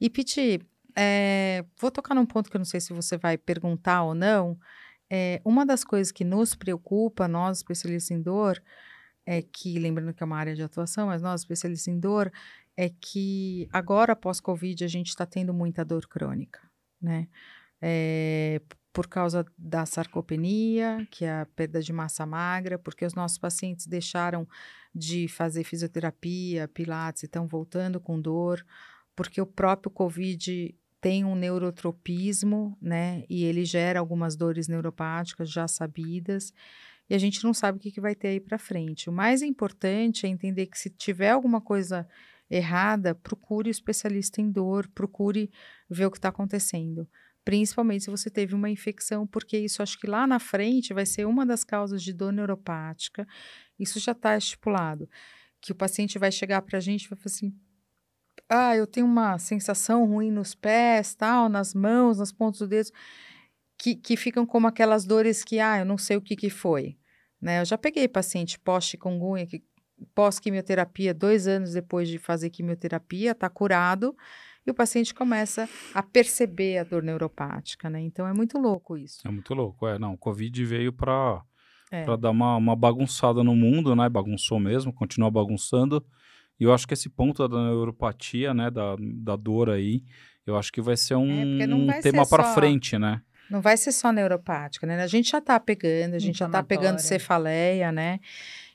E 0.00 0.08
Piti, 0.08 0.60
é, 0.94 1.64
vou 1.80 1.90
tocar 1.90 2.14
num 2.14 2.26
ponto 2.26 2.48
que 2.48 2.56
eu 2.56 2.60
não 2.60 2.64
sei 2.64 2.80
se 2.80 2.92
você 2.92 3.16
vai 3.16 3.36
perguntar 3.36 4.04
ou 4.04 4.14
não. 4.14 4.56
É, 5.10 5.40
uma 5.44 5.66
das 5.66 5.82
coisas 5.82 6.12
que 6.12 6.24
nos 6.24 6.54
preocupa, 6.54 7.26
nós 7.26 7.56
especialistas 7.58 8.12
em 8.16 8.22
dor, 8.22 8.62
é 9.26 9.42
que, 9.42 9.78
lembrando 9.78 10.12
que 10.12 10.22
é 10.22 10.26
uma 10.26 10.36
área 10.36 10.54
de 10.54 10.62
atuação, 10.62 11.06
mas 11.06 11.22
nós 11.22 11.40
especialistas 11.42 11.88
em 11.88 11.98
dor, 11.98 12.32
é 12.76 12.88
que 12.88 13.68
agora, 13.72 14.16
pós-Covid, 14.16 14.84
a 14.84 14.88
gente 14.88 15.08
está 15.08 15.24
tendo 15.24 15.54
muita 15.54 15.84
dor 15.84 16.06
crônica, 16.06 16.60
né? 17.00 17.28
É, 17.80 18.60
por 18.92 19.08
causa 19.08 19.44
da 19.58 19.84
sarcopenia, 19.84 21.06
que 21.10 21.24
é 21.24 21.40
a 21.40 21.46
perda 21.56 21.82
de 21.82 21.92
massa 21.92 22.24
magra, 22.24 22.78
porque 22.78 23.04
os 23.04 23.14
nossos 23.14 23.38
pacientes 23.38 23.86
deixaram 23.86 24.46
de 24.94 25.26
fazer 25.26 25.64
fisioterapia, 25.64 26.68
pilates 26.68 27.24
e 27.24 27.26
estão 27.26 27.46
voltando 27.46 27.98
com 28.00 28.20
dor, 28.20 28.64
porque 29.16 29.40
o 29.40 29.46
próprio 29.46 29.90
Covid 29.90 30.74
tem 31.00 31.24
um 31.24 31.34
neurotropismo, 31.34 32.78
né? 32.80 33.24
E 33.28 33.44
ele 33.44 33.64
gera 33.64 33.98
algumas 33.98 34.36
dores 34.36 34.68
neuropáticas 34.68 35.50
já 35.50 35.68
sabidas. 35.68 36.52
E 37.08 37.14
a 37.14 37.18
gente 37.18 37.44
não 37.44 37.52
sabe 37.52 37.78
o 37.78 37.80
que, 37.80 37.90
que 37.90 38.00
vai 38.00 38.14
ter 38.14 38.28
aí 38.28 38.40
para 38.40 38.58
frente. 38.58 39.10
O 39.10 39.12
mais 39.12 39.42
importante 39.42 40.26
é 40.26 40.28
entender 40.28 40.66
que 40.66 40.78
se 40.78 40.90
tiver 40.90 41.30
alguma 41.30 41.60
coisa 41.60 42.08
errada, 42.50 43.14
procure 43.14 43.68
o 43.68 43.70
especialista 43.70 44.40
em 44.40 44.50
dor, 44.50 44.88
procure 44.88 45.50
ver 45.88 46.06
o 46.06 46.10
que 46.10 46.18
está 46.18 46.28
acontecendo. 46.28 47.08
Principalmente 47.44 48.04
se 48.04 48.10
você 48.10 48.30
teve 48.30 48.54
uma 48.54 48.70
infecção, 48.70 49.26
porque 49.26 49.58
isso 49.58 49.82
acho 49.82 49.98
que 49.98 50.06
lá 50.06 50.26
na 50.26 50.38
frente 50.38 50.94
vai 50.94 51.04
ser 51.04 51.26
uma 51.26 51.44
das 51.44 51.62
causas 51.62 52.02
de 52.02 52.12
dor 52.12 52.32
neuropática. 52.32 53.26
Isso 53.78 54.00
já 54.00 54.12
está 54.12 54.36
estipulado. 54.36 55.08
Que 55.60 55.72
o 55.72 55.74
paciente 55.74 56.18
vai 56.18 56.32
chegar 56.32 56.62
para 56.62 56.78
a 56.78 56.80
gente 56.80 57.04
e 57.04 57.08
vai 57.08 57.18
falar 57.18 57.34
assim: 57.34 57.54
ah, 58.48 58.74
eu 58.76 58.86
tenho 58.86 59.06
uma 59.06 59.38
sensação 59.38 60.06
ruim 60.06 60.30
nos 60.30 60.54
pés, 60.54 61.14
tal, 61.14 61.48
nas 61.48 61.74
mãos, 61.74 62.18
nas 62.18 62.32
pontas 62.32 62.60
dos 62.60 62.68
dedos, 62.68 62.92
que, 63.84 63.94
que 63.94 64.16
ficam 64.16 64.46
como 64.46 64.66
aquelas 64.66 65.04
dores 65.04 65.44
que, 65.44 65.60
ah, 65.60 65.80
eu 65.80 65.84
não 65.84 65.98
sei 65.98 66.16
o 66.16 66.22
que, 66.22 66.34
que 66.34 66.48
foi. 66.48 66.96
Né? 67.38 67.60
Eu 67.60 67.66
já 67.66 67.76
peguei 67.76 68.08
paciente 68.08 68.58
pós-chikungunya, 68.58 69.46
que 69.46 69.62
pós-quimioterapia, 70.14 71.12
dois 71.12 71.46
anos 71.46 71.74
depois 71.74 72.08
de 72.08 72.16
fazer 72.16 72.48
quimioterapia, 72.48 73.32
está 73.32 73.46
curado, 73.50 74.16
e 74.66 74.70
o 74.70 74.74
paciente 74.74 75.12
começa 75.12 75.68
a 75.92 76.02
perceber 76.02 76.78
a 76.78 76.84
dor 76.84 77.02
neuropática, 77.02 77.90
né? 77.90 78.00
Então 78.00 78.26
é 78.26 78.32
muito 78.32 78.56
louco 78.56 78.96
isso. 78.96 79.20
É 79.28 79.30
muito 79.30 79.52
louco, 79.52 79.86
é. 79.86 79.98
Não, 79.98 80.14
o 80.14 80.18
Covid 80.18 80.64
veio 80.64 80.90
para 80.90 81.42
é. 81.90 82.06
dar 82.16 82.30
uma, 82.30 82.56
uma 82.56 82.74
bagunçada 82.74 83.44
no 83.44 83.54
mundo, 83.54 83.94
né? 83.94 84.08
Bagunçou 84.08 84.58
mesmo, 84.58 84.94
continua 84.94 85.30
bagunçando. 85.30 86.02
E 86.58 86.64
eu 86.64 86.72
acho 86.72 86.88
que 86.88 86.94
esse 86.94 87.10
ponto 87.10 87.46
da 87.46 87.64
neuropatia, 87.64 88.54
né, 88.54 88.70
da, 88.70 88.96
da 88.98 89.36
dor 89.36 89.68
aí, 89.68 90.02
eu 90.46 90.56
acho 90.56 90.72
que 90.72 90.80
vai 90.80 90.96
ser 90.96 91.16
um, 91.16 91.60
é, 91.60 91.66
um 91.66 92.00
tema 92.00 92.26
para 92.26 92.54
frente, 92.54 92.98
né? 92.98 93.20
Não 93.50 93.60
vai 93.60 93.76
ser 93.76 93.92
só 93.92 94.12
neuropática, 94.12 94.86
né? 94.86 95.02
A 95.02 95.06
gente 95.06 95.30
já 95.30 95.38
está 95.38 95.58
pegando, 95.60 96.14
a 96.14 96.18
gente 96.18 96.38
já 96.38 96.46
está 96.46 96.62
pegando 96.62 96.98
cefaleia, 96.98 97.92
né? 97.92 98.20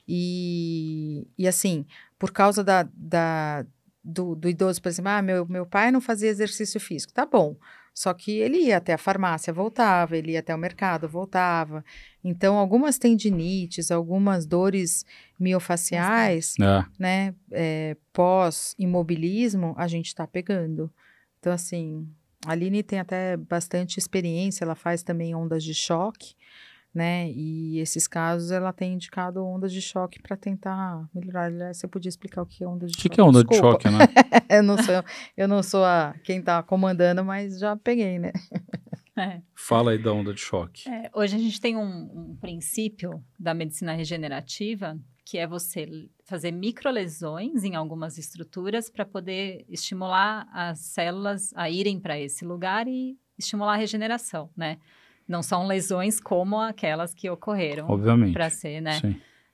E, 0.06 1.26
e 1.38 1.46
assim, 1.46 1.86
por 2.18 2.32
causa 2.32 2.64
da, 2.64 2.88
da, 2.92 3.64
do, 4.02 4.34
do, 4.34 4.48
idoso, 4.48 4.80
por 4.82 4.88
exemplo, 4.88 5.10
ah, 5.10 5.22
meu, 5.22 5.46
meu 5.46 5.66
pai 5.66 5.90
não 5.90 6.00
fazia 6.00 6.28
exercício 6.28 6.80
físico. 6.80 7.12
Tá 7.12 7.24
bom. 7.24 7.56
Só 7.94 8.14
que 8.14 8.38
ele 8.38 8.58
ia 8.58 8.76
até 8.76 8.94
a 8.94 8.98
farmácia, 8.98 9.52
voltava, 9.52 10.16
ele 10.16 10.32
ia 10.32 10.40
até 10.40 10.54
o 10.54 10.58
mercado, 10.58 11.08
voltava. 11.08 11.84
Então, 12.24 12.56
algumas 12.56 12.98
tendinites, 12.98 13.90
algumas 13.90 14.46
dores 14.46 15.04
miofaciais, 15.38 16.54
é. 16.60 16.84
né, 16.98 17.34
é, 17.50 17.96
pós-imobilismo, 18.12 19.74
a 19.76 19.86
gente 19.86 20.06
está 20.06 20.26
pegando. 20.26 20.90
Então, 21.38 21.52
assim, 21.52 22.08
a 22.46 22.52
Aline 22.52 22.82
tem 22.82 22.98
até 22.98 23.36
bastante 23.36 23.98
experiência, 23.98 24.64
ela 24.64 24.74
faz 24.74 25.02
também 25.02 25.34
ondas 25.34 25.62
de 25.62 25.74
choque 25.74 26.34
né? 26.94 27.30
E 27.30 27.78
esses 27.78 28.08
casos 28.08 28.50
ela 28.50 28.72
tem 28.72 28.94
indicado 28.94 29.44
ondas 29.44 29.72
de 29.72 29.80
choque 29.80 30.20
para 30.20 30.36
tentar 30.36 31.08
melhorar. 31.14 31.72
Você 31.72 31.86
podia 31.86 32.08
explicar 32.08 32.42
o 32.42 32.46
que 32.46 32.64
é 32.64 32.68
onda 32.68 32.86
de 32.86 32.94
que 32.94 33.02
choque? 33.02 33.12
O 33.12 33.14
que 33.14 33.20
é 33.20 33.24
onda 33.24 33.44
Desculpa. 33.44 33.78
de 33.78 33.84
choque, 33.84 33.90
né? 33.90 34.06
eu 34.50 34.62
não 34.62 34.76
sou, 34.76 35.04
eu 35.36 35.48
não 35.48 35.62
sou 35.62 35.84
a 35.84 36.14
quem 36.24 36.40
está 36.40 36.62
comandando, 36.62 37.24
mas 37.24 37.58
já 37.58 37.76
peguei, 37.76 38.18
né? 38.18 38.32
É. 39.16 39.40
Fala 39.54 39.92
aí 39.92 39.98
da 40.02 40.12
onda 40.12 40.32
de 40.32 40.40
choque. 40.40 40.88
É, 40.88 41.10
hoje 41.14 41.36
a 41.36 41.38
gente 41.38 41.60
tem 41.60 41.76
um, 41.76 41.82
um, 41.82 42.36
princípio 42.40 43.22
da 43.38 43.52
medicina 43.52 43.92
regenerativa 43.92 44.98
que 45.24 45.38
é 45.38 45.46
você 45.46 46.08
fazer 46.24 46.50
microlesões 46.50 47.64
em 47.64 47.74
algumas 47.74 48.18
estruturas 48.18 48.90
para 48.90 49.04
poder 49.04 49.64
estimular 49.68 50.48
as 50.52 50.80
células 50.80 51.52
a 51.54 51.70
irem 51.70 52.00
para 52.00 52.18
esse 52.18 52.44
lugar 52.44 52.88
e 52.88 53.16
estimular 53.38 53.74
a 53.74 53.76
regeneração, 53.76 54.50
né? 54.56 54.78
Não 55.26 55.42
são 55.42 55.66
lesões 55.66 56.20
como 56.20 56.58
aquelas 56.58 57.14
que 57.14 57.30
ocorreram. 57.30 57.86
Para 58.32 58.50
ser, 58.50 58.80
né? 58.80 59.00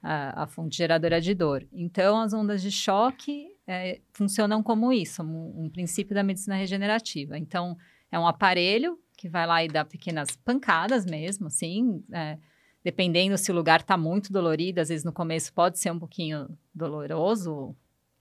A, 0.02 0.44
a, 0.44 0.46
fonte 0.46 0.76
geradora 0.76 1.20
de 1.20 1.34
dor. 1.34 1.66
Então, 1.72 2.20
as 2.20 2.32
ondas 2.32 2.62
de 2.62 2.70
choque 2.70 3.48
é, 3.66 4.00
funcionam 4.12 4.62
como 4.62 4.92
isso, 4.92 5.22
um, 5.22 5.64
um 5.64 5.70
princípio 5.70 6.14
da 6.14 6.22
medicina 6.22 6.54
regenerativa. 6.54 7.36
Então, 7.36 7.76
é 8.10 8.18
um 8.18 8.26
aparelho 8.26 8.98
que 9.16 9.28
vai 9.28 9.46
lá 9.46 9.64
e 9.64 9.68
dá 9.68 9.84
pequenas 9.84 10.36
pancadas 10.36 11.04
mesmo, 11.04 11.48
assim, 11.48 12.04
é, 12.12 12.38
dependendo 12.87 13.37
se 13.37 13.51
o 13.51 13.55
lugar 13.55 13.80
está 13.80 13.97
muito 13.97 14.32
dolorido, 14.32 14.80
às 14.80 14.91
vezes 14.91 15.05
no 15.05 15.12
começo 15.12 15.53
pode 15.53 15.76
ser 15.76 15.91
um 15.91 15.99
pouquinho 15.99 16.49
doloroso, 16.72 17.74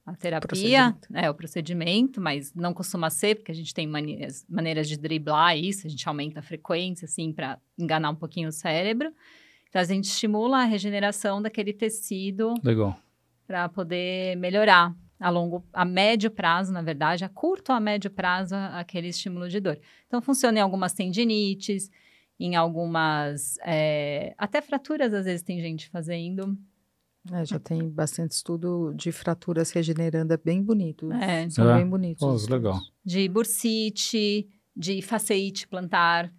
a 0.04 0.16
terapia, 0.16 0.98
é 1.14 1.30
o 1.30 1.36
procedimento, 1.36 2.20
mas 2.20 2.52
não 2.52 2.74
costuma 2.74 3.12
ser, 3.12 3.36
porque 3.36 3.52
a 3.52 3.56
gente 3.56 3.76
tem 3.76 3.86
maneiras, 3.86 4.44
maneiras 4.50 4.90
de 4.90 4.98
driblar 4.98 5.56
isso, 5.56 5.86
a 5.86 5.90
gente 5.92 6.10
aumenta 6.10 6.40
a 6.40 6.42
frequência, 6.42 7.06
assim, 7.06 7.32
para 7.32 7.60
enganar 7.78 8.10
um 8.10 8.16
pouquinho 8.16 8.50
o 8.50 8.52
cérebro. 8.52 9.14
Então, 9.70 9.80
a 9.80 9.86
gente 9.86 10.06
estimula 10.06 10.64
a 10.64 10.64
regeneração 10.64 11.44
daquele 11.44 11.72
tecido. 11.72 12.56
Para 13.46 13.70
poder 13.70 14.36
melhorar 14.36 14.96
a 15.20 15.30
longo, 15.30 15.64
a 15.72 15.86
médio 15.86 16.32
prazo, 16.32 16.74
na 16.74 16.82
verdade, 16.82 17.24
a 17.24 17.30
curto 17.30 17.72
a 17.72 17.80
médio 17.80 18.10
prazo, 18.10 18.56
aquele 18.56 19.10
estímulo 19.10 19.48
de 19.48 19.60
dor. 19.60 19.80
Então, 20.08 20.24
funciona 20.24 20.58
em 20.58 20.62
algumas 20.62 20.94
tendinites, 20.94 21.92
em 22.40 22.56
algumas. 22.56 23.58
É, 23.66 24.34
até 24.38 24.62
fraturas, 24.62 25.14
às 25.14 25.26
vezes, 25.26 25.42
tem 25.42 25.60
gente 25.60 25.90
fazendo. 25.90 26.58
É, 27.32 27.44
já 27.44 27.58
tem 27.58 27.90
bastante 27.90 28.32
estudo 28.32 28.94
de 28.96 29.12
fraturas 29.12 29.72
regenerando, 29.72 30.34
é 30.34 30.38
bem 30.38 30.62
bonito. 30.62 31.12
É. 31.14 31.50
São 31.50 31.70
é. 31.70 31.78
bem 31.78 31.88
bonitos. 31.90 32.22
Oh, 32.22 32.52
legal. 32.52 32.80
De 33.04 33.28
bursite, 33.28 34.48
de 34.76 35.02
faceite 35.02 35.68
plantar, 35.68 36.32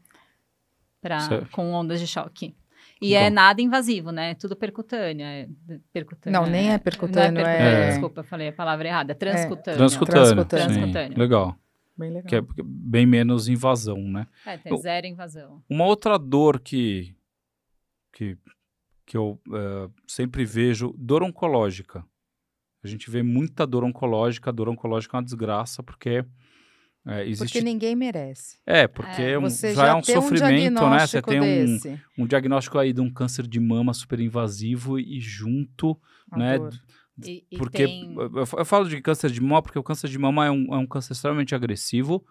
pra, 1.01 1.47
com 1.53 1.73
ondas 1.73 1.99
de 1.99 2.07
choque. 2.07 2.55
E 3.01 3.11
Bom. 3.11 3.17
é 3.17 3.31
nada 3.31 3.61
invasivo, 3.61 4.11
né? 4.11 4.35
Tudo 4.35 4.57
percutâneo. 4.57 5.27
É 5.27 5.49
percutâneo 5.93 6.41
não, 6.41 6.49
nem 6.49 6.73
é 6.73 6.79
percutâneo. 6.79 7.33
Não 7.33 7.41
é 7.41 7.45
percutâneo, 7.45 7.83
é... 7.83 7.89
Desculpa, 7.89 8.23
falei 8.23 8.49
a 8.49 8.53
palavra 8.53 8.89
errada. 8.89 9.15
Transcutâneo. 9.15 9.75
É. 9.75 9.79
Transcutâneo. 9.79 10.23
Transcutâneo. 10.23 10.67
Transcutâneo. 10.69 11.19
Legal. 11.19 11.57
Bem 11.97 12.11
legal. 12.11 12.29
Que 12.29 12.37
é 12.37 12.43
bem 12.65 13.07
menos 13.07 13.49
invasão, 13.49 13.99
né? 13.99 14.27
É, 14.45 14.59
tem 14.59 14.77
zero 14.77 15.07
invasão. 15.07 15.63
Uma 15.69 15.87
outra 15.87 16.19
dor 16.19 16.61
que, 16.61 17.17
que 18.13 18.37
que 19.07 19.17
eu 19.17 19.41
uh, 19.49 19.91
sempre 20.07 20.45
vejo, 20.45 20.93
dor 20.99 21.23
oncológica. 21.23 22.05
A 22.83 22.89
gente 22.89 23.09
vê 23.09 23.23
muita 23.23 23.67
dor 23.67 23.85
oncológica, 23.85 24.51
a 24.51 24.53
dor 24.53 24.69
oncológica 24.69 25.17
é 25.17 25.19
uma 25.19 25.25
desgraça, 25.25 25.83
porque 25.83 26.25
é, 27.07 27.25
existe... 27.25 27.53
Porque 27.53 27.65
ninguém 27.65 27.95
merece. 27.95 28.59
É, 28.67 28.89
porque 28.89 29.23
é, 29.23 29.39
um, 29.39 29.49
já, 29.49 29.73
já, 29.73 29.87
é 29.89 29.95
um 29.95 30.03
sofrimento, 30.03 30.83
um 30.83 30.91
né? 30.91 31.07
Você 31.07 31.23
tem 31.23 31.41
um, 31.41 31.79
um, 32.19 32.27
diagnóstico 32.27 32.79
aí 32.79 32.93
de 32.93 33.01
um 33.01 33.11
câncer 33.11 33.47
de 33.47 33.61
mama 33.61 33.95
super 33.95 34.19
invasivo 34.19 34.99
e 34.99 35.21
junto, 35.21 35.97
a 36.31 36.37
né? 36.37 36.59
Dor. 36.59 36.75
E, 37.25 37.47
e 37.51 37.57
porque 37.57 37.87
tem... 37.87 38.15
eu, 38.15 38.65
falo 38.65 38.87
de 38.87 39.01
câncer 39.01 39.31
de 39.31 39.41
mama 39.41 39.63
porque 39.63 39.79
o 39.79 39.83
câncer 39.83 40.09
de 40.09 40.19
mama 40.19 40.45
é 40.45 40.51
um, 40.51 40.75
é 40.75 40.77
um 40.77 40.87
câncer 40.87 41.15
extremamente 41.15 41.55
agressivo, 41.55 42.23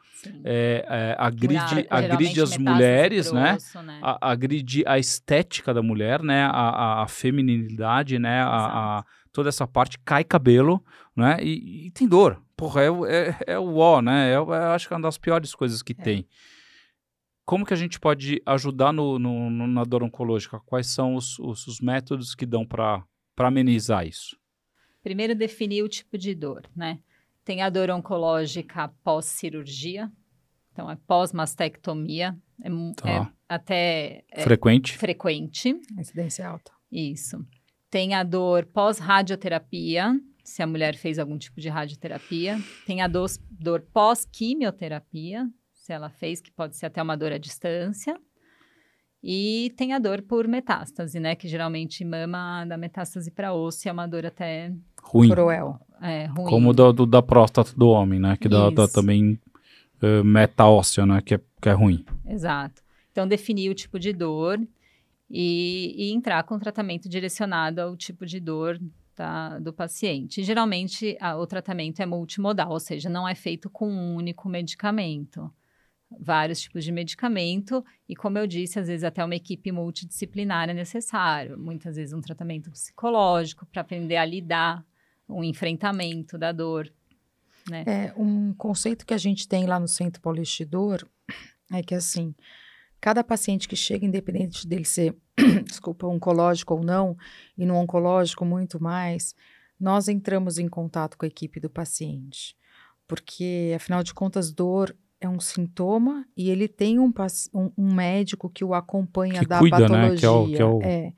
é, 0.43 0.85
é, 0.87 1.15
agride, 1.17 1.87
agride 1.89 2.39
as 2.39 2.55
mulheres, 2.55 3.31
né? 3.31 3.53
grosso, 3.53 3.81
né? 3.81 3.99
A, 4.03 4.31
agride 4.31 4.83
a 4.85 4.99
estética 4.99 5.73
da 5.73 5.81
mulher, 5.81 6.21
né? 6.21 6.43
A, 6.45 6.49
a, 6.49 7.03
a 7.03 7.07
feminilidade, 7.07 8.19
né? 8.19 8.43
A, 8.43 8.99
a, 8.99 9.05
toda 9.31 9.49
essa 9.49 9.65
parte 9.65 9.97
cai 10.05 10.23
cabelo, 10.23 10.83
né? 11.15 11.37
E, 11.41 11.87
e 11.87 11.91
tem 11.91 12.07
dor. 12.07 12.39
Porra, 12.55 12.83
é, 12.83 12.89
é, 13.07 13.37
é 13.53 13.59
o 13.59 13.77
ó, 13.77 14.03
né? 14.03 14.33
É, 14.33 14.35
eu 14.35 14.53
acho 14.53 14.87
que 14.87 14.93
é 14.93 14.97
uma 14.97 15.03
das 15.03 15.17
piores 15.17 15.55
coisas 15.55 15.81
que 15.81 15.93
é. 15.97 16.03
tem. 16.03 16.27
Como 17.43 17.65
que 17.65 17.73
a 17.73 17.77
gente 17.77 17.99
pode 17.99 18.39
ajudar 18.45 18.93
no, 18.93 19.17
no, 19.17 19.49
no 19.49 19.67
na 19.67 19.83
dor 19.83 20.03
oncológica? 20.03 20.59
Quais 20.59 20.87
são 20.87 21.15
os, 21.15 21.39
os, 21.39 21.65
os 21.65 21.79
métodos 21.79 22.35
que 22.35 22.45
dão 22.45 22.65
para 22.65 23.03
amenizar 23.39 24.05
isso? 24.05 24.35
Primeiro, 25.05 25.35
definir 25.35 25.83
o 25.83 25.87
tipo 25.87 26.17
de 26.17 26.33
dor, 26.33 26.67
né? 26.75 26.97
Tem 27.43 27.61
a 27.61 27.69
dor 27.69 27.91
oncológica 27.91 28.87
pós-cirurgia, 29.03 30.11
então 30.73 30.89
é 30.89 30.97
pós-mastectomia, 31.05 32.35
é, 32.59 32.69
tá. 32.95 33.09
é 33.11 33.27
até 33.47 34.23
é 34.31 34.41
frequente. 34.41 34.97
frequente. 34.97 35.79
Incidência 35.95 36.47
alta. 36.47 36.71
Isso. 36.91 37.45
Tem 37.87 38.15
a 38.15 38.23
dor 38.23 38.65
pós-radioterapia, 38.65 40.19
se 40.43 40.63
a 40.63 40.67
mulher 40.67 40.95
fez 40.95 41.19
algum 41.19 41.37
tipo 41.37 41.61
de 41.61 41.69
radioterapia. 41.69 42.57
Tem 42.87 43.03
a 43.03 43.07
dor, 43.07 43.29
dor 43.51 43.81
pós-quimioterapia, 43.93 45.47
se 45.71 45.93
ela 45.93 46.09
fez, 46.09 46.41
que 46.41 46.51
pode 46.51 46.77
ser 46.77 46.87
até 46.87 46.99
uma 46.99 47.15
dor 47.15 47.31
à 47.31 47.37
distância. 47.37 48.19
E 49.27 49.73
tem 49.75 49.91
a 49.91 49.97
dor 49.97 50.21
por 50.21 50.47
metástase, 50.47 51.19
né? 51.19 51.35
Que 51.35 51.47
geralmente 51.47 52.05
mama 52.05 52.63
da 52.63 52.77
metástase 52.77 53.31
para 53.31 53.55
osso 53.55 53.89
é 53.89 53.91
uma 53.91 54.05
dor 54.05 54.23
até 54.23 54.71
ruim. 55.05 55.29
Cruel. 55.29 55.79
É, 56.01 56.25
ruim. 56.25 56.49
Como 56.49 56.73
do, 56.73 56.91
do, 56.91 57.05
da 57.05 57.21
próstata 57.21 57.71
do 57.75 57.87
homem, 57.89 58.19
né? 58.19 58.35
Que 58.37 58.49
dá, 58.49 58.69
dá 58.69 58.87
também 58.87 59.39
uh, 60.03 60.23
metaóssea, 60.23 61.05
né? 61.05 61.21
Que 61.21 61.35
é, 61.35 61.41
que 61.61 61.69
é 61.69 61.71
ruim. 61.71 62.05
Exato. 62.27 62.83
Então, 63.11 63.27
definir 63.27 63.69
o 63.69 63.73
tipo 63.73 63.97
de 63.97 64.11
dor 64.11 64.59
e, 65.29 65.95
e 65.97 66.11
entrar 66.11 66.43
com 66.43 66.59
tratamento 66.59 67.07
direcionado 67.07 67.81
ao 67.81 67.95
tipo 67.95 68.25
de 68.25 68.39
dor 68.39 68.79
tá, 69.15 69.57
do 69.59 69.71
paciente. 69.71 70.43
Geralmente, 70.43 71.17
a, 71.21 71.37
o 71.37 71.47
tratamento 71.47 72.01
é 72.01 72.05
multimodal, 72.05 72.71
ou 72.71 72.79
seja, 72.79 73.09
não 73.09 73.25
é 73.27 73.33
feito 73.33 73.69
com 73.69 73.89
um 73.89 74.15
único 74.15 74.49
medicamento. 74.49 75.49
vários 76.19 76.61
tipos 76.61 76.83
de 76.83 76.91
medicamento 76.91 77.83
e, 78.07 78.15
como 78.15 78.37
eu 78.37 78.47
disse, 78.47 78.79
às 78.79 78.87
vezes 78.87 79.03
até 79.03 79.23
uma 79.23 79.35
equipe 79.35 79.71
multidisciplinar 79.71 80.69
é 80.69 80.73
necessário. 80.73 81.57
Muitas 81.57 81.95
vezes 81.95 82.13
um 82.13 82.21
tratamento 82.21 82.69
psicológico 82.71 83.65
para 83.65 83.81
aprender 83.81 84.17
a 84.17 84.25
lidar, 84.25 84.85
um 85.27 85.43
enfrentamento 85.43 86.37
da 86.37 86.51
dor. 86.51 86.91
Né? 87.69 87.83
É, 87.87 88.13
um 88.15 88.53
conceito 88.53 89.05
que 89.05 89.13
a 89.13 89.17
gente 89.17 89.47
tem 89.47 89.65
lá 89.65 89.79
no 89.79 89.87
Centro 89.87 90.21
Paulistidor 90.21 91.05
é 91.71 91.81
que, 91.81 91.95
assim, 91.95 92.35
cada 93.01 93.23
paciente 93.23 93.67
que 93.67 93.75
chega, 93.75 94.05
independente 94.05 94.67
dele 94.67 94.85
ser, 94.85 95.15
desculpa, 95.65 96.07
oncológico 96.07 96.75
ou 96.75 96.83
não, 96.83 97.17
e 97.57 97.65
no 97.65 97.75
oncológico 97.75 98.45
muito 98.45 98.81
mais, 98.81 99.35
nós 99.79 100.07
entramos 100.07 100.57
em 100.57 100.67
contato 100.67 101.17
com 101.17 101.25
a 101.25 101.27
equipe 101.27 101.59
do 101.59 101.69
paciente. 101.69 102.55
Porque, 103.07 103.73
afinal 103.75 104.03
de 104.03 104.13
contas, 104.13 104.51
dor 104.51 104.95
é 105.19 105.29
um 105.29 105.39
sintoma 105.39 106.25
e 106.35 106.49
ele 106.49 106.67
tem 106.67 106.99
um, 106.99 107.11
um, 107.53 107.71
um 107.77 107.93
médico 107.93 108.49
que 108.49 108.63
o 108.63 108.73
acompanha 108.73 109.41
que 109.41 109.47
da 109.47 109.59
cuida, 109.59 109.77
patologia. 109.77 110.09
Né? 110.09 110.17
Que 110.17 110.25
é 110.25 110.29
o, 110.29 110.47
que 110.47 110.61
é 110.61 110.65
o... 110.65 110.81
É. 110.81 111.13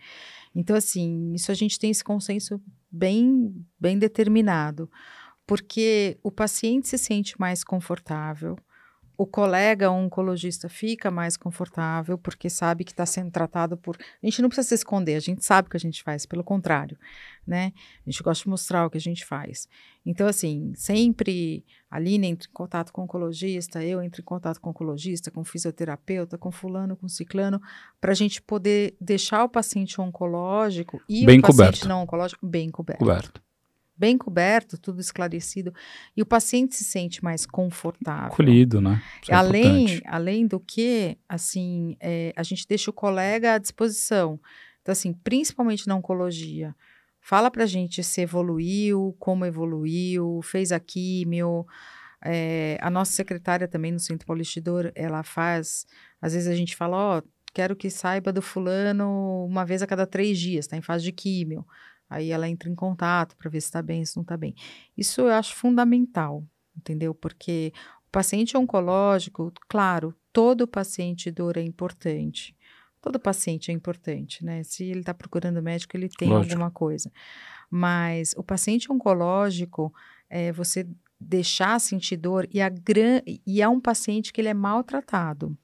Então, 0.59 0.75
assim, 0.75 1.33
isso 1.35 1.51
a 1.51 1.53
gente 1.53 1.77
tem 1.77 1.91
esse 1.91 2.03
consenso 2.03 2.59
bem, 2.91 3.63
bem 3.79 3.99
determinado, 3.99 4.89
porque 5.45 6.17
o 6.23 6.31
paciente 6.31 6.87
se 6.87 6.97
sente 6.97 7.39
mais 7.39 7.63
confortável, 7.63 8.57
o 9.18 9.26
colega 9.26 9.89
oncologista 9.89 10.70
fica 10.70 11.09
mais 11.09 11.36
confortável 11.36 12.18
porque 12.20 12.49
sabe 12.49 12.84
que 12.84 12.91
está 12.91 13.05
sendo 13.05 13.32
tratado 13.32 13.76
por. 13.76 13.97
A 13.99 14.26
gente 14.26 14.41
não 14.41 14.47
precisa 14.47 14.68
se 14.70 14.76
esconder, 14.76 15.15
a 15.15 15.20
gente 15.20 15.43
sabe 15.43 15.68
o 15.68 15.72
que 15.72 15.78
a 15.78 15.80
gente 15.80 16.03
faz, 16.03 16.26
pelo 16.26 16.43
contrário, 16.43 16.97
né? 17.45 17.74
A 18.05 18.09
gente 18.09 18.22
gosta 18.22 18.43
de 18.43 18.49
mostrar 18.49 18.86
o 18.86 18.89
que 18.91 18.97
a 18.97 19.01
gente 19.01 19.26
faz. 19.26 19.68
Então, 20.05 20.28
assim, 20.28 20.72
sempre 20.76 21.65
a 21.89 21.97
Aline 21.97 22.28
entra 22.28 22.47
em 22.47 22.53
contato 22.53 22.93
com 22.93 23.01
o 23.01 23.03
oncologista, 23.05 23.84
eu 23.84 24.03
entro 24.03 24.22
em 24.22 24.24
contato 24.26 24.61
com 24.61 24.70
o 24.70 24.72
oncologista, 24.72 25.32
com 25.32 25.41
o 25.41 25.45
fisioterapeuta, 25.45 26.38
com 26.38 26.51
fulano, 26.51 26.95
com 26.95 27.09
ciclano, 27.09 27.59
para 27.99 28.11
a 28.11 28.15
gente 28.15 28.39
poder 28.39 28.95
deixar 29.01 29.43
o 29.43 29.49
paciente 29.49 29.99
oncológico 29.99 31.01
e 31.09 31.26
bem 31.26 31.39
o 31.39 31.41
paciente 31.41 31.57
coberto. 31.57 31.88
não 31.88 32.03
oncológico 32.03 32.45
bem 32.45 32.70
coberto. 32.70 32.99
coberto. 32.99 33.46
Bem 33.97 34.17
coberto, 34.17 34.77
tudo 34.77 35.01
esclarecido. 35.01 35.73
E 36.15 36.21
o 36.21 36.25
paciente 36.25 36.75
se 36.75 36.83
sente 36.83 37.23
mais 37.23 37.45
confortável. 37.45 38.31
Acolhido, 38.31 38.79
né? 38.79 39.01
É 39.27 39.33
além, 39.33 39.83
importante. 39.83 40.03
além 40.05 40.47
do 40.47 40.59
que, 40.59 41.17
assim, 41.27 41.97
é, 41.99 42.31
a 42.35 42.43
gente 42.43 42.67
deixa 42.67 42.91
o 42.91 42.93
colega 42.93 43.55
à 43.55 43.57
disposição. 43.57 44.39
Então, 44.81 44.91
assim, 44.91 45.13
principalmente 45.13 45.87
na 45.87 45.95
oncologia, 45.95 46.75
fala 47.19 47.51
pra 47.51 47.65
gente 47.65 48.03
se 48.03 48.21
evoluiu, 48.21 49.15
como 49.19 49.45
evoluiu, 49.45 50.39
fez 50.43 50.71
a 50.71 50.79
químio. 50.79 51.65
É, 52.23 52.77
a 52.81 52.89
nossa 52.89 53.11
secretária 53.11 53.67
também 53.67 53.91
no 53.91 53.99
Centro 53.99 54.25
Paulistidor, 54.25 54.91
ela 54.95 55.23
faz, 55.23 55.85
às 56.21 56.33
vezes 56.33 56.47
a 56.47 56.55
gente 56.55 56.75
fala, 56.75 56.97
ó, 57.17 57.21
quero 57.53 57.75
que 57.75 57.89
saiba 57.89 58.31
do 58.31 58.41
fulano 58.41 59.45
uma 59.45 59.65
vez 59.65 59.81
a 59.81 59.87
cada 59.87 60.05
três 60.05 60.37
dias, 60.37 60.67
tá 60.67 60.77
em 60.77 60.81
fase 60.81 61.03
de 61.03 61.11
químio. 61.11 61.65
Aí 62.09 62.31
ela 62.31 62.47
entra 62.47 62.69
em 62.69 62.75
contato 62.75 63.35
para 63.35 63.49
ver 63.49 63.61
se 63.61 63.67
está 63.67 63.81
bem, 63.81 64.05
se 64.05 64.15
não 64.15 64.21
está 64.21 64.37
bem. 64.37 64.55
Isso 64.97 65.21
eu 65.21 65.29
acho 65.29 65.55
fundamental, 65.55 66.43
entendeu? 66.75 67.13
Porque 67.13 67.73
o 68.07 68.11
paciente 68.11 68.55
oncológico, 68.55 69.51
claro, 69.67 70.13
todo 70.31 70.67
paciente 70.67 71.29
dor 71.29 71.57
é 71.57 71.61
importante. 71.61 72.55
Todo 73.01 73.19
paciente 73.19 73.71
é 73.71 73.73
importante, 73.73 74.43
né? 74.43 74.63
Se 74.63 74.85
ele 74.85 75.01
está 75.01 75.13
procurando 75.13 75.61
médico, 75.61 75.95
ele 75.95 76.09
tem 76.09 76.29
Lógico. 76.29 76.53
alguma 76.53 76.71
coisa. 76.71 77.11
Mas 77.69 78.33
o 78.37 78.43
paciente 78.43 78.91
oncológico, 78.91 79.93
é, 80.29 80.51
você 80.51 80.87
deixar 81.19 81.79
sentir 81.79 82.17
dor, 82.17 82.47
e, 82.51 82.61
a 82.61 82.69
gran... 82.69 83.21
e 83.25 83.61
é 83.61 83.67
um 83.67 83.79
paciente 83.79 84.31
que 84.31 84.39
ele 84.41 84.49
é 84.49 84.53
maltratado. 84.53 85.57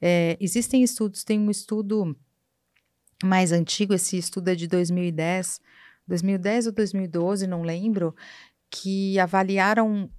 É, 0.00 0.36
existem 0.40 0.82
estudos, 0.82 1.24
tem 1.24 1.38
um 1.38 1.50
estudo 1.50 2.16
mais 3.24 3.52
antigo, 3.52 3.94
esse 3.94 4.16
estudo 4.16 4.48
é 4.48 4.54
de 4.54 4.66
2010, 4.66 5.60
2010 6.06 6.66
ou 6.66 6.72
2012, 6.72 7.46
não 7.46 7.62
lembro, 7.62 8.14
que 8.70 9.18
avaliaram 9.18 10.10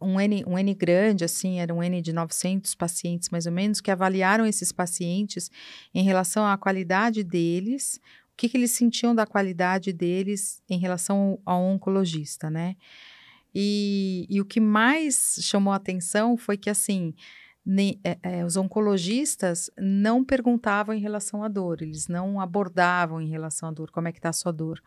um 0.00 0.20
N, 0.20 0.44
um 0.46 0.58
N 0.58 0.74
grande, 0.74 1.24
assim, 1.24 1.58
era 1.60 1.74
um 1.74 1.82
N 1.82 2.00
de 2.02 2.12
900 2.12 2.74
pacientes 2.74 3.30
mais 3.30 3.46
ou 3.46 3.52
menos, 3.52 3.80
que 3.80 3.90
avaliaram 3.90 4.46
esses 4.46 4.70
pacientes 4.70 5.50
em 5.94 6.02
relação 6.02 6.46
à 6.46 6.56
qualidade 6.56 7.24
deles, 7.24 8.00
o 8.32 8.36
que, 8.36 8.48
que 8.48 8.56
eles 8.56 8.72
sentiam 8.72 9.14
da 9.14 9.26
qualidade 9.26 9.92
deles 9.92 10.62
em 10.68 10.78
relação 10.78 11.40
ao, 11.46 11.54
ao 11.54 11.62
oncologista, 11.62 12.50
né? 12.50 12.76
E, 13.54 14.26
e 14.28 14.38
o 14.38 14.44
que 14.44 14.60
mais 14.60 15.38
chamou 15.40 15.72
a 15.72 15.76
atenção 15.76 16.36
foi 16.36 16.58
que, 16.58 16.68
assim, 16.68 17.14
ne, 17.66 18.00
é, 18.04 18.16
é, 18.22 18.44
os 18.44 18.56
oncologistas 18.56 19.68
não 19.76 20.24
perguntavam 20.24 20.94
em 20.94 21.00
relação 21.00 21.42
à 21.42 21.48
dor, 21.48 21.82
eles 21.82 22.06
não 22.06 22.40
abordavam 22.40 23.20
em 23.20 23.28
relação 23.28 23.68
à 23.68 23.72
dor, 23.72 23.90
como 23.90 24.06
é 24.06 24.12
que 24.12 24.18
está 24.18 24.28
a 24.28 24.32
sua 24.32 24.52
dor. 24.52 24.80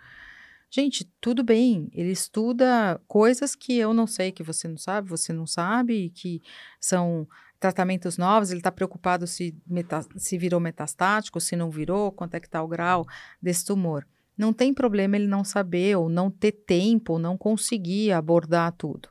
Gente, 0.71 1.03
tudo 1.19 1.43
bem, 1.43 1.89
ele 1.93 2.11
estuda 2.11 3.01
coisas 3.07 3.55
que 3.55 3.75
eu 3.75 3.93
não 3.93 4.07
sei, 4.07 4.31
que 4.31 4.43
você 4.43 4.67
não 4.67 4.77
sabe, 4.77 5.09
você 5.09 5.33
não 5.33 5.45
sabe, 5.45 6.11
que 6.11 6.41
são 6.79 7.27
tratamentos 7.59 8.17
novos, 8.17 8.51
ele 8.51 8.59
está 8.59 8.71
preocupado 8.71 9.27
se, 9.27 9.53
meta, 9.67 10.05
se 10.15 10.37
virou 10.37 10.59
metastático, 10.59 11.41
se 11.41 11.55
não 11.55 11.69
virou, 11.69 12.11
quanto 12.11 12.35
é 12.35 12.39
que 12.39 12.47
está 12.47 12.63
o 12.63 12.67
grau 12.67 13.05
desse 13.41 13.65
tumor. 13.65 14.07
Não 14.37 14.53
tem 14.53 14.73
problema 14.73 15.17
ele 15.17 15.27
não 15.27 15.43
saber, 15.43 15.97
ou 15.97 16.07
não 16.07 16.31
ter 16.31 16.53
tempo, 16.53 17.13
ou 17.13 17.19
não 17.19 17.37
conseguir 17.37 18.13
abordar 18.13 18.71
tudo. 18.71 19.09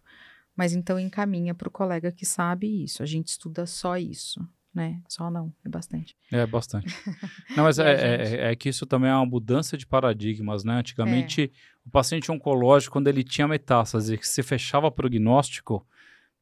Mas 0.59 0.75
então 0.75 0.99
encaminha 0.99 1.55
para 1.55 1.69
o 1.69 1.71
colega 1.71 2.11
que 2.11 2.27
sabe 2.27 2.83
isso. 2.83 3.01
A 3.01 3.07
gente 3.07 3.29
estuda 3.29 3.65
só 3.65 3.97
isso, 3.97 4.45
né? 4.75 5.01
Só 5.09 5.31
não, 5.31 5.53
é 5.65 5.69
bastante. 5.69 6.17
É, 6.33 6.45
bastante. 6.45 6.93
Não, 7.57 7.63
mas 7.63 7.79
é, 7.79 7.93
é- 7.93 8.25
gente? 8.25 8.41
é 8.41 8.57
que 8.57 8.69
isso 8.69 8.85
também 8.85 9.09
é 9.09 9.15
uma 9.15 9.25
mudança 9.25 9.79
de 9.79 9.87
paradigmas, 9.87 10.65
né? 10.65 10.75
Antigamente, 10.75 11.53
o 11.87 11.91
paciente 11.91 12.33
oncológico, 12.33 12.93
quando 12.93 13.07
ele 13.07 13.23
tinha 13.23 13.47
metástase, 13.47 14.19
que 14.19 14.27
se 14.27 14.43
fechava 14.43 14.91
prognóstico, 14.91 15.87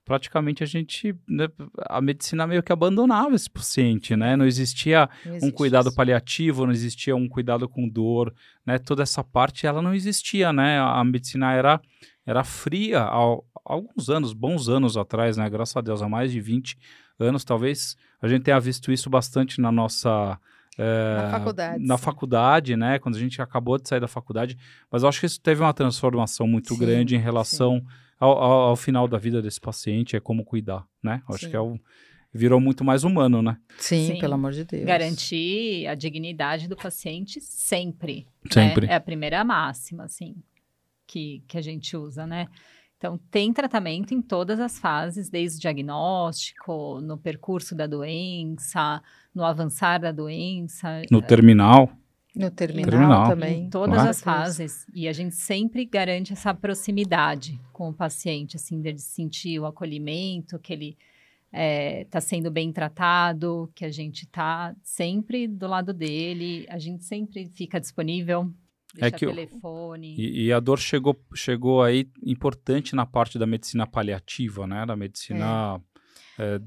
praticamente 0.02 0.62
a 0.62 0.66
gente, 0.66 1.14
né, 1.28 1.48
a 1.86 2.00
medicina 2.00 2.46
meio 2.46 2.62
que 2.62 2.72
abandonava 2.72 3.34
esse 3.34 3.50
paciente, 3.50 4.16
né? 4.16 4.34
Não 4.34 4.46
existia 4.46 5.10
Não 5.26 5.48
um 5.48 5.50
cuidado 5.50 5.88
isso. 5.88 5.96
paliativo, 5.96 6.64
não 6.64 6.72
existia 6.72 7.14
um 7.14 7.28
cuidado 7.28 7.68
com 7.68 7.86
dor, 7.86 8.32
né? 8.64 8.78
Toda 8.78 9.02
essa 9.02 9.22
parte, 9.22 9.66
ela 9.66 9.82
não 9.82 9.94
existia, 9.94 10.54
né? 10.54 10.80
A, 10.80 11.04
medicina 11.04 11.52
era, 11.52 11.80
era 12.24 12.42
fria 12.44 13.02
há 13.02 13.20
alguns 13.66 14.08
anos, 14.08 14.32
bons 14.32 14.68
anos 14.68 14.96
atrás, 14.96 15.36
né? 15.36 15.48
Graças 15.50 15.76
a 15.76 15.80
Deus, 15.80 16.00
há 16.02 16.08
mais 16.08 16.30
de 16.32 16.40
20 16.40 16.78
anos, 17.18 17.44
talvez 17.44 17.96
a 18.20 18.28
gente 18.28 18.42
tenha 18.42 18.58
visto 18.60 18.92
isso 18.92 19.08
bastante 19.10 19.60
na 19.60 19.70
nossa... 19.72 20.38
eh, 20.78 21.16
Na 21.16 21.30
faculdade, 21.38 21.84
Na 21.84 21.98
faculdade, 21.98 22.76
né? 22.76 22.98
Quando 22.98 23.16
a 23.16 23.18
gente 23.20 23.40
acabou 23.42 23.78
de 23.78 23.88
sair 23.88 24.00
da 24.00 24.08
faculdade. 24.08 24.56
Mas 24.90 25.02
eu 25.02 25.08
acho 25.08 25.20
que 25.20 25.26
isso 25.26 25.40
teve 25.40 25.60
uma 25.62 25.72
transformação 25.74 26.46
muito 26.46 26.74
Sim, 26.74 26.80
grande 26.80 27.16
em 27.16 27.20
relação 27.20 27.82
ao, 28.18 28.30
ao- 28.38 28.60
ao 28.70 28.76
final 28.76 29.06
da 29.08 29.18
vida 29.18 29.42
desse 29.42 29.60
paciente, 29.60 30.16
é 30.16 30.20
como 30.20 30.44
cuidar, 30.44 30.86
né? 31.02 31.22
Eu 31.28 31.34
acho 31.34 31.48
que 31.50 31.56
é 31.56 31.60
o, 31.60 31.78
virou 32.32 32.60
muito 32.60 32.84
mais 32.84 33.02
humano, 33.04 33.40
né? 33.42 33.56
Sim, 33.78 34.08
Sim. 34.14 34.18
pelo 34.18 34.34
amor 34.34 34.52
de 34.52 34.64
Deus. 34.64 34.84
Garantir 34.84 35.86
a 35.86 35.94
dignidade 35.94 36.68
do 36.68 36.76
paciente 36.76 37.40
sempre. 37.40 38.26
né? 38.44 38.50
Sempre. 38.50 38.86
É 38.86 38.94
a 38.94 39.00
primeira 39.00 39.42
máxima, 39.44 40.04
assim, 40.04 40.34
que, 41.06 41.42
que 41.48 41.56
a 41.56 41.62
gente 41.62 41.96
usa, 41.96 42.26
né? 42.26 42.46
Então, 42.98 43.18
tem 43.30 43.52
tratamento 43.52 44.14
em 44.14 44.22
todas 44.22 44.58
as 44.58 44.78
fases, 44.78 45.28
desde 45.28 45.58
o 45.58 45.60
diagnóstico, 45.60 47.00
no 47.02 47.18
percurso 47.18 47.74
da 47.74 47.86
doença, 47.86 49.02
no 49.34 49.44
avançar 49.44 49.98
da 50.00 50.10
doença. 50.12 51.02
No 51.10 51.20
terminal. 51.20 51.90
No 52.34 52.50
terminal, 52.50 52.90
Terminal. 52.90 53.28
também. 53.28 53.64
Em 53.64 53.70
todas 53.70 53.94
Claro. 53.94 54.10
as 54.10 54.20
fases. 54.22 54.86
E 54.94 55.08
a 55.08 55.12
gente 55.12 55.34
sempre 55.34 55.84
garante 55.86 56.32
essa 56.32 56.52
proximidade 56.52 57.58
com 57.72 57.88
o 57.88 57.94
paciente, 57.94 58.56
assim, 58.56 58.80
de 58.80 58.98
sentir 58.98 59.58
o 59.58 59.66
acolhimento, 59.66 60.58
que 60.58 60.72
ele 60.72 60.98
está 61.52 62.20
sendo 62.20 62.50
bem 62.50 62.70
tratado, 62.72 63.70
que 63.74 63.84
a 63.84 63.90
gente 63.90 64.24
está 64.24 64.74
sempre 64.82 65.46
do 65.48 65.66
lado 65.66 65.94
dele, 65.94 66.66
a 66.68 66.78
gente 66.78 67.04
sempre 67.04 67.46
fica 67.54 67.80
disponível, 67.80 68.52
deixa 69.00 69.16
É 69.16 69.18
que 69.18 69.26
telefone. 69.26 70.14
E, 70.18 70.46
e 70.46 70.52
a 70.52 70.60
dor 70.60 70.78
chegou, 70.78 71.18
chegou 71.34 71.82
aí 71.82 72.10
importante 72.24 72.94
na 72.94 73.06
parte 73.06 73.38
da 73.38 73.46
medicina 73.46 73.86
paliativa, 73.86 74.66
né? 74.66 74.84
Da 74.86 74.96
medicina. 74.96 75.80
é, 76.38 76.60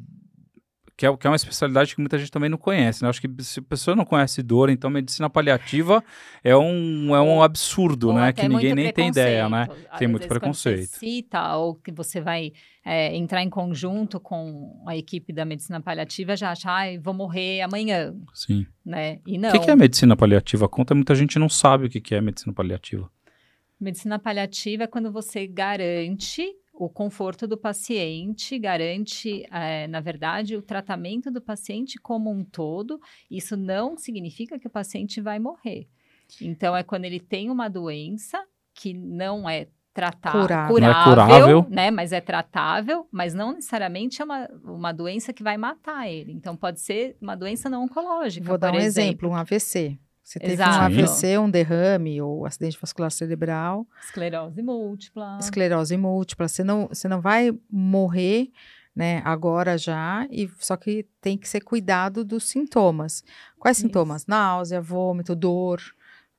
que, 1.00 1.06
é, 1.06 1.16
que 1.16 1.26
é 1.26 1.30
uma 1.30 1.36
especialidade 1.38 1.95
que 1.95 2.02
muita 2.02 2.18
gente 2.18 2.30
também 2.30 2.50
não 2.50 2.58
conhece, 2.58 3.02
né? 3.02 3.08
Acho 3.08 3.22
que 3.22 3.30
se 3.41 3.62
a 3.62 3.64
pessoa 3.64 3.95
não 3.95 4.04
conhece 4.04 4.43
dor, 4.43 4.70
então 4.70 4.89
medicina 4.89 5.30
paliativa 5.30 6.04
é 6.43 6.54
um, 6.58 7.16
é 7.16 7.22
um 7.22 7.41
absurdo, 7.41 8.10
Ou 8.10 8.14
né? 8.16 8.34
Que 8.34 8.50
ninguém 8.50 8.76
nem 8.76 8.91
tem 8.91 9.08
ideia, 9.08 9.47
né? 9.47 9.66
preconceito. 9.66 9.97
Tem 9.97 10.06
Às 10.06 10.12
muito 10.12 10.28
preconceito. 10.28 10.89
Você 10.89 11.00
cita, 11.00 11.56
ou 11.56 11.76
que 11.76 11.89
você 11.89 12.20
vai 12.20 12.52
é, 12.84 13.16
entrar 13.16 13.41
em 13.41 13.50
conjunto 13.50 14.20
com 14.20 14.84
a 14.86 14.97
equipe 14.97 15.32
da 15.32 15.45
medicina 15.45 15.80
paliativa, 15.80 16.36
já 16.36 16.52
acha, 16.52 16.70
ai, 16.70 16.97
vou 16.97 17.14
morrer 17.14 17.62
amanhã, 17.62 18.14
Sim. 18.34 18.68
né? 18.86 19.20
E 19.26 19.38
O 19.38 19.41
não. 19.41 19.52
que, 19.54 19.60
que 19.60 19.72
é 19.72 19.76
medicina 19.78 20.18
paliativa? 20.18 20.68
Conta, 20.68 20.93
muita 20.93 21.16
gente 21.16 21.39
não 21.39 21.47
sabe 21.47 21.86
o 21.86 21.89
que, 21.89 22.02
que 22.02 22.14
é 22.14 22.20
medicina 22.20 22.54
paliativa. 22.54 23.10
Medicina 23.80 24.20
paliativa 24.20 24.84
é 24.84 24.88
quando 24.88 25.14
você 25.14 25.47
garante 25.47 26.45
o 26.80 26.88
conforto 26.88 27.45
do 27.45 27.57
paciente, 27.57 28.57
garante, 28.57 29.45
é, 29.51 29.86
na 29.88 29.99
verdade, 29.99 30.55
o 30.55 30.61
tratamento 30.61 31.30
do 31.30 31.41
paciente 31.41 31.99
como 31.99 32.32
um 32.32 32.41
todo. 32.41 33.01
Isso 33.30 33.57
não 33.57 33.97
significa 33.97 34.57
que 34.57 34.65
o 34.65 34.69
paciente 34.69 35.19
vai 35.19 35.39
morrer. 35.39 35.89
Então, 36.41 36.73
é 36.73 36.82
quando 36.82 37.03
ele 37.03 37.19
tem 37.19 37.49
uma 37.49 37.67
doença 37.67 38.41
que 38.73 38.93
não 38.93 39.49
é 39.49 39.67
tratável, 39.93 40.41
Curável. 40.41 40.73
curável, 40.73 41.15
Não 41.15 41.32
é 41.36 41.43
curável. 41.43 41.65
né? 41.69 41.91
Mas 41.91 42.13
é 42.13 42.21
tratável, 42.21 43.05
mas 43.11 43.34
não 43.34 43.51
necessariamente 43.55 44.21
é 44.21 44.25
uma, 44.25 44.49
uma 44.63 44.91
doença 44.93 45.34
que 45.34 45.43
vai 45.43 45.57
matar 45.57 46.09
ele. 46.09 46.32
Então, 46.32 46.55
pode 46.55 46.80
ser 46.80 47.17
uma 47.21 47.36
doença 47.36 47.69
não 47.69 47.84
oncológica. 47.84 48.47
Vou 48.47 48.57
dar 48.57 48.73
um 48.73 48.80
exemplo, 48.80 49.27
um 49.27 49.36
AVC. 49.36 49.99
Você 50.30 50.38
teve 50.39 50.53
Exato. 50.53 50.77
um 50.77 50.86
AVC, 50.86 51.38
um 51.39 51.49
derrame 51.49 52.21
ou 52.21 52.45
acidente 52.45 52.77
vascular 52.80 53.09
cerebral, 53.09 53.88
Esclerose 53.99 54.61
múltipla. 54.61 55.39
esclerose 55.41 55.97
múltipla. 55.97 56.47
Você 56.47 56.63
não, 56.63 56.88
você 56.88 57.07
não 57.07 57.19
vai 57.19 57.51
morrer, 57.67 58.51
né, 58.95 59.23
agora 59.25 59.75
já, 59.75 60.27
e 60.30 60.47
só 60.59 60.77
que 60.77 61.07
tem 61.19 61.36
que 61.36 61.49
ser 61.49 61.61
cuidado 61.61 62.23
dos 62.23 62.43
sintomas. 62.43 63.23
Quais 63.57 63.77
Isso. 63.77 63.88
sintomas? 63.88 64.27
Náusea, 64.27 64.80
vômito, 64.80 65.36
dor, 65.36 65.82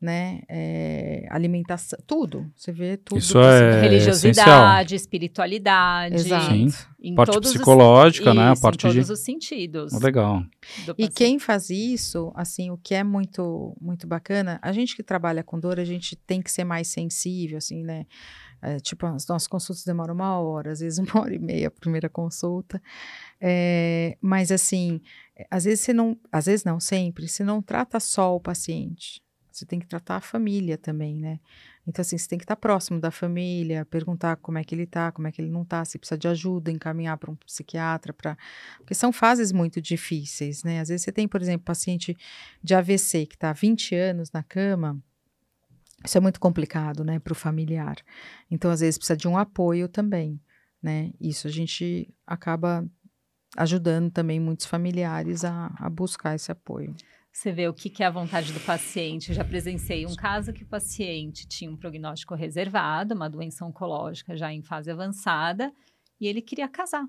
né, 0.01 0.41
é, 0.49 1.27
alimentação, 1.31 1.99
tudo. 2.07 2.51
Você 2.57 2.73
vê 2.73 2.97
tudo. 2.97 3.19
Isso 3.19 3.39
é. 3.39 3.83
Religiosidade, 3.83 4.95
espiritualidade. 4.95 6.15
Exato. 6.15 6.47
Sim. 6.55 6.69
Em 7.03 7.15
Parte 7.15 7.33
todos 7.33 7.51
os- 7.51 7.57
psicológica, 7.57 8.33
né? 8.35 8.49
A 8.49 8.53
Isso, 8.53 8.63
parte 8.63 8.87
em 8.87 8.91
de. 8.91 8.97
todos 8.97 9.11
os 9.11 9.21
sentidos. 9.21 9.93
Legal. 10.01 10.43
E 10.99 11.09
quem 11.09 11.39
faz 11.39 11.71
isso, 11.71 12.33
assim, 12.35 12.71
o 12.71 12.79
que 12.79 12.95
é 12.95 13.05
muito 13.05 13.77
muito 13.81 14.07
bacana, 14.07 14.59
a 14.63 14.73
gente 14.73 14.97
que 14.97 15.03
trabalha 15.03 15.43
com 15.43 15.59
dor, 15.61 15.79
a 15.79 15.85
gente 15.85 16.17
tem 16.17 16.41
que 16.41 16.51
ser 16.51 16.65
mais 16.65 16.89
sensível, 16.89 17.59
assim, 17.59 17.83
né? 17.83 18.07
É, 18.63 18.79
tipo, 18.79 19.07
as 19.07 19.27
nossas 19.27 19.49
consultas 19.49 19.85
demoram 19.85 20.15
uma 20.15 20.39
hora, 20.39 20.73
às 20.73 20.81
vezes 20.81 20.99
uma 20.99 21.23
hora 21.23 21.35
e 21.35 21.39
meia 21.39 21.69
a 21.69 21.71
primeira 21.71 22.09
consulta. 22.11 22.81
É, 23.41 24.17
mas 24.21 24.53
assim, 24.53 25.01
às 25.51 25.65
vezes 25.65 25.81
você 25.81 25.93
não, 25.95 26.17
às 26.31 26.45
vezes 26.47 26.65
não, 26.65 26.79
sempre, 26.79 27.27
você 27.27 27.43
não 27.43 27.63
trata 27.63 27.99
só 27.99 28.37
o 28.37 28.41
paciente. 28.41 29.23
Você 29.53 29.67
tem 29.67 29.79
que 29.79 29.87
tratar 29.87 30.17
a 30.17 30.21
família 30.21 30.79
também, 30.79 31.17
né? 31.17 31.41
Então, 31.87 32.03
assim, 32.03 32.17
você 32.17 32.29
tem 32.29 32.39
que 32.39 32.45
estar 32.45 32.57
próximo 32.57 33.01
da 33.01 33.11
família, 33.11 33.85
perguntar 33.85 34.37
como 34.37 34.59
é 34.59 34.65
que 34.65 34.75
ele 34.75 34.87
tá, 34.87 35.11
como 35.11 35.27
é 35.27 35.33
que 35.33 35.41
ele 35.41 35.51
não 35.51 35.65
tá, 35.65 35.85
se 35.85 35.99
precisa 35.99 36.19
de 36.19 36.29
ajuda, 36.29 36.71
encaminhar 36.71 37.17
para 37.19 37.31
um 37.31 37.37
psiquiatra, 37.37 38.13
para 38.13 38.37
porque 38.79 38.95
são 38.95 39.13
fases 39.13 39.51
muito 39.53 39.81
difíceis, 39.81 40.63
né? 40.63 40.81
Às 40.81 40.89
vezes 40.89 41.05
você 41.05 41.13
tem, 41.13 41.27
por 41.27 41.43
exemplo, 41.43 41.65
paciente 41.65 42.17
de 42.63 42.75
AVC 42.75 43.27
que 43.27 43.35
está 43.35 43.51
há 43.51 43.53
20 43.53 43.95
anos 43.95 44.31
na 44.31 44.43
cama. 44.43 45.03
Isso 46.05 46.17
é 46.17 46.21
muito 46.21 46.41
complicado, 46.41 47.05
né, 47.05 47.19
para 47.19 47.33
o 47.33 47.37
familiar. 47.37 47.97
Então, 48.51 48.71
às 48.71 48.81
vezes, 48.81 48.97
precisa 48.97 49.17
de 49.17 49.29
um 49.29 49.37
apoio 49.37 49.89
também, 49.89 50.41
né? 50.83 51.13
Isso 51.21 51.47
a 51.47 51.51
gente 51.51 52.13
acaba 52.27 52.89
ajudando 53.57 54.11
também 54.11 54.39
muitos 54.39 54.67
familiares 54.67 55.45
a, 55.45 55.75
a 55.77 55.91
buscar 55.91 56.35
esse 56.35 56.51
apoio. 56.51 56.95
Você 57.33 57.53
vê 57.53 57.69
o 57.69 57.73
que, 57.75 57.89
que 57.89 58.03
é 58.03 58.07
a 58.07 58.11
vontade 58.11 58.53
do 58.53 58.61
paciente. 58.61 59.29
Eu 59.31 59.35
já 59.37 59.45
presenciei 59.45 60.05
um 60.05 60.15
caso 60.17 60.53
que 60.53 60.65
o 60.65 60.67
paciente 60.67 61.47
tinha 61.47 61.71
um 61.71 61.77
prognóstico 61.77 62.35
reservado, 62.35 63.15
uma 63.15 63.31
doença 63.31 63.65
oncológica 63.65 64.37
já 64.37 64.53
em 64.53 64.63
fase 64.63 64.91
avançada, 64.91 65.73
e 66.21 66.27
ele 66.27 66.43
queria 66.43 66.69
casar. 66.69 67.05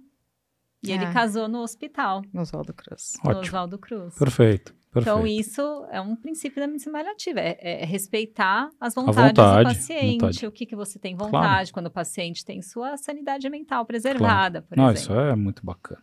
E 0.84 0.91
ele 0.91 1.05
Ah. 1.05 1.13
casou 1.13 1.47
no 1.47 1.59
hospital, 1.59 2.22
No 2.34 2.41
Oswaldo 2.41 2.74
Cruz. 2.74 3.13
no 3.24 3.30
Ótimo. 3.32 3.41
Oswaldo 3.45 3.78
Cruz. 3.80 4.15
Perfeito. 4.17 4.76
Então, 4.95 5.22
Perfeito. 5.22 5.39
isso 5.41 5.88
é 5.89 6.01
um 6.01 6.15
princípio 6.15 6.59
da 6.59 6.67
medicina 6.67 6.97
paliativa, 6.97 7.39
é, 7.39 7.82
é 7.82 7.86
respeitar 7.86 8.69
as 8.80 8.93
vontades 8.93 9.15
vontade, 9.38 9.63
do 9.69 9.76
paciente, 9.76 10.22
vontade. 10.22 10.45
o 10.47 10.51
que, 10.51 10.65
que 10.65 10.76
você 10.76 10.99
tem 10.99 11.15
Claro. 11.15 11.32
vontade, 11.32 11.72
quando 11.72 11.86
o 11.88 11.91
paciente 11.91 12.43
tem 12.43 12.61
sua 12.61 12.97
sanidade 12.97 13.49
mental 13.49 13.86
preservada, 13.86 14.61
por 14.63 14.78
Não, 14.78 14.91
exemplo. 14.91 14.99
isso 15.01 15.13
é 15.13 15.36
muito 15.36 15.65
bacana. 15.65 16.01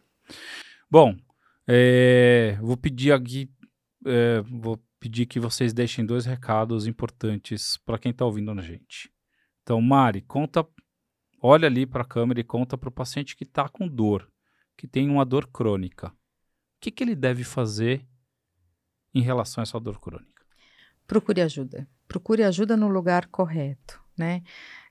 Bom, 0.90 1.14
é, 1.66 2.56
vou 2.62 2.76
pedir 2.78 3.12
aqui, 3.12 3.50
é, 4.08 4.40
vou 4.42 4.82
pedir 4.98 5.26
que 5.26 5.38
vocês 5.38 5.72
deixem 5.72 6.04
dois 6.04 6.24
recados 6.24 6.86
importantes 6.86 7.76
para 7.84 7.98
quem 7.98 8.10
está 8.10 8.24
ouvindo 8.24 8.50
a 8.50 8.62
gente. 8.62 9.12
Então, 9.62 9.80
Mari, 9.80 10.22
conta, 10.22 10.66
olha 11.40 11.66
ali 11.66 11.86
para 11.86 12.02
a 12.02 12.06
câmera 12.06 12.40
e 12.40 12.44
conta 12.44 12.76
para 12.76 12.88
o 12.88 12.92
paciente 12.92 13.36
que 13.36 13.44
está 13.44 13.68
com 13.68 13.86
dor, 13.86 14.30
que 14.76 14.88
tem 14.88 15.08
uma 15.08 15.24
dor 15.24 15.46
crônica. 15.46 16.08
O 16.08 16.12
que, 16.80 16.90
que 16.90 17.04
ele 17.04 17.14
deve 17.14 17.44
fazer 17.44 18.06
em 19.14 19.20
relação 19.20 19.60
a 19.60 19.64
essa 19.64 19.78
dor 19.78 20.00
crônica? 20.00 20.38
procure 21.08 21.40
ajuda. 21.40 21.88
Procure 22.06 22.44
ajuda 22.44 22.76
no 22.76 22.86
lugar 22.86 23.26
correto, 23.26 24.00
né? 24.16 24.42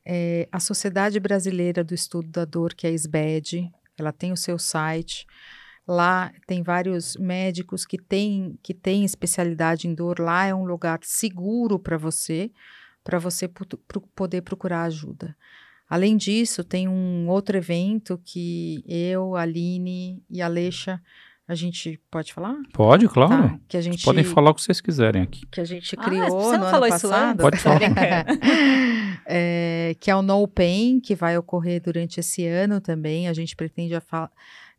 É, 0.03 0.49
a 0.51 0.59
Sociedade 0.59 1.19
Brasileira 1.19 1.83
do 1.83 1.93
Estudo 1.93 2.29
da 2.29 2.43
Dor, 2.43 2.73
que 2.73 2.87
é 2.87 2.89
a 2.89 2.93
SBED, 2.93 3.71
ela 3.97 4.11
tem 4.11 4.31
o 4.31 4.37
seu 4.37 4.57
site. 4.57 5.25
Lá 5.87 6.31
tem 6.45 6.61
vários 6.63 7.15
médicos 7.15 7.85
que 7.85 7.97
têm 7.97 8.57
que 8.61 8.73
têm 8.73 9.05
especialidade 9.05 9.87
em 9.87 9.93
dor. 9.95 10.19
Lá 10.19 10.45
é 10.45 10.53
um 10.53 10.65
lugar 10.65 10.99
seguro 11.03 11.79
para 11.79 11.97
você, 11.97 12.51
para 13.03 13.17
você 13.19 13.49
poder 14.13 14.41
procurar 14.41 14.83
ajuda. 14.83 15.35
Além 15.89 16.17
disso, 16.17 16.63
tem 16.65 16.87
um 16.89 17.29
outro 17.29 17.55
evento 17.55 18.19
que 18.25 18.83
eu, 18.85 19.35
a 19.37 19.43
Aline 19.43 20.21
e 20.29 20.41
a 20.41 20.47
Leixa, 20.49 21.01
a 21.47 21.55
gente 21.55 21.97
pode 22.11 22.33
falar? 22.33 22.57
Pode, 22.73 23.07
claro. 23.07 23.51
Tá, 23.51 23.59
que 23.69 23.77
a 23.77 23.81
gente 23.81 24.03
Podem 24.03 24.25
falar 24.25 24.49
o 24.51 24.53
que 24.53 24.61
vocês 24.61 24.81
quiserem 24.81 25.21
aqui. 25.21 25.45
que 25.49 25.61
a 25.61 25.63
gente 25.63 25.95
Ah, 25.97 26.03
criou 26.03 26.29
você 26.29 26.57
não 26.57 26.65
no 26.65 26.69
falou 26.71 26.85
ano 26.87 26.95
isso 26.97 27.07
passado. 27.09 27.37
Pode 27.37 27.57
falar. 27.57 27.79
É, 29.29 29.93
que 29.99 30.09
é 30.09 30.15
o 30.15 30.21
No 30.21 30.47
Pain, 30.47 31.01
que 31.01 31.13
vai 31.13 31.37
ocorrer 31.37 31.81
durante 31.81 32.17
esse 32.19 32.45
ano 32.47 32.79
também. 32.79 33.27
A 33.27 33.33
gente 33.33 33.57
pretende 33.57 33.93
a 33.93 33.99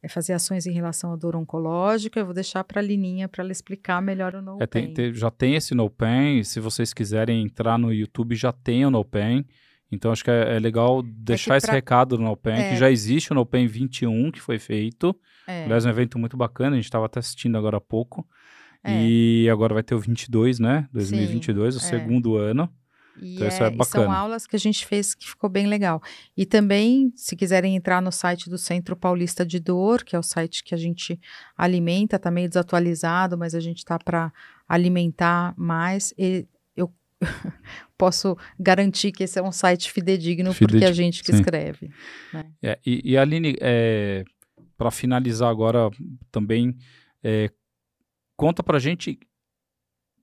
é, 0.03 0.09
fazer 0.09 0.32
ações 0.32 0.66
em 0.66 0.72
relação 0.72 1.12
à 1.12 1.16
dor 1.16 1.34
oncológica. 1.36 2.20
Eu 2.20 2.24
vou 2.24 2.34
deixar 2.34 2.62
para 2.64 2.80
a 2.80 2.84
Lininha 2.84 3.28
para 3.28 3.42
ela 3.42 3.53
explicar 3.53 4.01
melhor 4.01 4.34
o 4.34 4.42
No 4.42 4.59
É, 4.62 4.66
tem- 4.66 4.84
Pain. 4.86 4.94
tem- 4.94 5.14
já 5.14 5.30
tem 5.30 5.55
esse 5.55 5.74
No 5.74 5.90
Pain, 5.90 6.38
e 6.38 6.44
se 6.44 6.61
vocês 6.61 6.92
quiserem 6.94 7.42
entrar 7.42 7.78
no 7.78 7.92
YouTube, 7.92 8.34
já 8.34 8.53
tem 8.53 8.84
o 8.86 8.90
No 8.90 9.05
Pain. 9.05 9.44
Então, 9.90 10.12
acho 10.12 10.22
que 10.22 10.30
é, 10.30 10.57
é 10.57 10.59
legal 10.61 11.03
deixar 11.03 11.57
esse 11.57 11.66
pra- 11.66 11.74
recado 11.74 12.16
do 12.16 12.22
No 12.22 12.36
Pain, 12.36 12.59
É. 12.61 12.70
que 12.70 12.76
já 12.76 12.90
existe 12.90 13.32
o 13.32 13.34
No 13.34 13.46
Pain 13.46 13.66
21, 13.66 14.30
que 14.30 14.40
foi 14.40 14.59
feito. 14.59 15.16
É, 15.46 15.64
Aliás, 15.64 15.86
um 15.86 15.88
evento 15.90 16.18
muito 16.18 16.36
bacana, 16.36 16.72
a 16.72 16.74
gente 16.76 16.84
estava 16.84 17.07
até 17.07 17.18
assistindo 17.20 17.57
agora 17.57 17.78
há 17.78 17.80
pouco. 17.80 18.26
é. 18.84 19.03
E 19.03 19.49
agora 19.51 19.74
vai 19.74 19.82
ter 19.82 19.94
o 19.94 19.99
22, 19.99 20.61
né? 20.61 20.86
2022, 20.92 21.74
o 21.74 21.78
é. 21.78 21.80
segundo 21.80 22.36
ano. 22.36 22.70
E, 23.20 23.36
Então, 23.36 23.46
é 23.46 23.76
é- 23.80 23.84
são 23.84 24.10
aulas 24.10 24.46
que 24.46 24.56
a 24.56 24.58
gente 24.58 24.86
fez 24.86 25.14
que 25.14 25.28
ficou 25.28 25.48
bem 25.50 25.66
legal. 25.66 26.02
E 26.36 26.46
também, 26.46 27.12
se 27.14 27.34
quiserem 27.36 27.76
entrar 27.76 28.00
no 28.02 28.12
site 28.12 28.48
do 28.48 28.58
Centro 28.58 28.96
Paulista 28.96 29.44
de 29.44 29.58
Dor, 29.60 30.04
que 30.04 30.14
é 30.16 30.18
o 30.18 30.22
site 30.22 30.62
que 30.64 30.74
a 30.74 30.78
gente 30.78 31.18
alimenta, 31.56 32.16
está 32.16 32.30
meio 32.30 32.48
desatualizado, 32.48 33.36
mas 33.36 33.54
a 33.54 33.60
gente 33.60 33.78
está 33.78 33.98
para 33.98 34.32
alimentar 34.68 35.54
mais. 35.56 36.12
E 36.18 36.46
eu 36.76 36.92
posso 37.96 38.36
garantir 38.58 39.12
que 39.12 39.24
esse 39.24 39.38
é 39.38 39.42
um 39.42 39.52
site 39.52 39.90
fidedigno, 39.90 40.50
porque 40.50 40.64
Fidedigno, 40.64 40.88
a 40.88 40.92
gente 40.92 41.22
que 41.22 41.32
sim. 41.32 41.38
escreve. 41.38 41.90
É, 42.62 42.78
e, 42.84 43.12
e 43.12 43.16
Aline, 43.18 43.56
é, 43.60 44.24
para 44.76 44.90
finalizar 44.90 45.50
agora 45.50 45.90
também, 46.30 46.76
é, 47.22 47.50
conta 48.36 48.62
pra 48.62 48.78
gente 48.78 49.18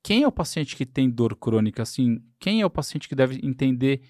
quem 0.05 0.21
é 0.21 0.27
o 0.27 0.31
paciente 0.31 0.75
que 0.75 0.85
tem 0.85 1.09
dor 1.09 1.35
crônica, 1.35 1.81
assim, 1.81 2.23
quem 2.37 2.61
é 2.61 2.65
o 2.65 2.69
paciente 2.69 3.09
que 3.09 3.15
deve 3.15 3.39
entender, 3.43 4.03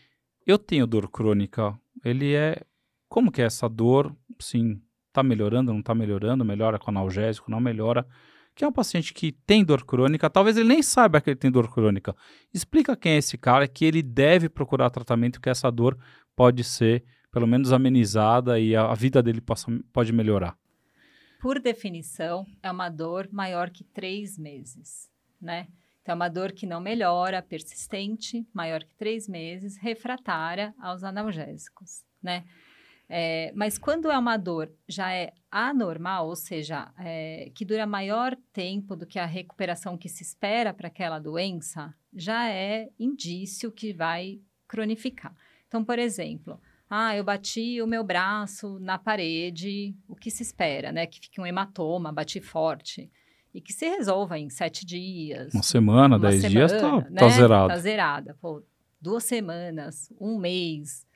eu 0.45 0.59
tenho 0.59 0.85
dor 0.85 1.09
crônica, 1.09 1.73
ele 2.03 2.33
é, 2.33 2.61
como 3.07 3.31
que 3.31 3.41
é 3.41 3.45
essa 3.45 3.69
dor, 3.69 4.13
sim, 4.37 4.81
tá 5.13 5.23
melhorando, 5.23 5.73
não 5.73 5.81
tá 5.81 5.95
melhorando, 5.95 6.43
melhora 6.43 6.77
com 6.77 6.91
analgésico, 6.91 7.49
não 7.49 7.61
melhora, 7.61 8.05
quem 8.53 8.65
é 8.65 8.69
um 8.69 8.73
paciente 8.73 9.13
que 9.13 9.31
tem 9.31 9.63
dor 9.63 9.85
crônica, 9.85 10.29
talvez 10.29 10.57
ele 10.57 10.67
nem 10.67 10.83
saiba 10.83 11.21
que 11.21 11.29
ele 11.29 11.37
tem 11.37 11.49
dor 11.49 11.71
crônica, 11.71 12.13
explica 12.53 12.97
quem 12.97 13.13
é 13.13 13.17
esse 13.19 13.37
cara, 13.37 13.65
que 13.65 13.85
ele 13.85 14.03
deve 14.03 14.49
procurar 14.49 14.89
tratamento, 14.89 15.39
que 15.39 15.49
essa 15.49 15.71
dor 15.71 15.97
pode 16.35 16.61
ser 16.65 17.05
pelo 17.31 17.47
menos 17.47 17.71
amenizada 17.71 18.59
e 18.59 18.75
a, 18.75 18.91
a 18.91 18.93
vida 18.95 19.23
dele 19.23 19.39
possa, 19.39 19.71
pode 19.93 20.11
melhorar. 20.11 20.57
por 21.39 21.57
definição, 21.57 22.45
é 22.61 22.69
uma 22.69 22.89
dor 22.89 23.29
maior 23.31 23.69
que 23.69 23.85
três 23.85 24.37
meses, 24.37 25.09
né? 25.39 25.69
Então, 26.05 26.13
é 26.13 26.15
uma 26.15 26.29
dor 26.29 26.51
que 26.51 26.67
não 26.67 26.79
melhora, 26.79 27.41
persistente, 27.41 28.47
maior 28.53 28.83
que 28.83 28.93
três 28.93 29.27
meses, 29.27 29.75
refratária 29.75 30.71
aos 30.79 31.03
analgésicos, 31.03 32.03
né? 32.21 32.45
É, 33.09 33.51
mas 33.55 33.79
quando 33.79 34.11
é 34.11 34.17
uma 34.17 34.37
dor 34.37 34.71
já 34.87 35.11
é 35.11 35.33
anormal, 35.49 36.27
ou 36.27 36.35
seja, 36.35 36.93
é, 36.99 37.51
que 37.55 37.65
dura 37.65 37.87
maior 37.87 38.37
tempo 38.53 38.95
do 38.95 39.07
que 39.07 39.17
a 39.17 39.25
recuperação 39.25 39.97
que 39.97 40.07
se 40.07 40.21
espera 40.21 40.71
para 40.71 40.89
aquela 40.89 41.17
doença, 41.17 41.91
já 42.13 42.51
é 42.51 42.91
indício 42.99 43.71
que 43.71 43.91
vai 43.91 44.39
cronificar. 44.67 45.35
Então, 45.67 45.83
por 45.83 45.97
exemplo, 45.97 46.61
ah, 46.87 47.15
eu 47.15 47.23
bati 47.23 47.81
o 47.81 47.87
meu 47.87 48.03
braço 48.03 48.77
na 48.77 48.99
parede, 48.99 49.95
o 50.07 50.15
que 50.15 50.29
se 50.29 50.43
espera, 50.43 50.91
né? 50.91 51.07
Que 51.07 51.19
fique 51.19 51.41
um 51.41 51.47
hematoma, 51.47 52.11
bati 52.11 52.39
forte. 52.39 53.11
E 53.55 53.61
que 53.61 53.71
se 53.71 53.87
resolva 53.87 54.37
em 54.37 54.49
sete 54.49 54.85
dias. 54.85 55.53
Uma 55.53 55.63
semana, 55.63 56.17
uma 56.17 56.19
dez 56.19 56.43
dias, 56.43 56.73
tá, 56.73 56.79
semana, 56.79 57.03
tá 57.03 57.25
né? 57.25 57.29
zerado. 57.31 57.67
Tá 57.69 57.77
zerada. 57.77 58.37
Pô, 58.41 58.61
duas 58.99 59.23
semanas, 59.23 60.11
um 60.19 60.37
mês. 60.37 61.07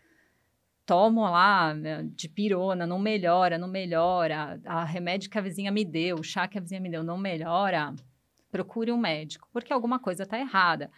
tomo 0.86 1.22
lá 1.22 1.74
né, 1.74 2.08
de 2.16 2.30
pirona, 2.30 2.88
não 2.88 2.98
melhora, 2.98 3.58
não 3.58 3.68
melhora, 3.68 4.60
a 4.66 4.86
remédio 4.86 5.30
que 5.30 5.38
a 5.38 5.42
vizinha 5.42 5.70
me 5.70 5.84
deu, 5.84 6.16
o 6.16 6.24
chá 6.24 6.48
que 6.48 6.58
a 6.58 6.62
vizinha 6.62 6.80
me 6.80 6.90
deu 6.90 7.04
não 7.04 7.18
melhora, 7.18 7.94
procure 8.50 8.90
um 8.92 8.98
médico, 8.98 9.48
porque 9.52 9.74
alguma 9.74 10.00
coisa 10.00 10.24
está 10.24 10.40
errada. 10.40 10.90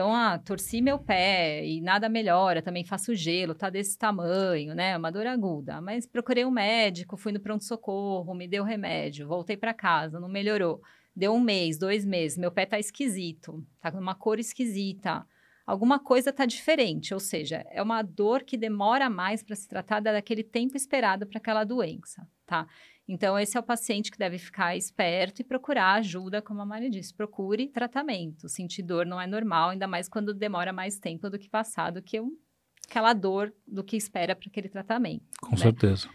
Então, 0.00 0.14
ah, 0.14 0.38
torci 0.38 0.80
meu 0.80 0.98
pé 0.98 1.62
e 1.62 1.78
nada 1.78 2.08
melhora, 2.08 2.62
também 2.62 2.82
faço 2.82 3.14
gelo, 3.14 3.54
tá 3.54 3.68
desse 3.68 3.98
tamanho, 3.98 4.74
né? 4.74 4.96
Uma 4.96 5.12
dor 5.12 5.26
aguda. 5.26 5.78
Mas 5.82 6.06
procurei 6.06 6.42
um 6.42 6.50
médico, 6.50 7.18
fui 7.18 7.32
no 7.32 7.38
pronto-socorro, 7.38 8.34
me 8.34 8.48
deu 8.48 8.64
remédio, 8.64 9.28
voltei 9.28 9.58
para 9.58 9.74
casa, 9.74 10.18
não 10.18 10.26
melhorou. 10.26 10.80
Deu 11.14 11.34
um 11.34 11.38
mês, 11.38 11.76
dois 11.76 12.06
meses, 12.06 12.38
meu 12.38 12.50
pé 12.50 12.64
tá 12.64 12.78
esquisito, 12.78 13.62
tá 13.78 13.92
com 13.92 13.98
uma 13.98 14.14
cor 14.14 14.38
esquisita. 14.38 15.22
Alguma 15.66 15.98
coisa 15.98 16.32
tá 16.32 16.46
diferente, 16.46 17.12
ou 17.12 17.20
seja, 17.20 17.62
é 17.68 17.82
uma 17.82 18.00
dor 18.00 18.42
que 18.42 18.56
demora 18.56 19.10
mais 19.10 19.42
para 19.42 19.54
se 19.54 19.68
tratar 19.68 20.00
daquele 20.00 20.42
tempo 20.42 20.78
esperado 20.78 21.26
para 21.26 21.36
aquela 21.36 21.62
doença, 21.62 22.26
tá? 22.50 22.66
Então, 23.06 23.38
esse 23.38 23.56
é 23.56 23.60
o 23.60 23.62
paciente 23.62 24.10
que 24.10 24.18
deve 24.18 24.38
ficar 24.38 24.76
esperto 24.76 25.40
e 25.40 25.44
procurar 25.44 25.94
ajuda, 25.94 26.42
como 26.42 26.60
a 26.62 26.66
Mari 26.66 26.90
disse. 26.90 27.14
Procure 27.14 27.68
tratamento. 27.68 28.48
Sentir 28.48 28.82
dor 28.82 29.06
não 29.06 29.20
é 29.20 29.26
normal, 29.26 29.70
ainda 29.70 29.86
mais 29.86 30.08
quando 30.08 30.34
demora 30.34 30.72
mais 30.72 30.98
tempo 30.98 31.30
do 31.30 31.38
que 31.38 31.48
passado, 31.48 32.02
que 32.02 32.20
um, 32.20 32.36
aquela 32.88 33.12
dor 33.12 33.52
do 33.66 33.84
que 33.84 33.96
espera 33.96 34.34
para 34.34 34.48
aquele 34.48 34.68
tratamento. 34.68 35.24
Com 35.40 35.52
né? 35.52 35.56
certeza. 35.56 36.08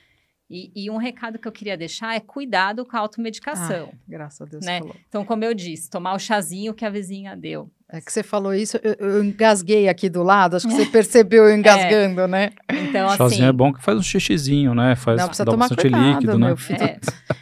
E, 0.49 0.71
e, 0.75 0.91
um 0.91 0.97
recado 0.97 1.39
que 1.39 1.47
eu 1.47 1.51
queria 1.51 1.75
deixar 1.75 2.15
é 2.15 2.19
cuidado 2.19 2.85
com 2.85 2.95
a 2.95 2.99
automedicação. 2.99 3.89
Ai, 3.91 3.99
graças 4.07 4.41
a 4.41 4.45
Deus 4.45 4.63
né? 4.63 4.79
falou. 4.79 4.95
Então, 5.07 5.25
como 5.25 5.43
eu 5.43 5.55
disse, 5.55 5.89
tomar 5.89 6.13
o 6.13 6.19
chazinho 6.19 6.71
que 6.73 6.85
a 6.85 6.89
vizinha 6.89 7.35
deu. 7.35 7.71
É 7.89 7.99
que 7.99 8.11
você 8.11 8.21
falou 8.21 8.53
isso, 8.53 8.79
eu, 8.83 8.93
eu 8.99 9.23
engasguei 9.23 9.89
aqui 9.89 10.07
do 10.07 10.21
lado, 10.21 10.55
acho 10.55 10.67
que 10.67 10.73
você 10.73 10.85
percebeu 10.91 11.45
eu 11.45 11.55
engasgando, 11.55 12.21
é. 12.21 12.27
né? 12.27 12.49
Então, 12.69 13.07
assim... 13.07 13.17
Chazinho 13.17 13.47
é 13.47 13.51
bom 13.51 13.73
que 13.73 13.81
faz 13.81 13.97
um 13.97 14.03
xixizinho, 14.03 14.75
né? 14.75 14.95
Faz, 14.95 15.19
não, 15.19 15.27
precisa 15.27 15.45
tomar 15.45 15.67
cuidado, 15.67 16.03
líquido, 16.03 16.37
meu, 16.37 16.49
né? 16.49 16.55
Fito... 16.55 16.83
É. 16.83 16.99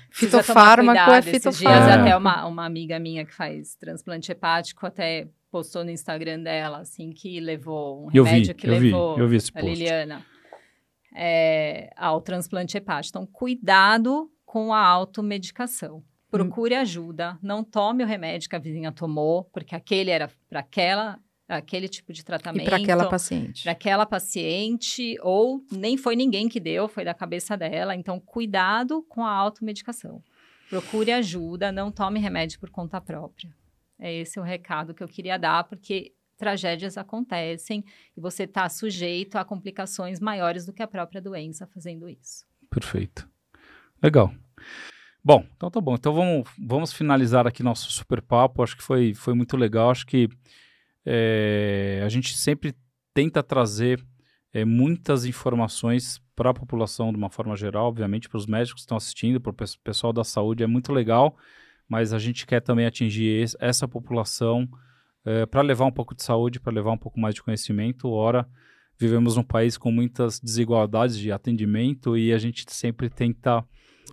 Fitofármaco 0.09 1.11
é 1.11 1.21
fitofármaco. 1.21 1.85
Dias, 1.85 1.99
até 1.99 2.15
uma, 2.15 2.45
uma 2.45 2.65
amiga 2.65 2.99
minha 2.99 3.25
que 3.25 3.33
faz 3.33 3.75
transplante 3.75 4.31
hepático 4.31 4.85
até 4.85 5.27
postou 5.51 5.83
no 5.83 5.89
Instagram 5.89 6.39
dela, 6.41 6.79
assim, 6.79 7.11
que 7.11 7.39
levou 7.39 8.05
um 8.05 8.09
eu 8.13 8.23
remédio 8.23 8.49
vi, 8.49 8.53
que 8.53 8.67
eu 8.67 8.71
levou 8.71 9.15
vi, 9.15 9.21
eu 9.21 9.27
vi 9.27 9.35
esse 9.37 9.51
a 9.53 9.59
post. 9.59 9.73
Liliana 9.73 10.32
é, 11.13 11.91
ao 11.95 12.21
transplante 12.21 12.77
hepático. 12.77 13.17
Então, 13.17 13.25
cuidado 13.25 14.31
com 14.45 14.73
a 14.73 14.79
automedicação. 14.79 16.03
Procure 16.29 16.73
ajuda, 16.73 17.37
não 17.43 17.63
tome 17.63 18.03
o 18.03 18.07
remédio 18.07 18.49
que 18.49 18.55
a 18.55 18.59
vizinha 18.59 18.91
tomou, 18.91 19.43
porque 19.45 19.75
aquele 19.75 20.09
era 20.09 20.29
para 20.49 20.61
aquela 20.61 21.19
aquele 21.47 21.87
tipo 21.87 22.11
de 22.11 22.23
tratamento. 22.23 22.65
Para 22.65 22.77
aquela 22.77 23.07
paciente. 23.07 23.63
Para 23.63 23.71
aquela 23.73 24.05
paciente, 24.05 25.17
ou 25.21 25.63
nem 25.71 25.97
foi 25.97 26.15
ninguém 26.15 26.49
que 26.49 26.59
deu, 26.59 26.87
foi 26.87 27.05
da 27.05 27.13
cabeça 27.13 27.55
dela. 27.55 27.95
Então, 27.95 28.19
cuidado 28.19 29.03
com 29.09 29.23
a 29.23 29.31
automedicação. 29.31 30.23
Procure 30.69 31.11
ajuda, 31.11 31.71
não 31.71 31.91
tome 31.91 32.19
remédio 32.19 32.59
por 32.59 32.69
conta 32.69 32.99
própria. 32.99 33.53
É 33.99 34.11
esse 34.11 34.39
o 34.39 34.43
recado 34.43 34.93
que 34.93 35.03
eu 35.03 35.07
queria 35.07 35.37
dar, 35.37 35.65
porque 35.65 36.13
tragédias 36.43 36.97
acontecem 36.97 37.85
e 38.17 38.19
você 38.19 38.43
está 38.43 38.67
sujeito 38.67 39.37
a 39.37 39.45
complicações 39.45 40.19
maiores 40.19 40.65
do 40.65 40.73
que 40.73 40.83
a 40.83 40.87
própria 40.87 41.21
doença 41.21 41.65
fazendo 41.65 42.09
isso. 42.09 42.45
Perfeito. 42.69 43.29
Legal. 44.01 44.33
Bom, 45.23 45.47
então 45.55 45.71
tá 45.71 45.79
bom. 45.79 45.95
Então 45.95 46.13
vamos, 46.13 46.49
vamos 46.59 46.91
finalizar 46.91 47.47
aqui 47.47 47.63
nosso 47.63 47.89
super 47.93 48.21
papo. 48.21 48.61
Acho 48.61 48.75
que 48.75 48.83
foi, 48.83 49.13
foi 49.13 49.33
muito 49.33 49.55
legal. 49.55 49.89
Acho 49.89 50.05
que 50.05 50.27
é, 51.05 52.01
a 52.05 52.09
gente 52.09 52.37
sempre 52.37 52.75
tenta 53.13 53.41
trazer 53.41 54.05
é, 54.51 54.65
muitas 54.65 55.23
informações 55.23 56.21
para 56.35 56.49
a 56.49 56.53
população 56.53 57.13
de 57.13 57.17
uma 57.17 57.29
forma 57.29 57.55
geral, 57.55 57.87
obviamente 57.87 58.27
para 58.27 58.37
os 58.37 58.45
médicos 58.45 58.81
que 58.81 58.85
estão 58.85 58.97
assistindo, 58.97 59.39
para 59.39 59.51
o 59.51 59.55
pessoal 59.81 60.11
da 60.11 60.25
saúde, 60.25 60.63
é 60.63 60.67
muito 60.67 60.91
legal, 60.91 61.37
mas 61.87 62.11
a 62.11 62.19
gente 62.19 62.45
quer 62.45 62.59
também 62.59 62.85
atingir 62.85 63.43
esse, 63.43 63.55
essa 63.61 63.87
população 63.87 64.67
é, 65.25 65.45
para 65.45 65.61
levar 65.61 65.85
um 65.85 65.91
pouco 65.91 66.15
de 66.15 66.23
saúde, 66.23 66.59
para 66.59 66.73
levar 66.73 66.91
um 66.91 66.97
pouco 66.97 67.19
mais 67.19 67.35
de 67.35 67.41
conhecimento. 67.41 68.09
Ora, 68.09 68.47
vivemos 68.97 69.35
num 69.35 69.43
país 69.43 69.77
com 69.77 69.91
muitas 69.91 70.39
desigualdades 70.39 71.17
de 71.17 71.31
atendimento 71.31 72.17
e 72.17 72.33
a 72.33 72.37
gente 72.37 72.65
sempre 72.69 73.09
tenta 73.09 73.63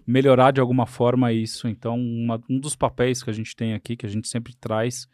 melhorar 0.06 0.52
de 0.52 0.60
alguma 0.60 0.86
forma 0.86 1.32
isso. 1.32 1.68
Então, 1.68 1.98
uma, 1.98 2.40
um 2.48 2.58
dos 2.58 2.76
papéis 2.76 3.22
que 3.22 3.30
a 3.30 3.32
gente 3.32 3.54
tem 3.54 3.74
aqui, 3.74 3.96
que 3.96 4.06
a 4.06 4.08
gente 4.08 4.28
sempre 4.28 4.54
traz, 4.54 5.08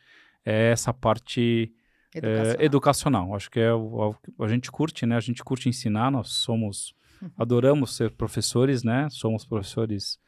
é 0.44 0.70
essa 0.70 0.92
parte 0.92 1.72
educacional. 2.14 2.60
É, 2.60 2.64
educacional. 2.64 3.34
Acho 3.34 3.50
que 3.50 3.60
é 3.60 3.72
o, 3.72 4.16
a, 4.38 4.44
a, 4.44 4.48
gente 4.48 4.70
curte, 4.70 5.04
né? 5.06 5.16
A 5.16 5.20
gente 5.20 5.42
curte 5.42 5.68
ensinar. 5.68 6.10
Nós 6.10 6.28
somos, 6.28 6.94
uhum. 7.20 7.30
adoramos 7.36 7.96
ser 7.96 8.10
professores, 8.12 8.82
né? 8.82 9.08
Somos 9.10 9.44
professores 9.44 10.18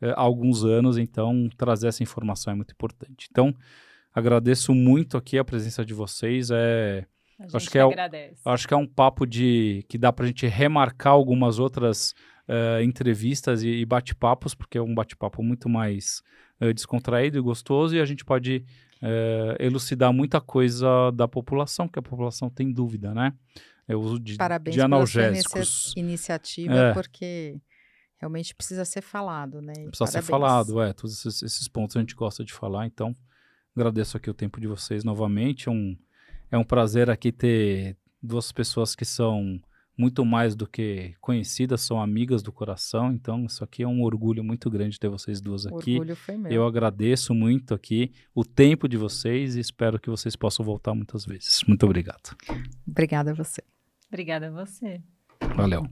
é, 0.00 0.10
há 0.10 0.20
alguns 0.20 0.64
anos, 0.64 0.98
então 0.98 1.48
trazer 1.56 1.88
essa 1.88 2.02
informação 2.02 2.52
é 2.52 2.56
muito 2.56 2.72
importante. 2.72 3.28
Então, 3.30 3.54
agradeço 4.16 4.74
muito 4.74 5.18
aqui 5.18 5.38
a 5.38 5.44
presença 5.44 5.84
de 5.84 5.92
vocês. 5.92 6.50
É, 6.50 7.04
acho 7.52 7.68
que, 7.68 7.78
é, 7.78 7.82
acho 8.46 8.66
que 8.66 8.72
é 8.72 8.76
um 8.76 8.86
papo 8.86 9.26
de 9.26 9.84
que 9.90 9.98
dá 9.98 10.10
para 10.10 10.24
a 10.24 10.26
gente 10.26 10.46
remarcar 10.46 11.12
algumas 11.12 11.58
outras 11.58 12.14
uh, 12.48 12.82
entrevistas 12.82 13.62
e, 13.62 13.68
e 13.68 13.84
bate-papos, 13.84 14.54
porque 14.54 14.78
é 14.78 14.82
um 14.82 14.94
bate-papo 14.94 15.42
muito 15.42 15.68
mais 15.68 16.22
uh, 16.62 16.72
descontraído 16.72 17.36
e 17.36 17.42
gostoso, 17.42 17.94
e 17.94 18.00
a 18.00 18.06
gente 18.06 18.24
pode 18.24 18.64
uh, 19.02 19.62
elucidar 19.62 20.14
muita 20.14 20.40
coisa 20.40 21.10
da 21.12 21.28
população, 21.28 21.86
que 21.86 21.98
a 21.98 22.02
população 22.02 22.48
tem 22.48 22.72
dúvida, 22.72 23.12
né? 23.12 23.34
Eu 23.86 24.00
uso 24.00 24.18
de, 24.18 24.36
Parabéns 24.36 24.74
de 24.74 24.80
analgésicos. 24.80 25.92
Pela 25.94 26.06
iniciativa, 26.06 26.74
é. 26.74 26.92
porque 26.94 27.60
realmente 28.18 28.54
precisa 28.54 28.84
ser 28.86 29.02
falado, 29.02 29.60
né? 29.60 29.74
E 29.76 29.88
precisa 29.88 30.06
parabéns. 30.06 30.24
ser 30.24 30.30
falado, 30.30 30.80
é. 30.80 30.92
Todos 30.94 31.18
esses, 31.18 31.42
esses, 31.42 31.68
pontos 31.68 31.96
a 31.96 32.00
gente 32.00 32.14
gosta 32.14 32.42
de 32.42 32.52
falar, 32.52 32.86
então 32.86 33.14
agradeço 33.76 34.16
aqui 34.16 34.30
o 34.30 34.34
tempo 34.34 34.60
de 34.60 34.66
vocês 34.66 35.04
novamente. 35.04 35.68
É 35.68 35.72
um, 35.72 35.96
é 36.50 36.58
um 36.58 36.64
prazer 36.64 37.10
aqui 37.10 37.30
ter 37.30 37.96
duas 38.22 38.50
pessoas 38.50 38.94
que 38.94 39.04
são 39.04 39.60
muito 39.96 40.24
mais 40.24 40.54
do 40.54 40.66
que 40.66 41.14
conhecidas, 41.20 41.80
são 41.80 42.00
amigas 42.00 42.42
do 42.42 42.52
coração. 42.52 43.12
Então, 43.12 43.46
isso 43.46 43.64
aqui 43.64 43.82
é 43.82 43.88
um 43.88 44.02
orgulho 44.02 44.44
muito 44.44 44.68
grande 44.70 44.98
ter 44.98 45.08
vocês 45.08 45.40
duas 45.40 45.66
aqui. 45.66 45.92
O 45.92 46.00
orgulho 46.00 46.16
foi 46.16 46.36
meu. 46.36 46.52
Eu 46.52 46.66
agradeço 46.66 47.32
muito 47.34 47.74
aqui 47.74 48.12
o 48.34 48.44
tempo 48.44 48.88
de 48.88 48.96
vocês 48.96 49.56
e 49.56 49.60
espero 49.60 49.98
que 49.98 50.10
vocês 50.10 50.36
possam 50.36 50.64
voltar 50.64 50.94
muitas 50.94 51.24
vezes. 51.24 51.62
Muito 51.66 51.84
obrigado. 51.84 52.36
Obrigada 52.86 53.30
a 53.30 53.34
você. 53.34 53.62
Obrigada 54.08 54.48
a 54.48 54.50
você. 54.50 55.00
Valeu. 55.56 55.86